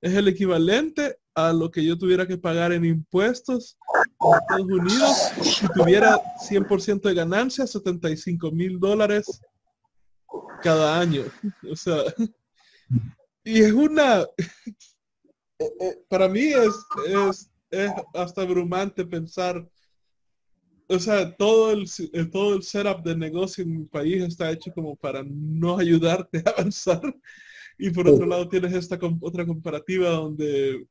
es 0.00 0.14
el 0.14 0.28
equivalente 0.28 1.18
a 1.34 1.52
lo 1.52 1.70
que 1.70 1.84
yo 1.84 1.98
tuviera 1.98 2.26
que 2.26 2.38
pagar 2.38 2.72
en 2.72 2.84
impuestos 2.84 3.76
en 4.20 4.34
Estados 4.40 4.62
Unidos 4.62 5.16
si 5.42 5.68
tuviera 5.68 6.18
100% 6.48 7.00
de 7.02 7.14
ganancias, 7.14 7.72
75 7.72 8.52
mil 8.52 8.78
dólares 8.78 9.40
cada 10.62 10.98
año. 10.98 11.24
O 11.70 11.76
sea, 11.76 12.02
y 13.44 13.62
es 13.62 13.72
una, 13.72 14.22
eh, 15.58 15.72
eh, 15.80 15.98
para 16.08 16.28
mí 16.28 16.52
es, 16.52 16.72
es, 17.08 17.50
es, 17.70 17.90
hasta 18.14 18.42
abrumante 18.42 19.04
pensar, 19.04 19.68
o 20.88 20.98
sea, 20.98 21.34
todo 21.36 21.72
el, 21.72 21.86
todo 22.30 22.54
el 22.54 22.62
setup 22.62 23.02
de 23.02 23.16
negocio 23.16 23.64
en 23.64 23.78
mi 23.78 23.84
país 23.84 24.22
está 24.22 24.50
hecho 24.50 24.72
como 24.72 24.96
para 24.96 25.22
no 25.24 25.78
ayudarte 25.78 26.42
a 26.46 26.50
avanzar. 26.50 27.00
Y 27.78 27.90
por 27.90 28.08
otro 28.08 28.24
lado 28.26 28.48
tienes 28.48 28.72
esta 28.72 28.98
otra 29.20 29.44
comparativa 29.44 30.08
donde 30.10 30.86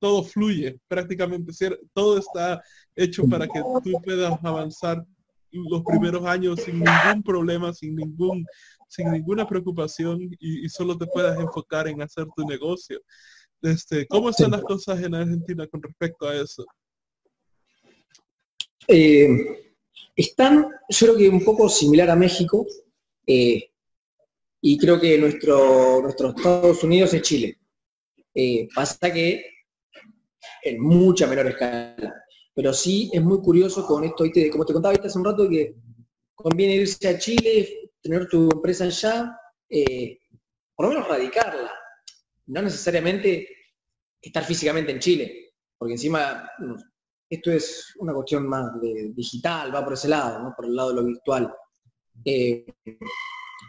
todo 0.00 0.24
fluye, 0.24 0.78
prácticamente 0.88 1.52
todo 1.92 2.18
está 2.18 2.62
hecho 2.94 3.24
para 3.26 3.46
que 3.46 3.60
tú 3.82 3.92
puedas 4.02 4.38
avanzar 4.42 5.04
los 5.50 5.82
primeros 5.84 6.26
años 6.26 6.60
sin 6.60 6.80
ningún 6.80 7.22
problema, 7.22 7.72
sin 7.72 7.94
ningún 7.94 8.44
sin 8.88 9.10
ninguna 9.10 9.46
preocupación 9.46 10.30
y, 10.38 10.68
solo 10.68 10.96
te 10.96 11.06
puedas 11.06 11.38
enfocar 11.38 11.88
en 11.88 12.00
hacer 12.02 12.26
tu 12.36 12.46
negocio. 12.46 13.00
Este, 13.62 14.06
¿Cómo 14.06 14.30
están 14.30 14.52
las 14.52 14.62
cosas 14.62 15.02
en 15.02 15.14
Argentina 15.14 15.66
con 15.66 15.82
respecto 15.82 16.28
a 16.28 16.34
eso? 16.34 16.64
Eh, 18.86 19.28
están, 20.16 20.68
yo 20.88 21.06
creo 21.06 21.16
que 21.16 21.28
un 21.28 21.44
poco 21.44 21.68
similar 21.68 22.10
a 22.10 22.16
México, 22.16 22.66
eh, 23.26 23.70
y 24.60 24.78
creo 24.78 25.00
que 25.00 25.18
nuestro, 25.18 26.00
nuestro 26.02 26.30
Estados 26.30 26.82
Unidos 26.84 27.12
es 27.14 27.22
Chile. 27.22 27.58
Eh, 28.34 28.68
pasa 28.74 29.12
que 29.12 29.44
en 30.62 30.80
mucha 30.80 31.26
menor 31.26 31.48
escala. 31.48 32.24
Pero 32.54 32.72
sí 32.72 33.10
es 33.12 33.20
muy 33.22 33.40
curioso 33.40 33.84
con 33.86 34.04
esto, 34.04 34.24
como 34.52 34.64
te 34.64 34.72
contaba 34.72 34.94
hace 34.94 35.18
un 35.18 35.24
rato, 35.24 35.48
que 35.48 35.74
conviene 36.34 36.76
irse 36.76 37.08
a 37.08 37.18
Chile, 37.18 37.90
tener 38.00 38.28
tu 38.28 38.48
empresa 38.50 38.84
allá, 38.84 39.36
por 40.76 40.86
lo 40.86 40.92
menos 40.92 41.08
radicarla, 41.08 41.72
no 42.46 42.62
necesariamente 42.62 43.48
estar 44.20 44.44
físicamente 44.44 44.92
en 44.92 45.00
Chile, 45.00 45.54
porque 45.76 45.94
encima 45.94 46.48
esto 47.34 47.52
es 47.52 47.94
una 47.98 48.12
cuestión 48.12 48.46
más 48.46 48.80
de 48.80 49.12
digital, 49.14 49.74
va 49.74 49.84
por 49.84 49.94
ese 49.94 50.08
lado, 50.08 50.52
por 50.56 50.66
el 50.66 50.74
lado 50.74 50.90
de 50.90 50.94
lo 50.94 51.04
virtual. 51.04 51.54
Eh, 52.24 52.66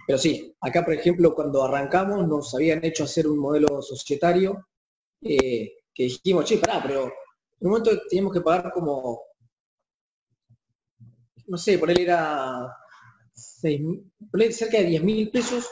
pero 0.08 0.18
sí, 0.20 0.56
acá 0.62 0.84
por 0.84 0.94
ejemplo 0.94 1.34
cuando 1.34 1.64
arrancamos 1.64 2.28
nos 2.28 2.54
habían 2.54 2.84
hecho 2.86 3.04
hacer 3.06 3.28
un 3.28 3.40
modelo 3.40 3.82
societario 3.82 4.68
eh, 5.22 5.74
que 5.94 6.04
dijimos, 6.04 6.46
che, 6.46 6.58
pará, 6.58 6.82
pero 6.82 7.06
en 7.06 7.68
un 7.68 7.70
momento 7.70 7.92
teníamos 8.10 8.34
que 8.34 8.42
pagar 8.42 8.72
como, 8.74 9.22
no 11.48 11.58
sé, 11.58 11.78
por 11.80 11.90
él 11.90 12.00
era 12.02 12.72
cerca 14.52 14.78
de 14.78 14.86
10 14.86 15.04
mil 15.04 15.32
pesos 15.32 15.68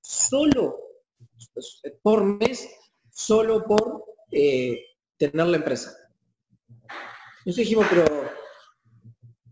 solo 0.00 0.78
por 2.02 2.24
mes, 2.24 2.68
solo 3.10 3.64
por 3.64 4.04
eh, 4.30 4.80
tener 5.16 5.46
la 5.46 5.56
empresa. 5.56 6.03
Nosotros 7.44 7.56
dijimos, 7.56 7.86
pero, 7.90 8.04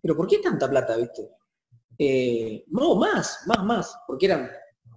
pero 0.01 0.17
¿por 0.17 0.27
qué 0.27 0.39
tanta 0.39 0.69
plata, 0.69 0.97
viste? 0.97 1.29
Eh, 1.99 2.65
no, 2.69 2.97
más, 2.97 3.41
más, 3.47 3.65
más, 3.65 3.97
porque 4.07 4.27
eran 4.27 4.51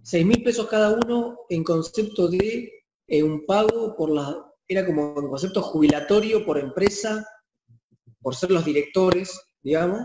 6 0.04 0.26
mil 0.26 0.44
pesos 0.44 0.68
cada 0.68 0.92
uno 0.92 1.40
en 1.50 1.64
concepto 1.64 2.28
de 2.28 2.72
eh, 3.08 3.24
un 3.24 3.46
pago 3.46 3.96
por 3.96 4.10
la, 4.10 4.46
era 4.68 4.86
como 4.86 5.14
un 5.14 5.30
concepto 5.30 5.62
jubilatorio 5.62 6.46
por 6.46 6.58
empresa, 6.58 7.28
por 8.22 8.36
ser 8.36 8.52
los 8.52 8.66
directores, 8.66 9.40
digamos, 9.62 10.02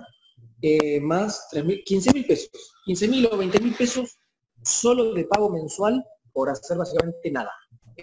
eh, 0.63 1.01
más 1.01 1.49
15 1.85 2.13
mil 2.13 2.27
pesos, 2.27 2.75
15 2.85 3.09
mil 3.09 3.27
o 3.27 3.37
20 3.37 3.61
mil 3.61 3.75
pesos 3.75 4.19
solo 4.63 5.15
de 5.15 5.25
pago 5.25 5.51
mensual 5.51 6.05
por 6.33 6.51
hacer 6.51 6.77
básicamente 6.77 7.31
nada. 7.31 7.53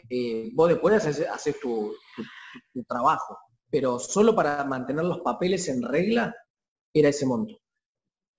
Eh, 0.10 0.50
vos 0.54 0.70
después 0.70 1.06
haces, 1.06 1.60
tu, 1.62 1.94
trabajo, 2.88 3.38
pero 3.70 3.99
solo 3.99 4.36
para 4.36 4.63
mantener 4.63 5.05
los 5.05 5.20
papeles 5.20 5.68
en 5.68 5.82
regla 5.82 6.34
era 6.93 7.09
ese 7.09 7.26
monto. 7.26 7.55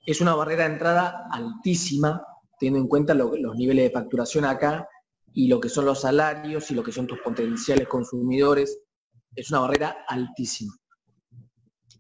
Es 0.06 0.20
una 0.20 0.34
barrera 0.34 0.64
de 0.66 0.72
entrada 0.72 1.28
altísima, 1.30 2.24
teniendo 2.58 2.80
en 2.80 2.88
cuenta 2.88 3.14
los 3.14 3.56
niveles 3.56 3.84
de 3.84 3.90
facturación 3.90 4.44
acá 4.44 4.88
y 5.32 5.48
lo 5.48 5.60
que 5.60 5.68
son 5.68 5.84
los 5.84 6.00
salarios 6.00 6.70
y 6.70 6.74
lo 6.74 6.82
que 6.82 6.92
son 6.92 7.06
tus 7.06 7.20
potenciales 7.20 7.86
consumidores. 7.86 8.80
Es 9.34 9.50
una 9.50 9.60
barrera 9.60 10.04
altísima. 10.08 10.74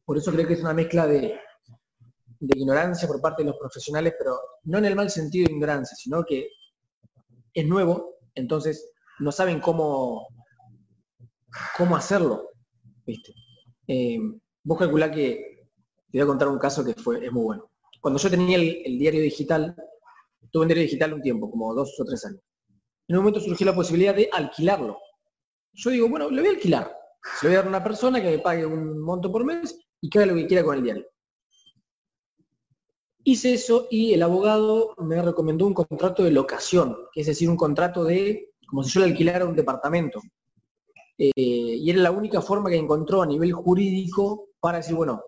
Por 0.04 0.16
eso 0.16 0.32
creo 0.32 0.46
que 0.46 0.54
es 0.54 0.60
una 0.60 0.72
mezcla 0.72 1.06
de, 1.06 1.38
de 2.40 2.58
ignorancia 2.58 3.06
por 3.06 3.20
parte 3.20 3.42
de 3.42 3.50
los 3.50 3.58
profesionales, 3.58 4.14
pero 4.18 4.38
no 4.64 4.78
en 4.78 4.86
el 4.86 4.96
mal 4.96 5.10
sentido 5.10 5.46
de 5.46 5.52
ignorancia, 5.52 5.96
sino 5.96 6.24
que 6.24 6.48
es 7.52 7.66
nuevo, 7.66 8.14
entonces 8.34 8.90
no 9.18 9.32
saben 9.32 9.60
cómo, 9.60 10.28
cómo 11.76 11.96
hacerlo. 11.96 12.47
¿Viste? 13.08 13.34
Eh, 13.86 14.18
vos 14.62 14.78
calculá 14.78 15.10
que 15.10 15.66
te 16.10 16.18
voy 16.18 16.20
a 16.20 16.26
contar 16.26 16.48
un 16.48 16.58
caso 16.58 16.84
que 16.84 16.94
fue, 16.94 17.24
es 17.24 17.32
muy 17.32 17.42
bueno. 17.42 17.70
Cuando 18.00 18.20
yo 18.20 18.30
tenía 18.30 18.58
el, 18.58 18.98
diario 18.98 19.22
digital, 19.22 19.74
tuve 20.50 20.62
un 20.62 20.68
diario 20.68 20.84
digital 20.84 21.14
un 21.14 21.22
tiempo, 21.22 21.50
como 21.50 21.74
dos 21.74 21.98
o 21.98 22.04
tres 22.04 22.24
años. 22.26 22.40
En 23.08 23.16
un 23.16 23.22
momento 23.22 23.40
surgió 23.40 23.66
la 23.66 23.74
posibilidad 23.74 24.14
de 24.14 24.28
alquilarlo. 24.30 24.98
Yo 25.72 25.90
digo, 25.90 26.08
bueno, 26.08 26.30
lo 26.30 26.40
voy 26.40 26.48
a 26.48 26.52
alquilar. 26.52 26.94
Se 27.40 27.46
lo 27.46 27.50
voy 27.50 27.54
a 27.54 27.58
dar 27.58 27.66
a 27.66 27.68
una 27.70 27.84
persona 27.84 28.20
que 28.22 28.30
me 28.30 28.38
pague 28.38 28.66
un 28.66 29.00
monto 29.00 29.32
por 29.32 29.44
mes 29.44 29.78
y 30.00 30.10
que 30.10 30.18
haga 30.18 30.32
lo 30.32 30.34
que 30.34 30.46
quiera 30.46 30.62
con 30.62 30.76
el 30.76 30.84
diario. 30.84 31.06
Hice 33.24 33.54
eso 33.54 33.88
y 33.90 34.12
el 34.14 34.22
abogado 34.22 34.94
me 34.98 35.20
recomendó 35.20 35.66
un 35.66 35.74
contrato 35.74 36.24
de 36.24 36.30
locación, 36.30 36.96
que 37.12 37.22
es 37.22 37.26
decir, 37.26 37.48
un 37.48 37.56
contrato 37.56 38.04
de, 38.04 38.52
como 38.66 38.82
si 38.82 38.90
yo 38.90 39.00
le 39.00 39.06
alquilara 39.06 39.46
un 39.46 39.56
departamento. 39.56 40.20
Eh, 41.18 41.32
y 41.36 41.90
era 41.90 42.00
la 42.00 42.12
única 42.12 42.40
forma 42.40 42.70
que 42.70 42.76
encontró 42.76 43.22
a 43.22 43.26
nivel 43.26 43.52
jurídico 43.52 44.50
para 44.60 44.78
decir, 44.78 44.94
bueno, 44.94 45.24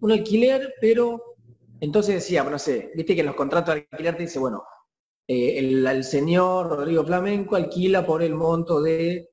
un 0.00 0.12
alquiler, 0.12 0.74
pero 0.80 1.36
entonces 1.80 2.14
decía, 2.16 2.42
bueno, 2.42 2.54
no 2.54 2.58
sé, 2.58 2.90
viste 2.94 3.14
que 3.14 3.20
en 3.20 3.26
los 3.26 3.36
contratos 3.36 3.74
de 3.74 3.86
alquiler 3.90 4.16
te 4.16 4.22
dice, 4.22 4.38
bueno, 4.38 4.64
eh, 5.28 5.58
el, 5.58 6.04
señor 6.04 6.68
Rodrigo 6.68 7.04
Flamenco 7.04 7.56
alquila 7.56 8.06
por 8.06 8.22
el 8.22 8.34
monto 8.34 8.80
de 8.80 9.28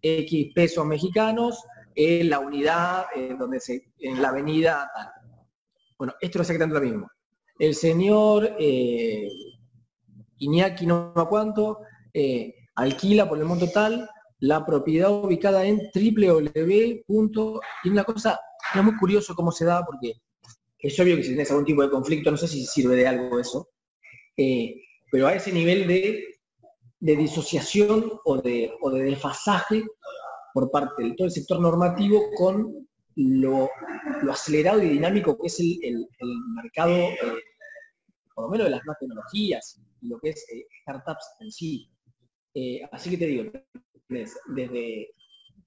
X 0.00 0.52
pesos 0.54 0.86
mexicanos 0.86 1.64
en 1.94 2.30
la 2.30 2.38
unidad 2.38 3.06
donde 3.38 3.58
se, 3.58 3.92
en 3.98 4.22
la 4.22 4.28
avenida 4.28 4.88
tal. 4.94 5.08
Bueno, 5.98 6.14
esto 6.20 6.38
es 6.38 6.48
exactamente 6.48 6.80
lo 6.80 6.86
mismo. 6.86 7.10
El 7.58 7.74
señor 7.74 8.56
Iñaki, 10.38 10.86
no 10.86 11.12
cuánto, 11.28 11.80
alquila 12.76 13.28
por 13.28 13.38
el 13.38 13.44
monto 13.44 13.68
tal 13.68 14.08
la 14.40 14.64
propiedad 14.64 15.10
ubicada 15.10 15.64
en 15.66 15.78
www. 15.94 17.02
Y 17.84 17.88
una 17.88 18.04
cosa, 18.04 18.40
es 18.74 18.82
muy 18.82 18.96
curioso 18.96 19.34
cómo 19.34 19.52
se 19.52 19.64
da, 19.64 19.84
porque 19.84 20.14
es 20.78 20.98
obvio 20.98 21.16
que 21.16 21.22
si 21.22 21.28
tienes 21.30 21.50
algún 21.50 21.66
tipo 21.66 21.82
de 21.82 21.90
conflicto, 21.90 22.30
no 22.30 22.36
sé 22.36 22.48
si 22.48 22.64
sirve 22.64 22.96
de 22.96 23.06
algo 23.06 23.38
eso, 23.38 23.68
eh, 24.36 24.76
pero 25.10 25.26
a 25.26 25.34
ese 25.34 25.52
nivel 25.52 25.86
de, 25.86 26.26
disociación 26.98 28.12
o 28.24 28.38
de, 28.38 28.72
de 28.92 29.02
desfasaje 29.02 29.82
por 30.52 30.70
parte 30.70 31.02
de 31.02 31.14
todo 31.14 31.26
el 31.26 31.32
sector 31.32 31.60
normativo 31.60 32.30
con 32.36 32.88
lo, 33.16 33.68
acelerado 34.30 34.82
y 34.82 34.90
dinámico 34.90 35.38
que 35.38 35.48
es 35.48 35.60
el, 35.60 36.06
mercado, 36.54 36.94
eh, 36.94 37.18
por 38.34 38.44
lo 38.44 38.50
menos 38.50 38.66
de 38.66 38.70
las 38.70 38.84
nuevas 38.84 38.98
tecnologías 39.00 39.80
lo 40.02 40.18
que 40.18 40.30
es 40.30 40.46
eh, 40.52 40.66
startups 40.82 41.24
en 41.40 41.50
sí. 41.50 41.90
así 42.90 43.10
que 43.10 43.18
te 43.18 43.26
digo, 43.26 43.50
desde 44.10 45.14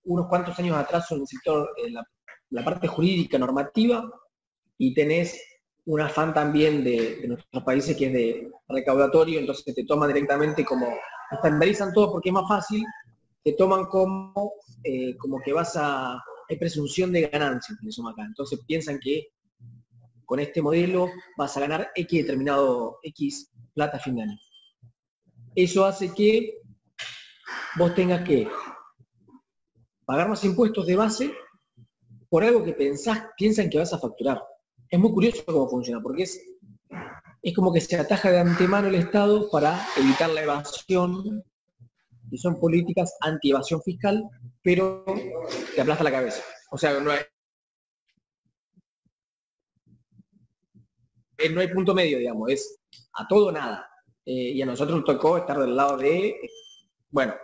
unos 0.05 0.27
cuantos 0.27 0.57
años 0.59 0.75
atrás 0.75 1.11
en 1.11 1.21
el 1.21 1.27
sector, 1.27 1.69
en 1.77 1.93
la, 1.93 2.63
parte 2.63 2.87
jurídica 2.87 3.37
normativa, 3.37 4.03
y 4.77 4.93
tenés 4.93 5.41
un 5.85 6.01
afán 6.01 6.33
también 6.33 6.83
de, 6.83 7.23
nuestros 7.27 7.63
países 7.63 7.97
que 7.97 8.07
es 8.07 8.13
de 8.13 8.51
recaudatorio, 8.67 9.39
entonces 9.39 9.73
te 9.73 9.85
toman 9.85 10.09
directamente 10.09 10.63
como, 10.63 10.87
estandarizan 11.31 11.93
todo 11.93 12.11
porque 12.11 12.29
es 12.29 12.33
más 12.33 12.47
fácil, 12.47 12.83
te 13.43 13.53
toman 13.53 13.85
como, 13.85 14.53
eh, 14.83 15.17
como 15.17 15.41
que 15.41 15.51
vas 15.51 15.75
a, 15.75 16.21
hay 16.49 16.57
presunción 16.57 17.11
de 17.11 17.27
ganancia, 17.27 17.75
acá. 18.09 18.23
Entonces 18.25 18.59
piensan 18.67 18.99
que 18.99 19.27
con 20.25 20.39
este 20.39 20.61
modelo 20.61 21.09
vas 21.37 21.55
a 21.57 21.61
ganar 21.61 21.91
X 21.95 22.21
determinado 22.21 22.99
X 23.03 23.51
plata 23.73 23.97
a 23.97 23.99
fin 23.99 24.15
de 24.15 24.23
año. 24.23 24.37
Eso 25.55 25.85
hace 25.85 26.13
que 26.13 26.62
vos 27.77 27.93
tengas 27.95 28.23
que 28.27 28.47
pagar 30.05 30.29
más 30.29 30.43
impuestos 30.43 30.85
de 30.85 30.95
base 30.95 31.33
por 32.29 32.43
algo 32.43 32.63
que 32.63 32.73
pensás, 32.73 33.27
piensan 33.37 33.69
que 33.69 33.77
vas 33.77 33.93
a 33.93 33.99
facturar. 33.99 34.41
Es 34.89 34.99
muy 34.99 35.11
curioso 35.11 35.43
cómo 35.45 35.69
funciona, 35.69 36.01
porque 36.01 36.23
es, 36.23 36.41
es 37.41 37.55
como 37.55 37.71
que 37.71 37.81
se 37.81 37.95
ataja 37.97 38.31
de 38.31 38.39
antemano 38.39 38.87
el 38.87 38.95
Estado 38.95 39.49
para 39.51 39.79
evitar 39.97 40.29
la 40.31 40.41
evasión, 40.41 41.43
y 42.31 42.37
son 42.39 42.59
políticas 42.59 43.15
anti-evasión 43.21 43.81
fiscal, 43.83 44.27
pero 44.63 45.05
te 45.75 45.81
aplasta 45.81 46.03
la 46.03 46.11
cabeza. 46.11 46.43
O 46.71 46.77
sea, 46.79 46.99
no 46.99 47.11
hay, 47.11 47.19
eh, 51.37 51.49
no 51.49 51.61
hay 51.61 51.67
punto 51.67 51.93
medio, 51.93 52.17
digamos, 52.17 52.49
es 52.49 52.79
a 53.13 53.27
todo 53.27 53.51
nada. 53.51 53.87
Eh, 54.25 54.53
y 54.53 54.61
a 54.63 54.65
nosotros 54.65 54.97
nos 54.97 55.05
tocó 55.05 55.37
estar 55.37 55.59
del 55.59 55.75
lado 55.75 55.97
de, 55.97 56.39
bueno, 57.11 57.35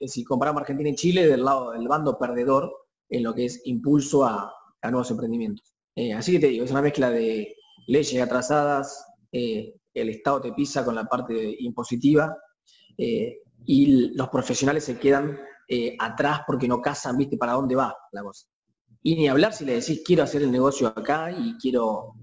si 0.00 0.24
comparamos 0.24 0.62
Argentina 0.62 0.90
y 0.90 0.94
Chile, 0.94 1.26
del 1.26 1.44
lado 1.44 1.72
del 1.72 1.88
bando 1.88 2.18
perdedor 2.18 2.72
en 3.08 3.22
lo 3.22 3.34
que 3.34 3.46
es 3.46 3.62
impulso 3.64 4.24
a, 4.24 4.52
nuevos 4.82 5.10
emprendimientos. 5.10 5.74
Eh, 5.96 6.12
así 6.12 6.32
que 6.32 6.40
te 6.40 6.48
digo, 6.48 6.64
es 6.64 6.70
una 6.70 6.82
mezcla 6.82 7.08
de 7.08 7.56
leyes 7.86 8.22
atrasadas, 8.22 9.06
eh, 9.32 9.74
el 9.94 10.10
Estado 10.10 10.42
te 10.42 10.52
pisa 10.52 10.84
con 10.84 10.94
la 10.94 11.04
parte 11.04 11.56
impositiva 11.60 12.36
eh, 12.98 13.38
y 13.64 14.14
los 14.14 14.28
profesionales 14.28 14.84
se 14.84 14.98
quedan 14.98 15.38
atrás 15.98 16.40
porque 16.46 16.68
no 16.68 16.82
casan, 16.82 17.16
viste, 17.16 17.38
para 17.38 17.52
dónde 17.52 17.74
va 17.74 17.96
la 18.12 18.22
cosa. 18.22 18.46
Y 19.02 19.14
ni 19.16 19.28
hablar 19.28 19.54
si 19.54 19.64
le 19.64 19.74
decís 19.74 20.02
quiero 20.04 20.22
hacer 20.22 20.42
el 20.42 20.50
negocio 20.50 20.88
acá 20.88 21.30
y 21.30 21.56
quiero, 21.56 22.14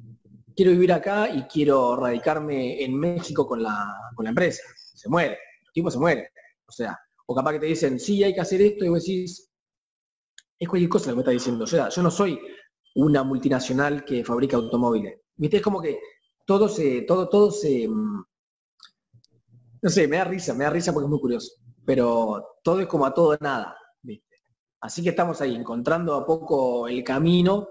quiero 0.56 0.72
vivir 0.72 0.94
acá 0.94 1.28
y 1.28 1.44
quiero 1.44 1.96
radicarme 1.96 2.84
en 2.84 2.96
México 2.96 3.48
con 3.48 3.64
la, 3.64 3.96
con 4.16 4.26
la 4.26 4.30
empresa. 4.30 4.62
Se 4.76 5.10
muere, 5.10 5.34
el 5.34 5.72
tipo 5.74 5.90
se 5.90 5.98
muere. 5.98 6.30
O 6.68 6.72
sea, 6.72 7.00
o 7.32 7.36
capaz 7.36 7.54
que 7.54 7.60
te 7.60 7.66
dicen, 7.68 8.00
sí, 8.00 8.24
hay 8.24 8.34
que 8.34 8.42
hacer 8.42 8.62
esto, 8.62 8.84
y 8.84 8.90
vos 8.90 9.00
decís, 9.00 9.50
es 10.60 10.68
cualquier 10.68 10.90
cosa 10.90 11.08
lo 11.08 11.14
que 11.14 11.16
me 11.16 11.22
está 11.22 11.32
diciendo. 11.32 11.64
O 11.64 11.68
sea, 11.68 11.90
yo 11.90 12.04
no 12.04 12.12
soy 12.12 12.40
una 12.96 13.24
multinacional 13.24 14.04
que 14.04 14.24
fabrica 14.24 14.58
automóviles. 14.58 15.20
¿Viste? 15.36 15.58
Es 15.58 15.64
como 15.64 15.82
que 15.82 15.98
todo 16.46 16.68
se, 16.68 17.02
todo, 17.04 17.30
todo 17.30 17.50
se. 17.50 17.88
Mm, 17.88 18.24
no 19.82 19.90
sé, 19.90 20.08
me 20.08 20.18
da 20.18 20.26
risa, 20.26 20.54
me 20.54 20.66
da 20.66 20.70
risa 20.70 20.94
porque 20.94 21.06
es 21.06 21.10
muy 21.10 21.20
curioso. 21.20 21.54
Pero 21.86 22.60
todo 22.64 22.82
es 22.82 22.88
como 22.88 23.06
a 23.06 23.14
todo 23.14 23.36
nada. 23.40 23.76
¿viste? 24.04 24.36
Así 24.82 25.02
que 25.02 25.10
estamos 25.10 25.42
ahí, 25.42 25.56
encontrando 25.56 26.14
a 26.14 26.26
poco 26.26 26.88
el 26.88 27.04
camino, 27.04 27.70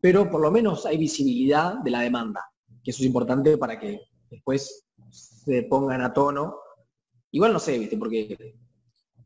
pero 0.00 0.30
por 0.30 0.40
lo 0.40 0.50
menos 0.50 0.86
hay 0.86 0.96
visibilidad 0.96 1.78
de 1.82 1.90
la 1.90 2.02
demanda, 2.02 2.44
que 2.84 2.92
eso 2.92 3.02
es 3.02 3.06
importante 3.06 3.56
para 3.58 3.80
que 3.80 4.00
después 4.30 4.86
se 5.10 5.64
pongan 5.64 6.02
a 6.02 6.12
tono. 6.12 6.56
Igual 7.32 7.52
no 7.52 7.58
sé, 7.58 7.78
¿viste? 7.78 7.96
Porque 7.96 8.54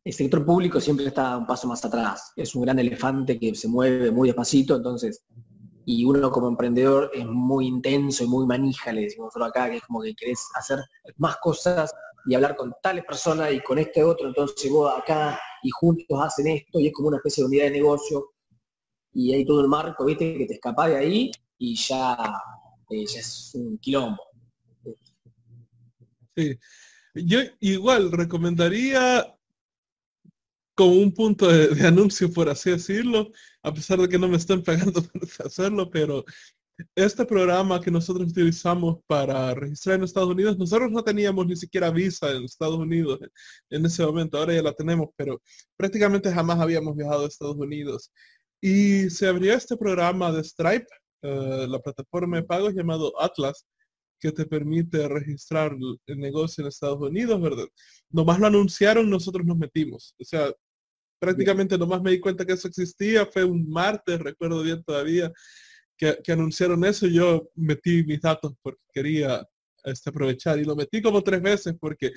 el 0.04 0.12
sector 0.12 0.44
público 0.44 0.80
siempre 0.80 1.06
está 1.06 1.36
un 1.36 1.46
paso 1.46 1.68
más 1.68 1.84
atrás. 1.84 2.32
Es 2.36 2.54
un 2.54 2.62
gran 2.62 2.78
elefante 2.78 3.38
que 3.38 3.54
se 3.54 3.68
mueve 3.68 4.10
muy 4.10 4.28
despacito, 4.28 4.76
entonces, 4.76 5.24
y 5.84 6.04
uno 6.04 6.30
como 6.30 6.48
emprendedor 6.48 7.10
es 7.14 7.24
muy 7.26 7.66
intenso 7.66 8.24
y 8.24 8.28
muy 8.28 8.46
manija, 8.46 8.92
le 8.92 9.02
decimos 9.02 9.26
nosotros 9.26 9.50
acá, 9.50 9.70
que 9.70 9.76
es 9.76 9.82
como 9.82 10.02
que 10.02 10.14
querés 10.14 10.40
hacer 10.54 10.78
más 11.16 11.36
cosas 11.38 11.92
y 12.26 12.34
hablar 12.34 12.56
con 12.56 12.72
tales 12.82 13.04
personas 13.04 13.52
y 13.52 13.60
con 13.60 13.78
este 13.78 14.02
otro, 14.02 14.28
entonces 14.28 14.70
vos 14.70 14.92
acá 14.96 15.40
y 15.62 15.70
juntos 15.70 16.18
hacen 16.20 16.48
esto 16.48 16.78
y 16.78 16.88
es 16.88 16.92
como 16.92 17.08
una 17.08 17.16
especie 17.16 17.42
de 17.42 17.48
unidad 17.48 17.64
de 17.64 17.70
negocio 17.72 18.32
y 19.12 19.34
hay 19.34 19.44
todo 19.44 19.60
el 19.60 19.68
marco, 19.68 20.04
viste, 20.04 20.38
que 20.38 20.46
te 20.46 20.54
escapás 20.54 20.88
de 20.88 20.96
ahí 20.96 21.30
y 21.58 21.76
ya, 21.76 22.16
eh, 22.90 23.06
ya 23.06 23.20
es 23.20 23.52
un 23.54 23.78
quilombo. 23.78 24.22
Sí. 26.34 26.58
Yo 27.14 27.40
igual 27.60 28.10
recomendaría 28.10 29.36
como 30.74 30.92
un 30.92 31.12
punto 31.12 31.48
de, 31.48 31.86
anuncio, 31.86 32.32
por 32.32 32.48
así 32.48 32.70
decirlo, 32.70 33.30
a 33.62 33.72
pesar 33.72 33.98
de 34.00 34.08
que 34.08 34.18
no 34.18 34.28
me 34.28 34.36
estén 34.36 34.62
pagando 34.62 35.02
por 35.12 35.46
hacerlo, 35.46 35.90
pero 35.90 36.24
este 36.96 37.24
programa 37.26 37.80
que 37.80 37.90
nosotros 37.90 38.30
utilizamos 38.30 38.98
para 39.06 39.54
registrar 39.54 39.96
en 39.96 40.04
Estados 40.04 40.30
Unidos, 40.30 40.58
nosotros 40.58 40.90
no 40.90 41.04
teníamos 41.04 41.46
ni 41.46 41.56
siquiera 41.56 41.90
visa 41.90 42.30
en 42.32 42.44
Estados 42.44 42.76
Unidos 42.78 43.20
en 43.70 43.86
ese 43.86 44.04
momento, 44.04 44.38
ahora 44.38 44.54
ya 44.54 44.62
la 44.62 44.72
tenemos, 44.72 45.08
pero 45.16 45.40
prácticamente 45.76 46.32
jamás 46.32 46.58
habíamos 46.60 46.96
viajado 46.96 47.24
a 47.24 47.28
Estados 47.28 47.56
Unidos. 47.56 48.10
Y 48.60 49.10
se 49.10 49.26
abrió 49.28 49.54
este 49.54 49.76
programa 49.76 50.32
de 50.32 50.44
Stripe, 50.44 50.86
eh, 51.22 51.66
la 51.68 51.78
plataforma 51.80 52.36
de 52.38 52.44
pagos 52.44 52.74
llamado 52.74 53.12
Atlas, 53.20 53.66
que 54.22 54.30
te 54.30 54.46
permite 54.46 55.08
registrar 55.08 55.76
el 56.06 56.18
negocio 56.20 56.62
en 56.62 56.68
Estados 56.68 57.00
Unidos, 57.00 57.42
¿verdad? 57.42 57.66
Nomás 58.08 58.38
lo 58.38 58.46
anunciaron, 58.46 59.10
nosotros 59.10 59.44
nos 59.44 59.58
metimos. 59.58 60.14
O 60.16 60.24
sea, 60.24 60.54
prácticamente 61.18 61.76
nomás 61.76 62.00
me 62.00 62.12
di 62.12 62.20
cuenta 62.20 62.46
que 62.46 62.52
eso 62.52 62.68
existía, 62.68 63.26
fue 63.26 63.42
un 63.42 63.68
martes, 63.68 64.20
recuerdo 64.20 64.62
bien 64.62 64.80
todavía, 64.84 65.32
que, 65.96 66.32
anunciaron 66.32 66.84
eso 66.84 67.08
yo 67.08 67.50
metí 67.56 68.04
mis 68.04 68.20
datos 68.20 68.52
porque 68.62 68.80
quería 68.92 69.44
este, 69.82 70.10
aprovechar 70.10 70.56
y 70.60 70.64
lo 70.64 70.76
metí 70.76 71.02
como 71.02 71.20
tres 71.22 71.42
veces 71.42 71.74
porque 71.80 72.12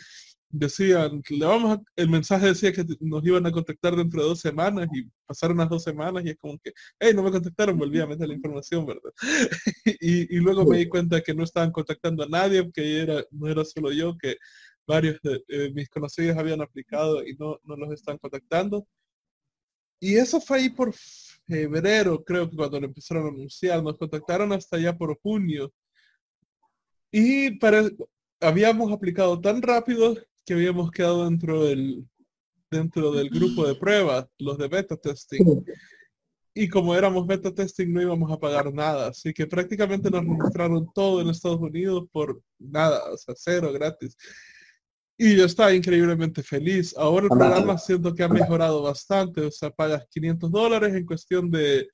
decían, 0.57 1.21
le 1.29 1.45
vamos 1.45 1.79
el 1.95 2.09
mensaje 2.09 2.47
decía 2.47 2.71
que 2.71 2.85
nos 3.01 3.25
iban 3.25 3.45
a 3.45 3.51
contactar 3.51 3.95
dentro 3.95 4.21
de 4.21 4.29
dos 4.29 4.39
semanas 4.39 4.87
y 4.93 5.05
pasaron 5.25 5.57
las 5.57 5.69
dos 5.69 5.83
semanas 5.83 6.23
y 6.25 6.29
es 6.29 6.37
como 6.37 6.57
que, 6.59 6.71
hey, 6.99 7.11
no 7.13 7.23
me 7.23 7.31
contactaron, 7.31 7.77
volví 7.77 7.99
a 7.99 8.07
meter 8.07 8.27
la 8.27 8.33
información, 8.33 8.85
¿verdad? 8.85 9.11
y, 9.99 10.37
luego 10.39 10.65
me 10.65 10.77
di 10.77 10.87
cuenta 10.87 11.21
que 11.21 11.33
no 11.33 11.43
estaban 11.43 11.71
contactando 11.71 12.23
a 12.23 12.27
nadie, 12.27 12.69
que 12.71 13.01
era, 13.01 13.23
no 13.31 13.47
era 13.47 13.65
solo 13.65 13.91
yo, 13.91 14.17
que 14.17 14.37
varios 14.87 15.19
de 15.21 15.71
mis 15.73 15.89
conocidos 15.89 16.37
habían 16.37 16.61
aplicado 16.61 17.25
y 17.25 17.35
no, 17.35 17.59
no 17.63 17.75
los 17.75 17.91
están 17.91 18.17
contactando. 18.17 18.87
Y 19.99 20.15
eso 20.17 20.39
fue 20.39 20.59
ahí 20.59 20.69
por 20.69 20.93
febrero, 21.47 22.23
creo 22.23 22.49
que 22.49 22.55
cuando 22.55 22.79
lo 22.79 22.85
empezaron 22.87 23.25
a 23.25 23.29
anunciar, 23.29 23.81
nos 23.83 23.97
contactaron 23.97 24.53
hasta 24.53 24.77
allá 24.77 24.97
por 24.97 25.17
junio. 25.21 25.73
Y 27.11 27.51
para, 27.59 27.89
habíamos 28.39 28.91
aplicado 28.91 29.39
tan 29.39 29.61
rápido 29.61 30.15
que 30.45 30.53
habíamos 30.53 30.91
quedado 30.91 31.25
dentro 31.25 31.63
del, 31.63 32.05
dentro 32.69 33.11
del 33.11 33.29
grupo 33.29 33.67
de 33.67 33.75
pruebas, 33.75 34.27
los 34.37 34.57
de 34.57 34.67
beta 34.67 34.95
testing. 34.95 35.63
Y 36.53 36.69
como 36.69 36.95
éramos 36.95 37.27
beta 37.27 37.53
testing 37.53 37.91
no 37.91 38.01
íbamos 38.01 38.31
a 38.31 38.39
pagar 38.39 38.73
nada, 38.73 39.07
así 39.07 39.33
que 39.33 39.45
prácticamente 39.45 40.09
nos 40.09 40.25
registraron 40.25 40.87
todo 40.93 41.19
en 41.19 41.29
Estados 41.29 41.59
Unidos 41.59 42.05
por 42.11 42.41
nada, 42.59 43.11
o 43.11 43.17
sea, 43.17 43.33
cero, 43.37 43.73
gratis. 43.73 44.15
Y 45.17 45.35
yo 45.37 45.45
estaba 45.45 45.73
increíblemente 45.73 46.43
feliz. 46.43 46.95
Ahora 46.97 47.25
el 47.25 47.29
programa 47.29 47.77
siento 47.77 48.13
que 48.13 48.23
ha 48.23 48.29
mejorado 48.29 48.83
bastante, 48.83 49.41
o 49.41 49.51
sea, 49.51 49.69
pagas 49.69 50.05
500 50.09 50.51
dólares 50.51 50.93
en 50.93 51.05
cuestión 51.05 51.49
de 51.49 51.89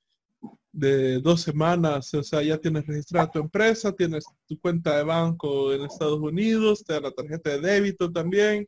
de 0.72 1.20
dos 1.20 1.42
semanas, 1.42 2.12
o 2.14 2.22
sea, 2.22 2.42
ya 2.42 2.56
tienes 2.58 2.86
registrada 2.86 3.30
tu 3.30 3.38
empresa, 3.38 3.92
tienes 3.92 4.24
tu 4.46 4.58
cuenta 4.58 4.96
de 4.96 5.04
banco 5.04 5.72
en 5.72 5.82
Estados 5.82 6.18
Unidos, 6.18 6.82
te 6.84 6.94
da 6.94 7.00
la 7.00 7.10
tarjeta 7.10 7.50
de 7.50 7.60
débito 7.60 8.10
también. 8.10 8.66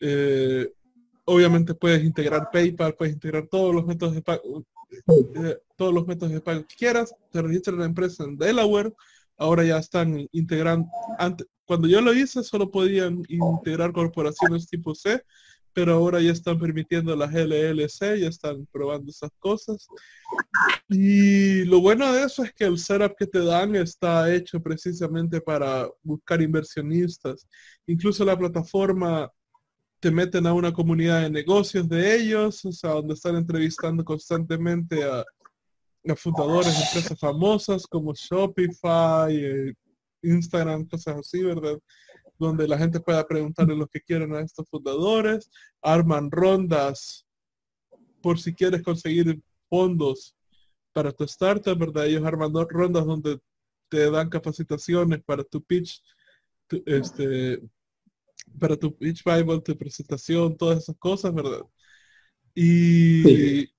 Eh, 0.00 0.70
obviamente 1.24 1.74
puedes 1.74 2.04
integrar 2.04 2.50
PayPal, 2.52 2.94
puedes 2.94 3.14
integrar 3.14 3.48
todos 3.48 3.74
los 3.74 3.84
métodos 3.84 4.14
de 4.14 4.22
pago, 4.22 4.64
eh, 5.08 5.58
todos 5.76 5.92
los 5.92 6.06
métodos 6.06 6.32
de 6.32 6.40
pago 6.40 6.64
que 6.66 6.76
quieras. 6.76 7.12
Te 7.32 7.42
registras 7.42 7.78
la 7.78 7.86
empresa 7.86 8.24
en 8.24 8.36
Delaware. 8.36 8.92
Ahora 9.36 9.64
ya 9.64 9.78
están 9.78 10.28
integrando. 10.30 10.88
Antes, 11.18 11.48
cuando 11.64 11.88
yo 11.88 12.00
lo 12.00 12.12
hice, 12.14 12.44
solo 12.44 12.70
podían 12.70 13.22
integrar 13.28 13.92
corporaciones 13.92 14.68
tipo 14.68 14.94
C 14.94 15.20
pero 15.74 15.94
ahora 15.94 16.20
ya 16.20 16.30
están 16.30 16.58
permitiendo 16.58 17.14
las 17.16 17.32
LLC, 17.32 18.20
ya 18.20 18.28
están 18.28 18.64
probando 18.72 19.10
esas 19.10 19.30
cosas. 19.40 19.86
Y 20.88 21.64
lo 21.64 21.80
bueno 21.80 22.12
de 22.12 22.24
eso 22.24 22.44
es 22.44 22.52
que 22.54 22.64
el 22.64 22.78
setup 22.78 23.16
que 23.18 23.26
te 23.26 23.44
dan 23.44 23.74
está 23.74 24.32
hecho 24.32 24.62
precisamente 24.62 25.40
para 25.40 25.88
buscar 26.02 26.40
inversionistas. 26.40 27.46
Incluso 27.86 28.24
la 28.24 28.38
plataforma 28.38 29.30
te 29.98 30.10
meten 30.10 30.46
a 30.46 30.52
una 30.52 30.72
comunidad 30.72 31.22
de 31.22 31.30
negocios 31.30 31.88
de 31.88 32.16
ellos, 32.16 32.64
o 32.64 32.72
sea, 32.72 32.90
donde 32.90 33.14
están 33.14 33.36
entrevistando 33.36 34.04
constantemente 34.04 35.02
a, 35.02 35.24
fundadores 36.16 36.76
de 36.76 36.84
empresas 36.84 37.18
famosas 37.18 37.86
como 37.86 38.12
Shopify, 38.14 39.34
eh, 39.34 39.72
Instagram, 40.22 40.86
cosas 40.86 41.16
así, 41.16 41.42
¿verdad? 41.42 41.78
Donde 42.44 42.68
la 42.68 42.78
gente 42.78 43.00
pueda 43.00 43.26
preguntarle 43.26 43.76
lo 43.76 43.86
que 43.86 44.00
quieren 44.00 44.34
a 44.34 44.40
estos 44.40 44.68
fundadores, 44.68 45.50
arman 45.82 46.30
rondas 46.30 47.26
por 48.22 48.40
si 48.40 48.54
quieres 48.54 48.82
conseguir 48.82 49.40
fondos 49.68 50.34
para 50.92 51.12
tu 51.12 51.24
startup, 51.24 51.78
¿verdad? 51.78 52.06
Ellos 52.06 52.24
arman 52.24 52.52
rondas 52.68 53.04
donde 53.04 53.38
te 53.88 54.10
dan 54.10 54.28
capacitaciones 54.28 55.22
para 55.24 55.44
tu 55.44 55.62
pitch, 55.62 56.00
este, 56.86 57.60
para 58.58 58.76
tu 58.76 58.96
pitch 58.96 59.22
Bible, 59.24 59.60
tu 59.60 59.76
presentación, 59.76 60.56
todas 60.56 60.84
esas 60.84 60.96
cosas, 60.96 61.34
¿verdad? 61.34 61.62
Y, 62.54 63.73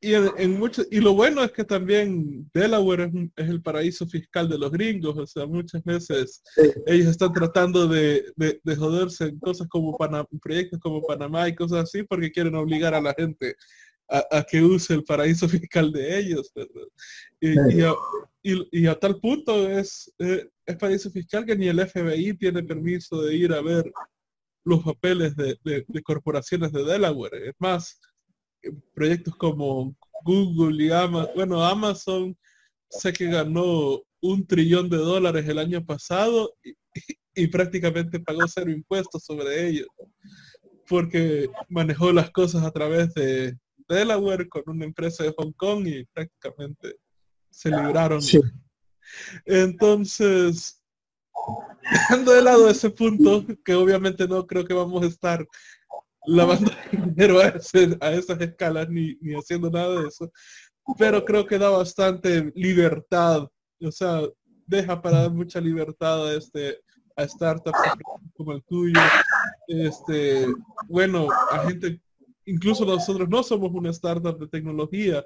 y, 0.00 0.14
en, 0.14 0.60
y 0.90 1.00
lo 1.00 1.14
bueno 1.14 1.42
es 1.42 1.50
que 1.50 1.64
también 1.64 2.48
Delaware 2.54 3.10
es, 3.34 3.48
el 3.48 3.60
paraíso 3.60 4.06
fiscal 4.06 4.48
de 4.48 4.56
los 4.56 4.70
gringos, 4.70 5.16
o 5.16 5.26
sea, 5.26 5.44
muchas 5.46 5.82
veces 5.82 6.42
ellos 6.86 7.08
están 7.08 7.32
tratando 7.32 7.88
de, 7.88 8.32
joderse 8.76 9.24
en 9.24 9.38
cosas 9.40 9.66
como 9.68 9.96
Panamá, 9.96 10.26
proyectos 10.40 10.78
como 10.78 11.02
Panamá 11.02 11.48
y 11.48 11.54
cosas 11.56 11.84
así, 11.84 12.04
porque 12.04 12.30
quieren 12.30 12.54
obligar 12.54 12.94
a 12.94 13.00
la 13.00 13.12
gente 13.12 13.56
a, 14.08 14.44
que 14.48 14.62
use 14.62 14.94
el 14.94 15.04
paraíso 15.04 15.48
fiscal 15.48 15.90
de 15.90 16.18
ellos. 16.18 16.52
Y, 17.40 18.86
a, 18.86 18.94
tal 18.94 19.18
punto 19.18 19.68
es, 19.68 20.12
eh, 20.20 20.48
es 20.64 20.76
paraíso 20.76 21.10
fiscal 21.10 21.44
que 21.44 21.56
ni 21.56 21.66
el 21.66 21.80
FBI 21.80 22.34
tiene 22.34 22.62
permiso 22.62 23.20
de 23.22 23.34
ir 23.34 23.52
a 23.52 23.60
ver 23.60 23.90
los 24.64 24.82
papeles 24.84 25.34
de, 25.34 25.58
de 25.64 26.02
corporaciones 26.02 26.70
de 26.72 26.84
Delaware. 26.84 27.48
Es 27.48 27.54
más, 27.58 27.98
proyectos 28.94 29.36
como 29.36 29.96
Google 30.24 30.84
y 30.84 30.90
Amazon, 30.90 31.30
bueno, 31.34 31.64
Amazon 31.64 32.36
sé 32.90 33.12
que 33.12 33.26
ganó 33.26 34.02
un 34.20 34.46
trillón 34.46 34.88
de 34.88 34.96
dólares 34.96 35.48
el 35.48 35.58
año 35.58 35.84
pasado 35.84 36.54
y, 37.34 37.46
prácticamente 37.46 38.18
pagó 38.18 38.48
cero 38.48 38.68
impuestos 38.68 39.22
sobre 39.22 39.68
ellos 39.68 39.86
porque 40.88 41.48
manejó 41.68 42.12
las 42.12 42.30
cosas 42.32 42.64
a 42.64 42.72
través 42.72 43.14
de 43.14 43.56
Delaware 43.88 44.48
con 44.48 44.64
una 44.66 44.84
empresa 44.84 45.22
de 45.22 45.32
Hong 45.36 45.52
Kong 45.52 45.86
y 45.86 46.04
prácticamente 46.06 46.96
se 47.50 47.70
libraron. 47.70 48.20
Entonces, 49.44 50.82
dejando 51.90 52.32
de 52.32 52.42
lado 52.42 52.68
ese 52.68 52.90
punto, 52.90 53.46
que 53.64 53.74
obviamente 53.74 54.26
no 54.26 54.46
creo 54.46 54.64
que 54.64 54.74
vamos 54.74 55.04
a 55.04 55.08
estar 55.08 55.46
lavando 56.28 56.70
dinero 56.92 57.40
a, 57.40 57.54
a 58.00 58.12
esas 58.12 58.40
escalas 58.40 58.88
ni, 58.88 59.16
ni 59.20 59.34
haciendo 59.34 59.70
nada 59.70 60.00
de 60.00 60.08
eso. 60.08 60.30
Pero 60.98 61.24
creo 61.24 61.46
que 61.46 61.58
da 61.58 61.70
bastante 61.70 62.52
libertad. 62.54 63.48
O 63.80 63.92
sea, 63.92 64.22
deja 64.66 65.00
para 65.00 65.22
dar 65.22 65.32
mucha 65.32 65.60
libertad 65.60 66.28
a 66.28 66.34
este 66.34 66.80
a 67.16 67.26
startups 67.26 67.78
como 68.36 68.52
el 68.52 68.62
tuyo. 68.62 69.00
Este, 69.66 70.46
bueno, 70.86 71.28
a 71.50 71.66
gente, 71.66 72.00
incluso 72.46 72.84
nosotros 72.84 73.28
no 73.28 73.42
somos 73.42 73.72
una 73.72 73.90
startup 73.90 74.38
de 74.38 74.46
tecnología, 74.46 75.24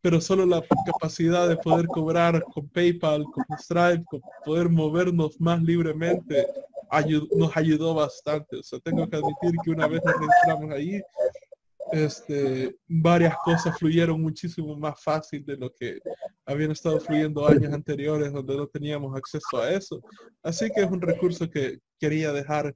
pero 0.00 0.22
solo 0.22 0.46
la 0.46 0.64
capacidad 0.86 1.46
de 1.46 1.56
poder 1.56 1.86
cobrar 1.86 2.42
con 2.44 2.66
PayPal, 2.68 3.24
con 3.24 3.44
Stripe, 3.58 4.04
con 4.06 4.20
poder 4.44 4.70
movernos 4.70 5.38
más 5.38 5.62
libremente 5.62 6.46
nos 7.36 7.56
ayudó 7.56 7.94
bastante. 7.94 8.56
O 8.56 8.62
sea, 8.62 8.78
tengo 8.80 9.08
que 9.08 9.16
admitir 9.16 9.52
que 9.64 9.70
una 9.70 9.86
vez 9.86 10.02
nos 10.04 10.14
registramos 10.14 10.70
ahí, 10.70 11.00
este, 11.92 12.76
varias 12.86 13.34
cosas 13.44 13.78
fluyeron 13.78 14.20
muchísimo 14.20 14.76
más 14.76 15.02
fácil 15.02 15.44
de 15.44 15.56
lo 15.56 15.72
que 15.72 15.98
habían 16.44 16.70
estado 16.70 17.00
fluyendo 17.00 17.46
años 17.46 17.72
anteriores 17.72 18.32
donde 18.32 18.56
no 18.56 18.66
teníamos 18.66 19.16
acceso 19.16 19.58
a 19.58 19.70
eso. 19.72 20.02
Así 20.42 20.70
que 20.74 20.82
es 20.82 20.90
un 20.90 21.00
recurso 21.00 21.48
que 21.48 21.78
quería 21.98 22.32
dejar 22.32 22.74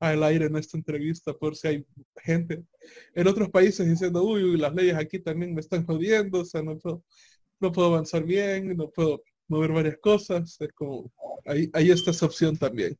al 0.00 0.22
aire 0.24 0.46
en 0.46 0.56
esta 0.56 0.76
entrevista 0.76 1.32
por 1.32 1.56
si 1.56 1.68
hay 1.68 1.86
gente 2.22 2.64
en 3.14 3.28
otros 3.28 3.50
países 3.50 3.86
diciendo, 3.86 4.24
uy, 4.24 4.56
las 4.56 4.74
leyes 4.74 4.96
aquí 4.96 5.18
también 5.18 5.54
me 5.54 5.60
están 5.60 5.86
jodiendo, 5.86 6.40
o 6.40 6.44
sea, 6.44 6.62
no 6.62 6.78
puedo, 6.78 7.04
no 7.60 7.70
puedo 7.70 7.88
avanzar 7.88 8.24
bien, 8.24 8.76
no 8.76 8.90
puedo 8.90 9.22
mover 9.52 9.72
varias 9.72 9.98
cosas. 9.98 10.56
Es 10.58 10.72
como, 10.72 11.12
ahí, 11.46 11.70
ahí 11.74 11.90
está 11.90 12.10
esa 12.10 12.26
opción 12.26 12.56
también. 12.56 12.96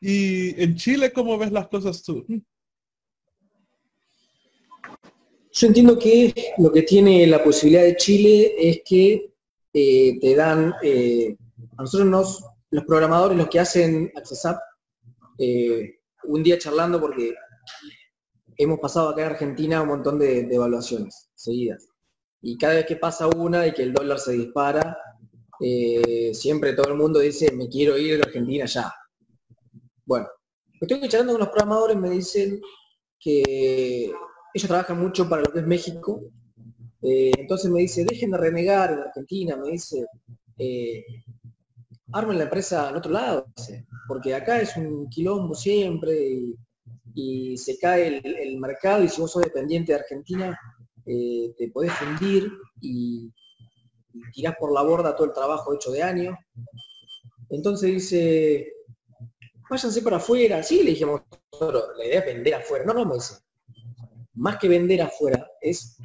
Y 0.00 0.62
en 0.62 0.74
Chile, 0.76 1.12
¿cómo 1.12 1.36
ves 1.36 1.52
las 1.52 1.68
cosas 1.68 2.02
tú? 2.02 2.24
Yo 5.50 5.66
entiendo 5.66 5.98
que 5.98 6.32
lo 6.58 6.72
que 6.72 6.82
tiene 6.82 7.26
la 7.26 7.42
posibilidad 7.42 7.82
de 7.82 7.96
Chile 7.96 8.54
es 8.58 8.80
que 8.84 9.34
eh, 9.72 10.18
te 10.20 10.34
dan, 10.36 10.72
eh, 10.82 11.36
a 11.76 11.82
nosotros 11.82 12.08
nos, 12.08 12.44
los 12.70 12.84
programadores, 12.84 13.36
los 13.36 13.48
que 13.48 13.60
hacen 13.60 14.10
Access 14.14 14.46
eh, 15.38 15.98
un 16.24 16.42
día 16.42 16.58
charlando 16.58 17.00
porque 17.00 17.34
hemos 18.56 18.78
pasado 18.78 19.08
acá 19.08 19.22
en 19.22 19.32
Argentina 19.32 19.82
un 19.82 19.88
montón 19.88 20.18
de, 20.18 20.40
evaluaciones 20.40 21.28
seguidas. 21.34 21.87
Y 22.40 22.56
cada 22.56 22.74
vez 22.74 22.86
que 22.86 22.96
pasa 22.96 23.26
una 23.26 23.66
y 23.66 23.72
que 23.72 23.82
el 23.82 23.92
dólar 23.92 24.18
se 24.18 24.32
dispara, 24.32 24.96
eh, 25.60 26.32
siempre 26.34 26.72
todo 26.74 26.92
el 26.92 26.98
mundo 26.98 27.18
dice, 27.18 27.52
me 27.52 27.68
quiero 27.68 27.98
ir 27.98 28.16
de 28.16 28.22
Argentina 28.22 28.64
ya. 28.66 28.92
Bueno, 30.04 30.28
estoy 30.80 31.08
charlando 31.08 31.32
con 31.34 31.40
los 31.40 31.48
programadores, 31.50 31.96
me 31.96 32.10
dicen 32.10 32.60
que 33.18 34.12
ellos 34.54 34.68
trabajan 34.68 35.00
mucho 35.00 35.28
para 35.28 35.42
lo 35.42 35.52
que 35.52 35.60
es 35.60 35.66
México. 35.66 36.22
Eh, 37.02 37.32
entonces 37.38 37.70
me 37.70 37.80
dice, 37.80 38.04
dejen 38.04 38.30
de 38.30 38.38
renegar 38.38 38.92
en 38.92 39.00
Argentina, 39.00 39.56
me 39.56 39.72
dice, 39.72 40.06
eh, 40.58 41.04
armen 42.12 42.38
la 42.38 42.44
empresa 42.44 42.90
en 42.90 42.96
otro 42.96 43.12
lado, 43.12 43.46
porque 44.06 44.34
acá 44.34 44.60
es 44.60 44.76
un 44.76 45.08
quilombo 45.08 45.54
siempre 45.54 46.16
y, 47.14 47.56
se 47.56 47.76
cae 47.80 48.20
el, 48.22 48.60
mercado 48.60 49.02
y 49.02 49.08
si 49.08 49.20
vos 49.20 49.32
sos 49.32 49.42
dependiente 49.42 49.90
de 49.90 49.98
Argentina, 49.98 50.56
te 51.56 51.70
podés 51.70 51.92
fundir 51.92 52.50
y, 52.80 53.32
tirás 54.32 54.56
por 54.56 54.72
la 54.72 54.82
borda 54.82 55.14
todo 55.14 55.28
el 55.28 55.32
trabajo 55.32 55.74
hecho 55.74 55.90
de 55.90 56.02
años. 56.02 56.36
Entonces 57.50 57.90
dice, 57.90 58.72
váyanse 59.70 60.02
para 60.02 60.16
afuera. 60.16 60.62
Sí, 60.62 60.82
le 60.82 60.90
dijimos, 60.90 61.22
la 61.60 62.04
idea 62.04 62.20
es 62.20 62.26
vender 62.26 62.54
afuera. 62.54 62.84
No, 62.84 62.94
no, 62.94 63.04
me 63.04 63.14
dice, 63.14 63.34
más 64.34 64.58
que 64.58 64.68
vender 64.68 65.02
afuera, 65.02 65.48
es 65.60 65.98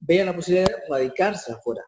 vean 0.00 0.26
la 0.26 0.34
posibilidad 0.34 0.68
de 0.68 0.74
radicarse 0.88 1.52
afuera. 1.52 1.84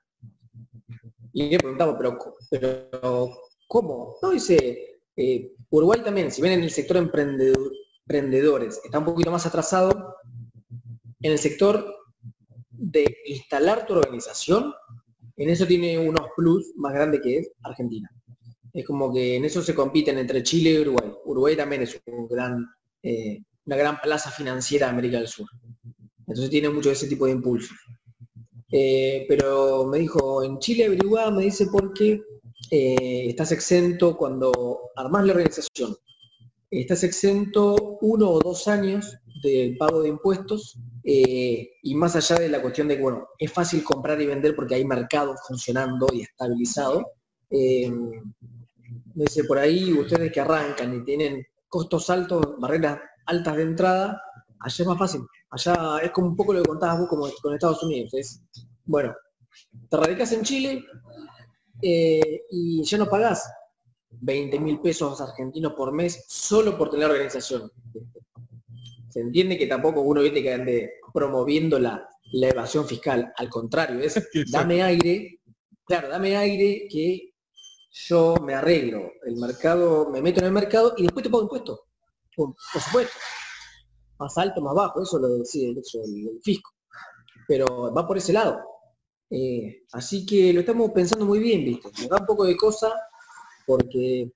Y 1.32 1.50
le 1.50 1.58
preguntamos, 1.58 1.96
pero, 1.96 2.18
pero 2.50 3.30
¿cómo? 3.66 4.16
No, 4.20 4.30
dice, 4.30 5.00
eh, 5.16 5.52
Uruguay 5.70 6.02
también, 6.02 6.30
si 6.30 6.42
ven 6.42 6.52
en 6.52 6.62
el 6.62 6.70
sector 6.70 6.96
emprendedor, 6.96 7.72
emprendedores, 8.00 8.80
está 8.84 8.98
un 8.98 9.04
poquito 9.04 9.30
más 9.30 9.46
atrasado, 9.46 10.16
en 11.22 11.32
el 11.32 11.38
sector 11.38 11.99
de 12.90 13.16
instalar 13.26 13.86
tu 13.86 13.94
organización, 13.94 14.72
en 15.36 15.48
eso 15.48 15.66
tiene 15.66 15.98
unos 15.98 16.28
plus 16.36 16.72
más 16.76 16.92
grandes 16.92 17.20
que 17.22 17.38
es 17.38 17.50
Argentina. 17.62 18.10
Es 18.72 18.84
como 18.84 19.12
que 19.12 19.36
en 19.36 19.44
eso 19.44 19.62
se 19.62 19.74
compiten 19.74 20.18
entre 20.18 20.42
Chile 20.42 20.72
y 20.72 20.80
Uruguay. 20.80 21.12
Uruguay 21.24 21.56
también 21.56 21.82
es 21.82 22.00
gran, 22.28 22.66
eh, 23.02 23.42
una 23.64 23.76
gran 23.76 24.00
plaza 24.00 24.30
financiera 24.30 24.86
de 24.86 24.92
América 24.92 25.18
del 25.18 25.28
Sur. 25.28 25.48
Entonces 26.26 26.50
tiene 26.50 26.68
mucho 26.68 26.90
ese 26.90 27.08
tipo 27.08 27.26
de 27.26 27.32
impulso. 27.32 27.74
Eh, 28.70 29.24
pero 29.28 29.86
me 29.86 29.98
dijo, 29.98 30.44
en 30.44 30.58
Chile 30.58 30.86
averiguada, 30.86 31.30
me 31.30 31.44
dice 31.44 31.66
por 31.66 31.92
qué 31.92 32.22
eh, 32.70 33.26
estás 33.28 33.50
exento 33.50 34.16
cuando 34.16 34.90
armás 34.94 35.24
la 35.24 35.32
organización. 35.32 35.96
Estás 36.70 37.02
exento 37.02 37.98
uno 38.00 38.30
o 38.30 38.40
dos 38.40 38.68
años 38.68 39.16
del 39.42 39.76
pago 39.76 40.02
de 40.02 40.08
impuestos 40.08 40.78
eh, 41.04 41.70
y 41.82 41.94
más 41.94 42.16
allá 42.16 42.36
de 42.36 42.48
la 42.48 42.60
cuestión 42.60 42.88
de 42.88 42.96
que, 42.96 43.02
bueno, 43.02 43.28
es 43.38 43.52
fácil 43.52 43.82
comprar 43.82 44.20
y 44.20 44.26
vender 44.26 44.54
porque 44.54 44.74
hay 44.74 44.84
mercado 44.84 45.34
funcionando 45.46 46.06
y 46.12 46.22
estabilizado. 46.22 47.06
Eh, 47.50 47.90
por 49.46 49.58
ahí 49.58 49.92
ustedes 49.92 50.32
que 50.32 50.40
arrancan 50.40 50.94
y 50.94 51.04
tienen 51.04 51.44
costos 51.68 52.10
altos, 52.10 52.58
barreras 52.58 53.00
altas 53.26 53.56
de 53.56 53.62
entrada, 53.62 54.22
allá 54.58 54.82
es 54.82 54.86
más 54.86 54.98
fácil. 54.98 55.22
Allá 55.50 55.98
es 56.02 56.10
como 56.10 56.28
un 56.28 56.36
poco 56.36 56.52
lo 56.52 56.62
que 56.62 56.68
contabas 56.68 57.00
vos 57.00 57.08
como 57.08 57.28
con 57.42 57.54
Estados 57.54 57.82
Unidos. 57.82 58.14
Es, 58.14 58.42
bueno, 58.84 59.14
te 59.88 59.96
radicas 59.96 60.32
en 60.32 60.42
Chile 60.42 60.84
eh, 61.82 62.42
y 62.50 62.82
ya 62.84 62.98
no 62.98 63.08
pagás 63.08 63.50
20 64.10 64.60
mil 64.60 64.80
pesos 64.80 65.20
argentinos 65.20 65.72
por 65.74 65.92
mes 65.92 66.24
solo 66.28 66.76
por 66.76 66.90
tener 66.90 67.10
organización. 67.10 67.70
Se 69.10 69.20
entiende 69.20 69.58
que 69.58 69.66
tampoco 69.66 70.00
uno 70.02 70.22
viene 70.22 70.42
que 70.42 70.52
ande 70.52 70.92
promoviendo 71.12 71.78
la, 71.78 72.08
evasión 72.32 72.86
fiscal. 72.86 73.32
Al 73.36 73.48
contrario, 73.48 74.00
es 74.00 74.28
dame 74.50 74.82
aire, 74.82 75.40
claro, 75.84 76.08
dame 76.08 76.36
aire 76.36 76.86
que 76.88 77.32
yo 77.90 78.36
me 78.36 78.54
arreglo. 78.54 79.10
El 79.26 79.36
mercado, 79.36 80.08
me 80.10 80.22
meto 80.22 80.40
en 80.40 80.46
el 80.46 80.52
mercado 80.52 80.94
y 80.96 81.02
después 81.02 81.24
te 81.24 81.30
pago 81.30 81.42
impuestos. 81.42 81.80
Por, 82.36 82.54
supuesto. 82.80 83.12
Más 84.18 84.38
alto, 84.38 84.60
más 84.60 84.74
bajo, 84.74 85.02
eso 85.02 85.18
lo 85.18 85.28
decide 85.38 85.70
el, 85.70 86.40
fisco. 86.42 86.70
Pero 87.48 87.92
va 87.92 88.06
por 88.06 88.16
ese 88.16 88.32
lado. 88.32 88.60
Eh, 89.28 89.84
así 89.92 90.24
que 90.24 90.52
lo 90.52 90.60
estamos 90.60 90.90
pensando 90.92 91.24
muy 91.24 91.40
bien, 91.40 91.64
¿viste? 91.64 91.90
Me 92.00 92.06
da 92.06 92.18
un 92.18 92.26
poco 92.26 92.44
de 92.44 92.56
cosa 92.56 92.92
porque 93.66 94.30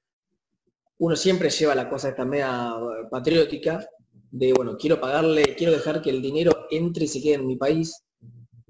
uno 0.99 1.17
siempre 1.17 1.51
lleva 1.51 1.75
la 1.75 1.89
cosa 1.89 2.09
esta 2.09 2.25
media 2.25 2.73
patriótica 3.11 3.87
de, 4.35 4.53
bueno, 4.53 4.77
quiero 4.77 5.01
pagarle, 5.01 5.55
quiero 5.55 5.73
dejar 5.73 6.03
que 6.03 6.11
el 6.11 6.21
dinero 6.21 6.67
entre 6.69 7.05
y 7.05 7.09
se 7.09 7.23
quede 7.23 7.35
en 7.35 7.47
mi 7.47 7.57
país, 7.57 8.05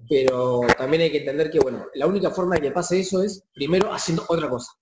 pero 0.07 0.61
también 0.77 1.05
hay 1.05 1.11
que 1.11 1.21
entender 1.21 1.51
que, 1.51 1.59
bueno, 1.59 1.87
la 1.95 2.07
única 2.07 2.31
forma 2.31 2.57
de 2.57 2.62
que 2.62 2.71
pase 2.71 3.01
eso 3.01 3.23
es, 3.23 3.43
primero, 3.55 3.91
haciendo 3.91 4.27
otra 4.29 4.51
cosa, 4.51 4.73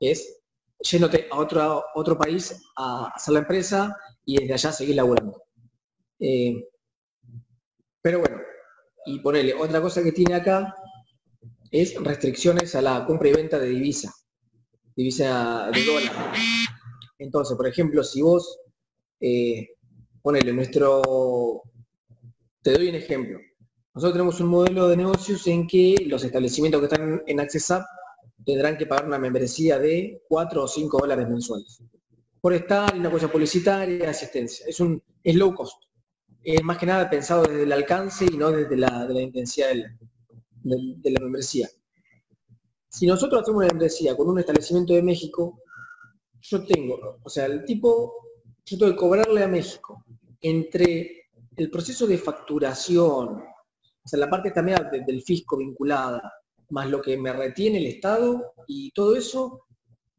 es 0.00 0.40
yéndote 0.80 1.28
a 1.30 1.38
otro, 1.38 1.84
otro 1.94 2.18
país 2.18 2.60
a 2.76 3.12
hacer 3.14 3.34
la 3.34 3.40
empresa 3.40 3.96
y 4.24 4.40
desde 4.40 4.54
allá 4.54 4.72
seguir 4.72 4.96
laburando. 4.96 5.44
Eh, 6.18 6.68
pero 8.00 8.18
bueno, 8.18 8.38
y 9.06 9.20
ponerle 9.20 9.54
otra 9.54 9.80
cosa 9.80 10.02
que 10.02 10.10
tiene 10.10 10.34
acá 10.34 10.74
es 11.70 11.94
restricciones 12.02 12.74
a 12.74 12.82
la 12.82 13.06
compra 13.06 13.28
y 13.28 13.32
venta 13.32 13.60
de 13.60 13.68
divisa, 13.68 14.12
divisa 14.96 15.70
de 15.72 15.84
dólar. 15.84 16.12
Entonces, 17.16 17.56
por 17.56 17.68
ejemplo, 17.68 18.02
si 18.02 18.22
vos 18.22 18.58
eh, 19.20 19.68
ponele 20.22 20.52
nuestro, 20.52 21.62
te 22.62 22.72
doy 22.72 22.88
un 22.88 22.94
ejemplo. 22.94 23.38
Nosotros 23.94 24.14
tenemos 24.14 24.40
un 24.40 24.48
modelo 24.48 24.88
de 24.88 24.96
negocios 24.96 25.46
en 25.48 25.66
que 25.66 25.96
los 26.06 26.24
establecimientos 26.24 26.80
que 26.80 26.86
están 26.86 27.22
en 27.26 27.40
AccessUp 27.40 27.82
tendrán 28.44 28.78
que 28.78 28.86
pagar 28.86 29.06
una 29.06 29.18
membresía 29.18 29.78
de 29.78 30.22
4 30.28 30.62
o 30.62 30.68
5 30.68 30.98
dólares 30.98 31.28
mensuales. 31.28 31.82
Por 32.40 32.54
estar, 32.54 32.96
una 32.96 33.10
cosa 33.10 33.30
publicitaria, 33.30 34.08
asistencia. 34.08 34.66
Es 34.66 34.80
un 34.80 35.02
es 35.22 35.34
low 35.36 35.54
cost. 35.54 35.82
Es 36.42 36.62
más 36.62 36.78
que 36.78 36.86
nada 36.86 37.08
pensado 37.08 37.44
desde 37.44 37.62
el 37.62 37.72
alcance 37.72 38.24
y 38.24 38.36
no 38.36 38.50
desde 38.50 38.76
la, 38.76 39.06
de 39.06 39.14
la 39.14 39.20
intensidad 39.20 39.68
de 40.62 41.10
la 41.10 41.20
membresía. 41.20 41.68
Si 42.88 43.06
nosotros 43.06 43.42
hacemos 43.42 43.58
una 43.58 43.68
membresía 43.68 44.16
con 44.16 44.28
un 44.28 44.38
establecimiento 44.38 44.92
de 44.92 45.02
México, 45.02 45.60
yo 46.40 46.64
tengo, 46.64 47.20
o 47.22 47.30
sea, 47.30 47.46
el 47.46 47.64
tipo, 47.64 48.12
yo 48.64 48.78
tengo 48.78 48.92
que 48.92 48.98
cobrarle 48.98 49.42
a 49.42 49.48
México 49.48 50.04
entre 50.40 51.28
el 51.56 51.70
proceso 51.70 52.06
de 52.06 52.18
facturación, 52.18 53.44
o 54.04 54.08
sea, 54.08 54.18
la 54.18 54.30
parte 54.30 54.50
también 54.50 54.78
del 55.06 55.22
fisco 55.22 55.56
vinculada, 55.56 56.32
más 56.70 56.88
lo 56.88 57.00
que 57.00 57.16
me 57.16 57.32
retiene 57.32 57.78
el 57.78 57.86
Estado 57.86 58.54
y 58.66 58.90
todo 58.92 59.14
eso, 59.14 59.66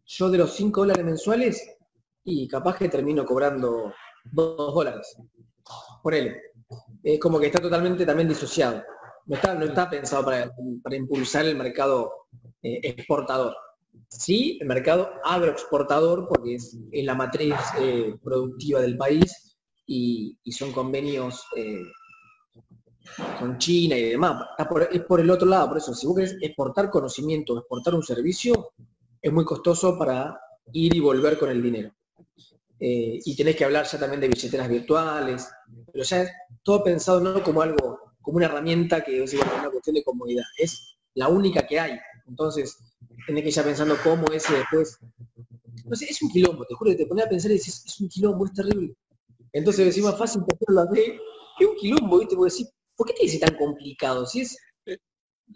yo 0.05 0.29
de 0.29 0.37
los 0.37 0.53
5 0.53 0.81
dólares 0.81 1.03
mensuales, 1.03 1.77
y 2.23 2.47
capaz 2.47 2.77
que 2.77 2.89
termino 2.89 3.25
cobrando 3.25 3.93
2 4.31 4.73
dólares. 4.73 5.15
Por 6.01 6.13
él. 6.13 6.35
Es 7.01 7.19
como 7.19 7.39
que 7.39 7.47
está 7.47 7.61
totalmente 7.61 8.05
también 8.05 8.29
disociado. 8.29 8.83
No 9.25 9.35
está, 9.35 9.53
no 9.55 9.65
está 9.65 9.89
pensado 9.89 10.23
para, 10.25 10.51
impulsar 10.95 11.45
el 11.45 11.55
mercado 11.55 12.27
eh, 12.61 12.79
exportador. 12.83 13.55
Sí, 14.09 14.57
el 14.61 14.67
mercado 14.67 15.11
agroexportador, 15.23 16.27
porque 16.27 16.55
es, 16.55 16.77
la 16.91 17.15
matriz 17.15 17.55
eh, 17.79 18.15
productiva 18.23 18.79
del 18.79 18.97
país, 18.97 19.57
y, 19.85 20.37
son 20.51 20.71
convenios 20.71 21.45
eh, 21.55 21.81
con 23.39 23.57
China 23.57 23.97
y 23.97 24.11
demás. 24.11 24.45
es 24.91 25.01
por 25.01 25.19
el 25.19 25.29
otro 25.29 25.47
lado, 25.47 25.69
por 25.69 25.77
eso, 25.77 25.93
si 25.93 26.07
vos 26.07 26.15
querés 26.15 26.37
exportar 26.41 26.89
conocimiento, 26.89 27.57
exportar 27.57 27.95
un 27.95 28.03
servicio, 28.03 28.71
es 29.21 29.31
muy 29.31 29.45
costoso 29.45 29.97
para 29.97 30.39
ir 30.71 30.95
y 30.95 30.99
volver 30.99 31.37
con 31.37 31.49
el 31.49 31.61
dinero. 31.61 31.93
Eh, 32.79 33.19
y 33.23 33.35
tenés 33.35 33.55
que 33.55 33.65
hablar 33.65 33.85
ya 33.85 33.97
también 33.97 34.19
de 34.19 34.27
billeteras 34.27 34.67
virtuales, 34.67 35.49
pero 35.91 36.03
ya 36.03 36.23
es 36.23 36.31
todo 36.63 36.83
pensado 36.83 37.19
no 37.21 37.41
como 37.41 37.61
algo, 37.61 37.99
como 38.21 38.37
una 38.37 38.47
herramienta 38.47 39.01
que 39.03 39.23
es 39.23 39.33
una 39.33 39.69
cuestión 39.69 39.95
de 39.95 40.03
comodidad, 40.03 40.43
es 40.57 40.97
la 41.13 41.29
única 41.29 41.65
que 41.65 41.79
hay. 41.79 41.97
Entonces, 42.27 42.77
tenés 43.25 43.43
que 43.43 43.49
ir 43.49 43.55
ya 43.55 43.63
pensando 43.63 43.97
cómo 44.03 44.25
ese 44.27 44.53
después. 44.53 44.99
No 45.85 45.95
sé, 45.95 46.05
es 46.05 46.21
un 46.21 46.29
quilombo, 46.29 46.65
te 46.65 46.75
juro 46.75 46.91
que 46.91 46.97
te 46.97 47.05
pones 47.05 47.25
a 47.25 47.29
pensar 47.29 47.51
y 47.51 47.55
dices, 47.55 47.83
es 47.85 47.99
un 47.99 48.09
quilombo, 48.09 48.45
es 48.45 48.53
terrible. 48.53 48.95
Entonces 49.51 49.85
decimos 49.85 50.17
fácil 50.17 50.41
hacerlo 50.41 50.81
así, 50.81 51.17
que 51.57 51.65
un 51.65 51.75
quilombo, 51.75 52.19
¿viste? 52.19 52.35
Porque 52.35 52.51
decir, 52.51 52.67
¿por 52.95 53.07
qué 53.07 53.13
te 53.13 53.23
dice 53.23 53.39
tan 53.39 53.55
complicado? 53.55 54.25
Si 54.25 54.41
es. 54.41 54.57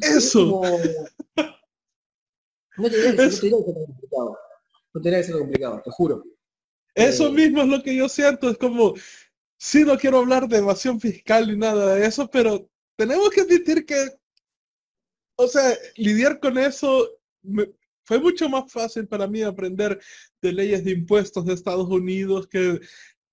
Eso. 0.01 0.61
No 2.77 2.87
te 2.91 2.95
diría 2.95 3.15
que, 3.15 3.31
ser 3.31 3.49
complicado. 3.49 4.37
No 4.93 5.01
te 5.01 5.09
que 5.09 5.23
ser 5.23 5.37
complicado, 5.39 5.81
te 5.83 5.89
juro. 5.89 6.23
Eso 6.93 7.25
eh, 7.25 7.31
mismo 7.31 7.63
es 7.63 7.67
lo 7.67 7.81
que 7.81 7.95
yo 7.95 8.07
siento, 8.07 8.49
es 8.49 8.57
como, 8.59 8.93
sí 9.57 9.83
no 9.83 9.97
quiero 9.97 10.19
hablar 10.19 10.47
de 10.47 10.57
evasión 10.57 10.99
fiscal 10.99 11.47
ni 11.47 11.57
nada 11.57 11.95
de 11.95 12.05
eso, 12.05 12.29
pero 12.29 12.69
tenemos 12.95 13.31
que 13.31 13.41
admitir 13.41 13.83
que, 13.83 14.09
o 15.37 15.47
sea, 15.47 15.75
lidiar 15.95 16.39
con 16.39 16.57
eso 16.59 17.16
fue 18.03 18.19
mucho 18.19 18.49
más 18.49 18.71
fácil 18.71 19.07
para 19.07 19.27
mí 19.27 19.41
aprender 19.41 19.99
de 20.41 20.53
leyes 20.53 20.83
de 20.83 20.91
impuestos 20.91 21.45
de 21.45 21.53
Estados 21.53 21.89
Unidos 21.89 22.47
que 22.47 22.79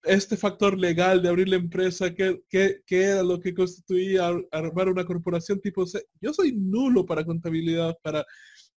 este 0.04 0.36
factor 0.36 0.78
legal 0.78 1.22
de 1.22 1.28
abrir 1.28 1.48
la 1.48 1.56
empresa, 1.56 2.12
¿qué, 2.14 2.42
era 2.88 3.22
lo 3.22 3.40
que 3.40 3.54
constituía 3.54 4.30
armar 4.50 4.88
una 4.88 5.04
corporación 5.04 5.60
tipo 5.60 5.86
C? 5.86 6.04
Yo 6.20 6.32
soy 6.34 6.52
nulo 6.52 7.06
para 7.06 7.24
contabilidad 7.24 7.96
para, 8.02 8.24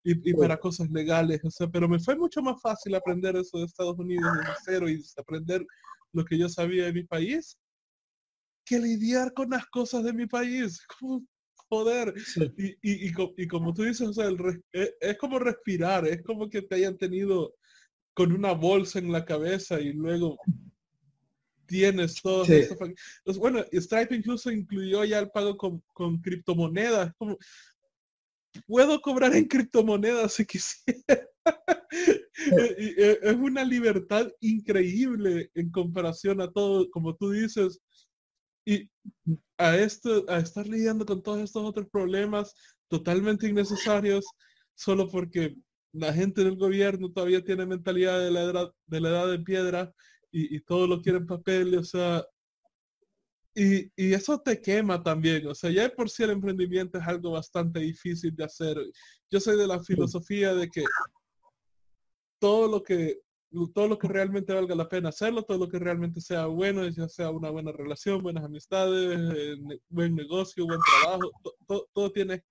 y, 0.04 0.34
para 0.34 0.58
cosas 0.58 0.90
legales, 0.90 1.42
o 1.44 1.52
sea, 1.52 1.68
pero 1.68 1.90
me 1.90 2.00
fue 2.00 2.16
mucho 2.16 2.42
más 2.42 2.62
fácil 2.62 2.96
aprender 2.96 3.36
eso 3.36 3.58
de 3.58 3.66
Estados 3.66 4.00
Unidos 4.00 4.32
de 4.38 4.54
cero 4.64 4.90
y 4.90 5.04
aprender 5.18 5.66
lo 6.14 6.24
que 6.24 6.38
yo 6.38 6.48
sabía 6.48 6.86
de 6.86 6.94
mi 6.94 7.04
país 7.04 7.58
que 8.68 8.80
lidiar 8.80 9.34
con 9.34 9.50
las 9.50 9.66
cosas 9.68 10.04
de 10.04 10.14
mi 10.14 10.28
país. 10.28 10.86
Como, 11.00 11.26
joder. 11.70 12.14
Y, 12.58 12.78
y, 12.82 13.48
como 13.48 13.74
tú 13.74 13.84
dices, 13.84 14.08
o 14.08 14.14
sea, 14.14 14.30
es, 14.72 14.94
es 15.00 15.18
como 15.18 15.40
respirar, 15.40 16.08
es 16.08 16.22
como 16.24 16.50
que 16.50 16.62
te 16.62 16.76
hayan 16.76 16.98
tenido 16.98 17.56
con 18.14 18.32
una 18.32 18.54
bolsa 18.54 19.00
en 19.00 19.12
la 19.12 19.26
cabeza 19.26 19.80
y 19.80 19.94
luego 19.94 20.38
tienes 21.68 22.22
todo 22.22 22.46
bueno, 23.38 23.64
Stripe 23.72 24.16
incluso 24.16 24.52
incluyó 24.52 25.04
ya 25.04 25.20
el 25.20 25.30
pago 25.30 25.56
con, 25.58 25.84
con 25.94 26.20
criptomonedas. 26.22 27.14
Como, 27.18 27.38
puedo 28.66 29.00
cobrar 29.02 29.36
en 29.36 29.46
criptomonedas 29.46 30.34
si 30.34 30.46
quisiera. 30.46 31.28
Eh, 32.50 33.20
es 33.24 33.36
una 33.36 33.64
libertad 33.64 34.30
increíble 34.42 35.50
en 35.56 35.72
comparación 35.72 36.40
a 36.40 36.52
todo, 36.52 36.90
como 36.92 37.16
tú 37.16 37.32
dices. 37.32 37.82
Y 38.68 38.92
a 39.58 39.78
esto, 39.78 40.26
a 40.28 40.40
estar 40.40 40.68
lidiando 40.68 41.06
con 41.06 41.24
todos 41.24 41.40
estos 41.40 41.64
otros 41.64 41.88
problemas 41.90 42.54
totalmente 42.90 43.48
innecesarios, 43.48 44.26
solo 44.76 45.08
porque 45.08 45.56
la 45.94 46.12
gente 46.12 46.44
del 46.44 46.58
gobierno 46.58 47.10
todavía 47.10 47.42
tiene 47.42 47.66
mentalidad 47.66 48.20
de 48.20 48.30
la 48.30 48.42
edad 48.42 48.74
de, 48.86 49.00
la 49.00 49.10
edad 49.10 49.32
de 49.32 49.40
piedra 49.40 49.94
y, 50.32 50.60
todo 50.60 50.86
lo 50.86 51.02
quieren 51.02 51.26
papel, 51.26 51.78
o 51.78 51.84
sea, 51.86 52.26
y, 53.56 53.90
y, 53.96 54.14
eso 54.14 54.38
te 54.42 54.60
quema 54.60 55.02
también, 55.02 55.48
o 55.48 55.56
sea, 55.56 55.72
ya 55.72 55.88
por 55.90 56.10
sí 56.10 56.24
el 56.24 56.32
emprendimiento 56.32 56.98
es 56.98 57.08
algo 57.08 57.32
bastante 57.32 57.80
difícil 57.80 58.36
de 58.36 58.44
hacer. 58.44 58.78
Yo 59.32 59.40
soy 59.40 59.58
de 59.58 59.66
la 59.66 59.82
filosofía 59.82 60.54
de 60.54 60.68
que 60.68 60.84
todo 62.38 62.68
lo 62.68 62.84
que 62.84 63.22
todo 63.74 63.88
lo 63.88 63.98
que 63.98 64.08
realmente 64.08 64.54
valga 64.54 64.76
la 64.76 64.90
pena 64.90 65.10
hacerlo, 65.10 65.44
todo 65.44 65.58
lo 65.58 65.70
que 65.70 65.80
realmente 65.80 66.22
sea 66.22 66.48
bueno, 66.48 66.88
ya 66.88 67.08
sea 67.08 67.30
una 67.32 67.50
buena 67.50 67.72
relación, 67.72 68.22
buenas 68.22 68.44
amistades, 68.44 69.58
buen 69.90 70.16
negocio, 70.16 70.66
buen 70.66 70.80
trabajo, 70.82 71.32
todo 71.94 72.12
tiene 72.12 72.44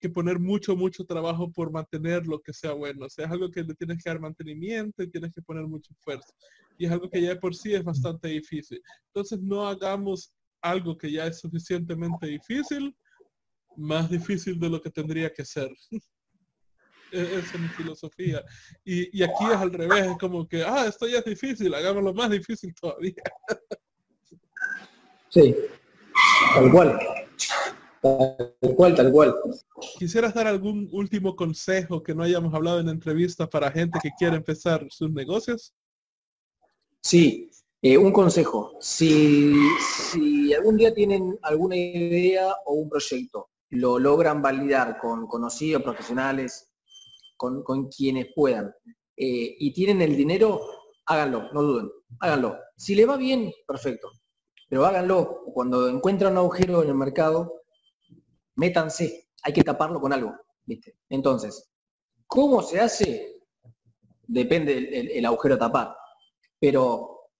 que 0.00 0.08
poner 0.08 0.38
mucho, 0.38 0.74
mucho 0.74 1.04
trabajo 1.04 1.52
por 1.52 1.70
mantener 1.70 2.26
lo 2.26 2.40
que 2.40 2.52
sea 2.52 2.72
bueno. 2.72 3.06
O 3.06 3.10
sea, 3.10 3.26
es 3.26 3.30
algo 3.30 3.50
que 3.50 3.62
le 3.62 3.74
tienes 3.74 4.02
que 4.02 4.08
dar 4.10 4.18
mantenimiento 4.18 5.02
y 5.02 5.10
tienes 5.10 5.32
que 5.34 5.42
poner 5.42 5.66
mucho 5.66 5.92
esfuerzo. 5.92 6.32
Y 6.78 6.86
es 6.86 6.92
algo 6.92 7.10
que 7.10 7.20
ya 7.20 7.38
por 7.38 7.54
sí 7.54 7.74
es 7.74 7.84
bastante 7.84 8.28
difícil. 8.28 8.82
Entonces 9.08 9.40
no 9.40 9.68
hagamos 9.68 10.32
algo 10.62 10.96
que 10.96 11.12
ya 11.12 11.26
es 11.26 11.38
suficientemente 11.38 12.26
difícil, 12.26 12.96
más 13.76 14.10
difícil 14.10 14.58
de 14.58 14.70
lo 14.70 14.80
que 14.80 14.90
tendría 14.90 15.32
que 15.32 15.44
ser. 15.44 15.70
E-, 17.12 17.38
esa 17.38 17.54
es 17.54 17.60
mi 17.60 17.68
filosofía. 17.68 18.42
Y, 18.84 19.18
y, 19.18 19.22
aquí 19.22 19.44
es 19.50 19.56
al 19.56 19.72
revés, 19.72 20.06
es 20.06 20.18
como 20.18 20.46
que, 20.46 20.62
ah, 20.64 20.86
esto 20.86 21.06
ya 21.06 21.18
es 21.18 21.24
difícil, 21.24 21.74
hagámoslo 21.74 22.14
más 22.14 22.30
difícil 22.30 22.74
todavía. 22.74 23.14
Sí, 25.28 25.54
tal 26.54 26.70
cual. 26.72 26.98
Tal 28.02 28.74
cual, 28.76 28.94
tal 28.94 29.12
cual. 29.12 29.34
¿Quisieras 29.98 30.34
dar 30.34 30.46
algún 30.46 30.88
último 30.92 31.36
consejo 31.36 32.02
que 32.02 32.14
no 32.14 32.22
hayamos 32.22 32.54
hablado 32.54 32.80
en 32.80 32.88
entrevista 32.88 33.48
para 33.48 33.70
gente 33.70 33.98
que 34.02 34.10
quiere 34.18 34.36
empezar 34.36 34.86
sus 34.90 35.10
negocios? 35.12 35.74
Sí, 37.02 37.50
eh, 37.82 37.96
un 37.96 38.12
consejo. 38.12 38.72
Si, 38.80 39.54
si 40.12 40.52
algún 40.54 40.76
día 40.76 40.92
tienen 40.92 41.38
alguna 41.42 41.76
idea 41.76 42.54
o 42.66 42.74
un 42.74 42.88
proyecto, 42.88 43.50
lo 43.70 43.98
logran 43.98 44.42
validar 44.42 44.98
con 44.98 45.26
conocidos, 45.26 45.82
profesionales, 45.82 46.69
con, 47.40 47.88
quienes 47.88 48.26
puedan, 48.34 48.66
eh, 49.16 49.56
y 49.58 49.72
tienen 49.72 50.02
el 50.02 50.16
dinero, 50.16 50.60
háganlo, 51.06 51.50
no 51.52 51.62
duden, 51.62 51.90
háganlo. 52.20 52.58
Si 52.76 52.94
le 52.94 53.06
va 53.06 53.16
bien, 53.16 53.50
perfecto. 53.66 54.10
Pero 54.68 54.84
háganlo. 54.84 55.44
Cuando 55.52 55.88
encuentran 55.88 56.32
un 56.32 56.38
agujero 56.38 56.82
en 56.82 56.90
el 56.90 56.94
mercado, 56.94 57.62
métanse, 58.56 59.28
hay 59.42 59.52
que 59.52 59.64
taparlo 59.64 60.00
con 60.00 60.12
algo, 60.12 60.34
¿viste? 60.66 60.96
Entonces, 61.08 61.70
¿cómo 62.26 62.62
se 62.62 62.80
hace? 62.80 63.42
Depende 64.26 65.16
el, 65.16 65.26
agujero 65.26 65.54
a 65.54 65.58
tapar. 65.58 65.96
Pero 66.60 67.30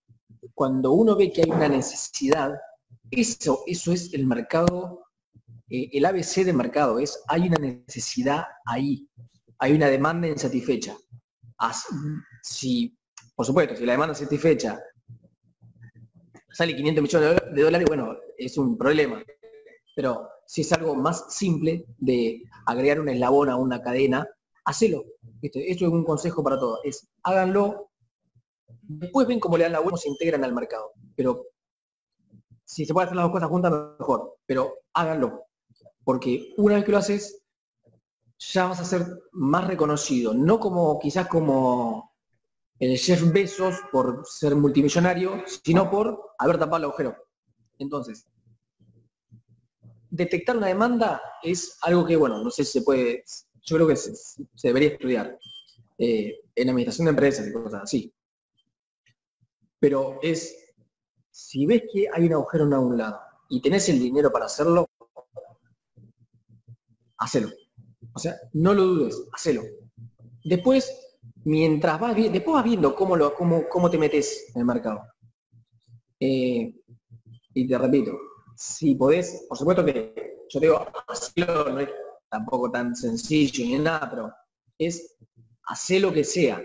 cuando 0.54 0.92
uno 0.92 1.14
ve 1.14 1.30
que 1.30 1.42
hay 1.42 1.50
una 1.50 1.68
necesidad, 1.68 2.52
eso, 3.10 3.62
eso 3.66 3.92
es 3.92 4.12
el 4.14 4.26
mercado, 4.26 5.04
eh, 5.68 5.90
el 5.92 6.04
ABC 6.06 6.44
de 6.44 6.52
mercado, 6.52 6.98
es 6.98 7.22
hay 7.28 7.48
una 7.48 7.58
necesidad 7.58 8.44
ahí, 8.64 9.08
hay 9.60 9.72
una 9.72 9.88
demanda 9.88 10.26
insatisfecha. 10.26 10.96
Si, 12.42 12.96
por 13.36 13.44
supuesto, 13.44 13.76
si 13.76 13.84
la 13.84 13.92
demanda 13.92 14.14
insatisfecha 14.14 14.80
sale 16.52 16.74
500 16.74 17.02
millones 17.02 17.42
de 17.54 17.62
dólares, 17.62 17.86
bueno, 17.86 18.16
es 18.38 18.56
un 18.56 18.76
problema. 18.76 19.22
Pero 19.94 20.28
si 20.46 20.62
es 20.62 20.72
algo 20.72 20.94
más 20.94 21.26
simple 21.28 21.84
de 21.98 22.42
agregar 22.66 23.00
un 23.00 23.10
eslabón 23.10 23.50
a 23.50 23.56
una 23.56 23.82
cadena, 23.82 24.26
hacelo. 24.64 25.04
Esto 25.42 25.58
es 25.60 25.82
un 25.82 26.04
consejo 26.04 26.42
para 26.42 26.58
todos. 26.58 26.80
Es 26.84 27.08
háganlo. 27.22 27.90
Después 28.82 29.26
ven 29.26 29.40
cómo 29.40 29.58
le 29.58 29.64
dan 29.64 29.72
la 29.72 29.80
vuelta, 29.80 30.00
se 30.00 30.08
integran 30.08 30.42
al 30.42 30.54
mercado. 30.54 30.92
Pero 31.14 31.44
si 32.64 32.86
se 32.86 32.94
puede 32.94 33.06
hacer 33.06 33.16
las 33.16 33.24
dos 33.24 33.32
cosas 33.32 33.48
juntas, 33.50 33.72
mejor. 33.98 34.38
Pero 34.46 34.78
háganlo. 34.94 35.44
Porque 36.02 36.54
una 36.56 36.76
vez 36.76 36.84
que 36.84 36.92
lo 36.92 36.98
haces, 36.98 37.39
ya 38.40 38.66
vas 38.66 38.80
a 38.80 38.84
ser 38.84 39.06
más 39.32 39.66
reconocido. 39.66 40.32
No 40.32 40.58
como 40.58 40.98
quizás 40.98 41.28
como 41.28 42.14
el 42.78 42.96
Jeff 42.96 43.30
Bezos 43.30 43.76
por 43.92 44.24
ser 44.26 44.56
multimillonario, 44.56 45.44
sino 45.62 45.90
por 45.90 46.32
haber 46.38 46.58
tapado 46.58 46.78
el 46.78 46.84
agujero. 46.84 47.16
Entonces, 47.78 48.26
detectar 50.08 50.56
una 50.56 50.68
demanda 50.68 51.20
es 51.42 51.78
algo 51.82 52.06
que, 52.06 52.16
bueno, 52.16 52.42
no 52.42 52.50
sé 52.50 52.64
si 52.64 52.72
se 52.78 52.82
puede, 52.82 53.24
yo 53.62 53.76
creo 53.76 53.86
que 53.86 53.96
se, 53.96 54.12
debería 54.62 54.90
estudiar 54.90 55.38
eh, 55.98 56.40
en 56.54 56.68
administración 56.70 57.06
de 57.06 57.10
empresas 57.10 57.46
y 57.46 57.52
cosas 57.52 57.82
así. 57.82 58.14
Pero 59.78 60.18
es, 60.22 60.74
si 61.30 61.66
ves 61.66 61.82
que 61.92 62.06
hay 62.12 62.26
un 62.26 62.32
agujero 62.32 62.64
en 62.64 62.72
algún 62.72 62.96
lado 62.96 63.20
y 63.50 63.60
tenés 63.60 63.88
el 63.90 63.98
dinero 63.98 64.32
para 64.32 64.46
hacerlo, 64.46 64.88
hacelo. 67.18 67.50
O 68.12 68.18
sea, 68.18 68.36
no 68.52 68.74
lo 68.74 68.84
dudes, 68.84 69.22
hacelo. 69.32 69.62
Después, 70.44 70.90
mientras 71.44 72.00
vas 72.00 72.14
viendo, 72.14 72.32
después 72.32 72.54
vas 72.54 72.64
viendo 72.64 72.94
cómo, 72.94 73.16
lo, 73.16 73.34
cómo, 73.34 73.68
cómo 73.68 73.90
te 73.90 73.98
metes 73.98 74.50
en 74.54 74.60
el 74.60 74.66
mercado. 74.66 75.02
Eh, 76.18 76.74
y 77.54 77.68
te 77.68 77.78
repito, 77.78 78.12
si 78.56 78.94
podés, 78.94 79.46
por 79.48 79.58
supuesto 79.58 79.84
que 79.84 80.36
yo 80.48 80.60
digo, 80.60 80.86
hacerlo 81.08 81.70
no 81.70 81.80
es 81.80 81.88
tampoco 82.28 82.70
tan 82.70 82.94
sencillo 82.94 83.64
ni 83.64 83.78
nada, 83.78 84.08
pero 84.10 84.32
es 84.78 85.16
hacer 85.64 86.02
lo 86.02 86.12
que 86.12 86.24
sea 86.24 86.60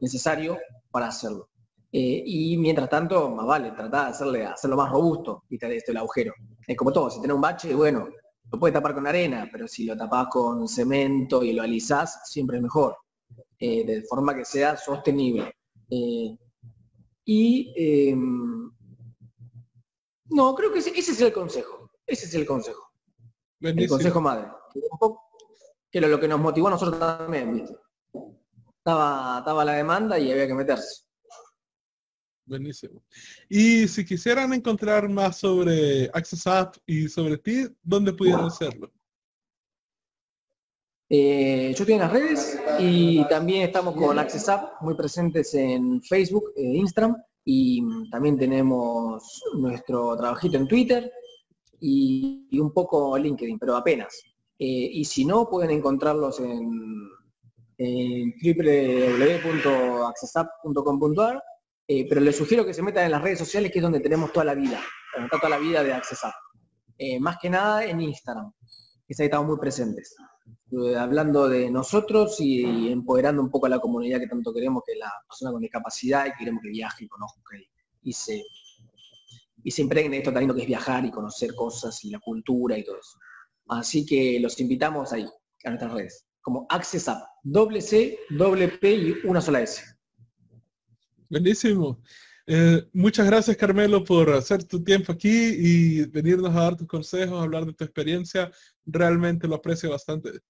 necesario 0.00 0.58
para 0.90 1.08
hacerlo. 1.08 1.48
Eh, 1.92 2.22
y 2.26 2.56
mientras 2.56 2.90
tanto, 2.90 3.30
más 3.30 3.46
vale, 3.46 3.70
tratar 3.70 4.06
de 4.06 4.10
hacerle, 4.10 4.44
hacerlo 4.46 4.76
más 4.76 4.90
robusto, 4.90 5.44
viste, 5.48 5.76
este 5.76 5.92
el 5.92 5.98
agujero. 5.98 6.34
Es 6.66 6.76
como 6.76 6.92
todo, 6.92 7.08
si 7.08 7.20
tenés 7.20 7.36
un 7.36 7.40
bache, 7.40 7.74
bueno, 7.74 8.08
lo 8.54 8.60
puedes 8.60 8.74
tapar 8.74 8.94
con 8.94 9.06
arena, 9.06 9.48
pero 9.50 9.66
si 9.66 9.84
lo 9.84 9.96
tapás 9.96 10.28
con 10.28 10.68
cemento 10.68 11.42
y 11.42 11.52
lo 11.52 11.62
alisás, 11.62 12.20
siempre 12.30 12.58
es 12.58 12.62
mejor. 12.62 12.96
Eh, 13.58 13.84
de 13.84 14.02
forma 14.02 14.34
que 14.34 14.44
sea 14.44 14.76
sostenible. 14.76 15.56
Eh, 15.90 16.36
y 17.24 17.74
em, 17.76 18.70
no, 20.26 20.54
creo 20.54 20.72
que 20.72 20.78
ese, 20.78 20.90
es 20.90 21.20
el 21.20 21.32
consejo. 21.32 21.90
Ese 22.06 22.26
es 22.26 22.34
el 22.34 22.46
consejo. 22.46 22.92
El 23.60 23.88
consejo 23.88 24.20
madre. 24.20 24.48
Que 25.90 26.00
lo 26.00 26.20
que 26.20 26.28
nos 26.28 26.40
motivó 26.40 26.68
a 26.68 26.72
nosotros 26.72 26.98
también, 26.98 27.54
¿viste? 27.54 27.76
Estaba, 28.78 29.38
estaba 29.38 29.64
la 29.64 29.72
demanda 29.72 30.16
y 30.18 30.30
había 30.30 30.46
que 30.46 30.54
meterse. 30.54 31.03
Buenísimo. 32.46 33.02
Y 33.48 33.88
si 33.88 34.04
quisieran 34.04 34.52
encontrar 34.52 35.08
más 35.08 35.38
sobre 35.38 36.10
Access 36.12 36.46
App 36.46 36.76
y 36.86 37.08
sobre 37.08 37.38
ti, 37.38 37.66
¿dónde 37.82 38.12
pudieran 38.12 38.44
hacerlo? 38.44 38.92
Eh, 41.08 41.72
yo 41.76 41.82
estoy 41.82 41.94
en 41.94 42.00
las 42.00 42.12
redes 42.12 42.58
y 42.78 43.26
también 43.28 43.62
estamos 43.62 43.94
con 43.94 44.18
Access 44.18 44.48
App 44.48 44.82
muy 44.82 44.94
presentes 44.94 45.54
en 45.54 46.02
Facebook 46.02 46.52
e 46.56 46.62
Instagram 46.62 47.16
y 47.44 47.82
también 48.10 48.36
tenemos 48.38 49.42
nuestro 49.58 50.16
trabajito 50.16 50.56
en 50.56 50.66
Twitter 50.66 51.12
y, 51.80 52.58
un 52.58 52.72
poco 52.72 53.18
LinkedIn, 53.18 53.58
pero 53.58 53.76
apenas. 53.76 54.22
Eh, 54.58 54.88
y 54.92 55.04
si 55.04 55.24
no, 55.24 55.48
pueden 55.48 55.70
encontrarlos 55.70 56.40
en, 56.40 57.08
en 57.78 58.34
www.accessapp.com.ar, 58.42 61.42
eh, 61.86 62.06
pero 62.08 62.20
les 62.20 62.36
sugiero 62.36 62.64
que 62.64 62.72
se 62.72 62.82
metan 62.82 63.04
en 63.04 63.10
las 63.10 63.22
redes 63.22 63.38
sociales, 63.38 63.70
que 63.70 63.78
es 63.78 63.82
donde 63.82 64.00
tenemos 64.00 64.32
toda 64.32 64.46
la 64.46 64.54
vida, 64.54 64.80
donde 65.12 65.26
está 65.26 65.38
toda 65.38 65.50
la 65.50 65.58
vida 65.58 65.82
de 65.82 65.92
Accessapp. 65.92 66.34
Eh, 66.96 67.20
más 67.20 67.36
que 67.40 67.50
nada 67.50 67.84
en 67.84 68.00
Instagram, 68.00 68.52
que 69.06 69.14
ahí 69.18 69.26
estamos 69.26 69.46
muy 69.46 69.58
presentes. 69.58 70.14
Eh, 70.72 70.96
hablando 70.96 71.48
de 71.48 71.70
nosotros 71.70 72.40
y, 72.40 72.88
empoderando 72.88 73.42
un 73.42 73.50
poco 73.50 73.66
a 73.66 73.68
la 73.68 73.78
comunidad 73.78 74.18
que 74.18 74.26
tanto 74.26 74.52
queremos, 74.52 74.82
que 74.86 74.96
la 74.96 75.12
persona 75.28 75.52
con 75.52 75.60
discapacidad 75.60 76.26
y 76.26 76.32
queremos 76.38 76.62
que 76.62 76.70
viaje 76.70 77.04
y 77.04 77.08
conozca 77.08 77.56
y, 78.02 78.12
se, 78.12 78.42
y 79.62 79.70
se 79.70 79.82
impregne 79.82 80.18
esto 80.18 80.30
también 80.30 80.48
lo 80.48 80.54
que 80.54 80.62
es 80.62 80.66
viajar 80.66 81.04
y 81.04 81.10
conocer 81.10 81.54
cosas 81.54 82.02
y 82.04 82.10
la 82.10 82.18
cultura 82.18 82.78
y 82.78 82.84
todo 82.84 82.98
eso. 82.98 83.18
Así 83.68 84.04
que 84.04 84.38
los 84.40 84.58
invitamos 84.58 85.12
ahí, 85.12 85.26
a 85.64 85.68
nuestras 85.68 85.92
redes, 85.92 86.26
como 86.40 86.66
Access 86.68 87.10
doble 87.42 87.80
C, 87.80 88.18
doble 88.30 88.68
P 88.68 88.94
y 88.94 89.14
una 89.24 89.40
sola 89.40 89.62
S. 89.62 89.93
Buenísimo. 91.28 92.00
Eh, 92.46 92.86
muchas 92.92 93.26
gracias 93.26 93.56
Carmelo 93.56 94.04
por 94.04 94.30
hacer 94.30 94.64
tu 94.64 94.84
tiempo 94.84 95.12
aquí 95.12 95.30
y 95.30 96.04
venirnos 96.06 96.54
a 96.54 96.60
dar 96.60 96.76
tus 96.76 96.86
consejos, 96.86 97.42
hablar 97.42 97.64
de 97.64 97.72
tu 97.72 97.84
experiencia. 97.84 98.50
Realmente 98.84 99.48
lo 99.48 99.56
aprecio 99.56 99.90
bastante. 99.90 100.40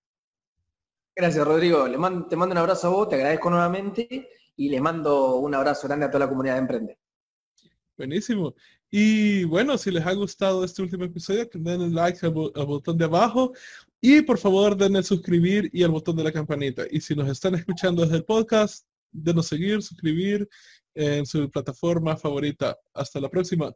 Gracias 1.14 1.46
Rodrigo. 1.46 1.86
Le 1.86 1.96
mando, 1.96 2.26
te 2.26 2.36
mando 2.36 2.52
un 2.52 2.58
abrazo 2.58 2.88
a 2.88 2.90
vos, 2.90 3.08
te 3.08 3.14
agradezco 3.14 3.48
nuevamente 3.50 4.28
y 4.56 4.68
le 4.68 4.80
mando 4.80 5.36
un 5.36 5.54
abrazo 5.54 5.86
grande 5.86 6.06
a 6.06 6.10
toda 6.10 6.26
la 6.26 6.28
comunidad 6.28 6.54
de 6.54 6.60
Emprende. 6.60 6.98
Buenísimo. 7.96 8.54
Y 8.90 9.44
bueno, 9.44 9.78
si 9.78 9.90
les 9.90 10.04
ha 10.04 10.12
gustado 10.12 10.64
este 10.64 10.82
último 10.82 11.04
episodio, 11.04 11.48
denle 11.52 11.88
like 11.90 12.24
al, 12.24 12.32
botón 12.32 12.98
de 12.98 13.04
abajo 13.04 13.52
y 14.00 14.22
por 14.22 14.38
favor 14.38 14.76
denle 14.76 15.02
suscribir 15.02 15.70
y 15.72 15.82
al 15.82 15.90
botón 15.90 16.16
de 16.16 16.24
la 16.24 16.32
campanita. 16.32 16.84
Y 16.90 17.00
si 17.00 17.14
nos 17.14 17.28
están 17.28 17.54
escuchando 17.54 18.02
desde 18.02 18.16
el 18.16 18.24
podcast, 18.24 18.86
denos 19.14 19.46
seguir, 19.46 19.82
suscribir 19.82 20.48
en 20.94 21.24
su 21.24 21.50
plataforma 21.50 22.16
favorita. 22.16 22.76
Hasta 22.92 23.20
la 23.20 23.28
próxima. 23.28 23.72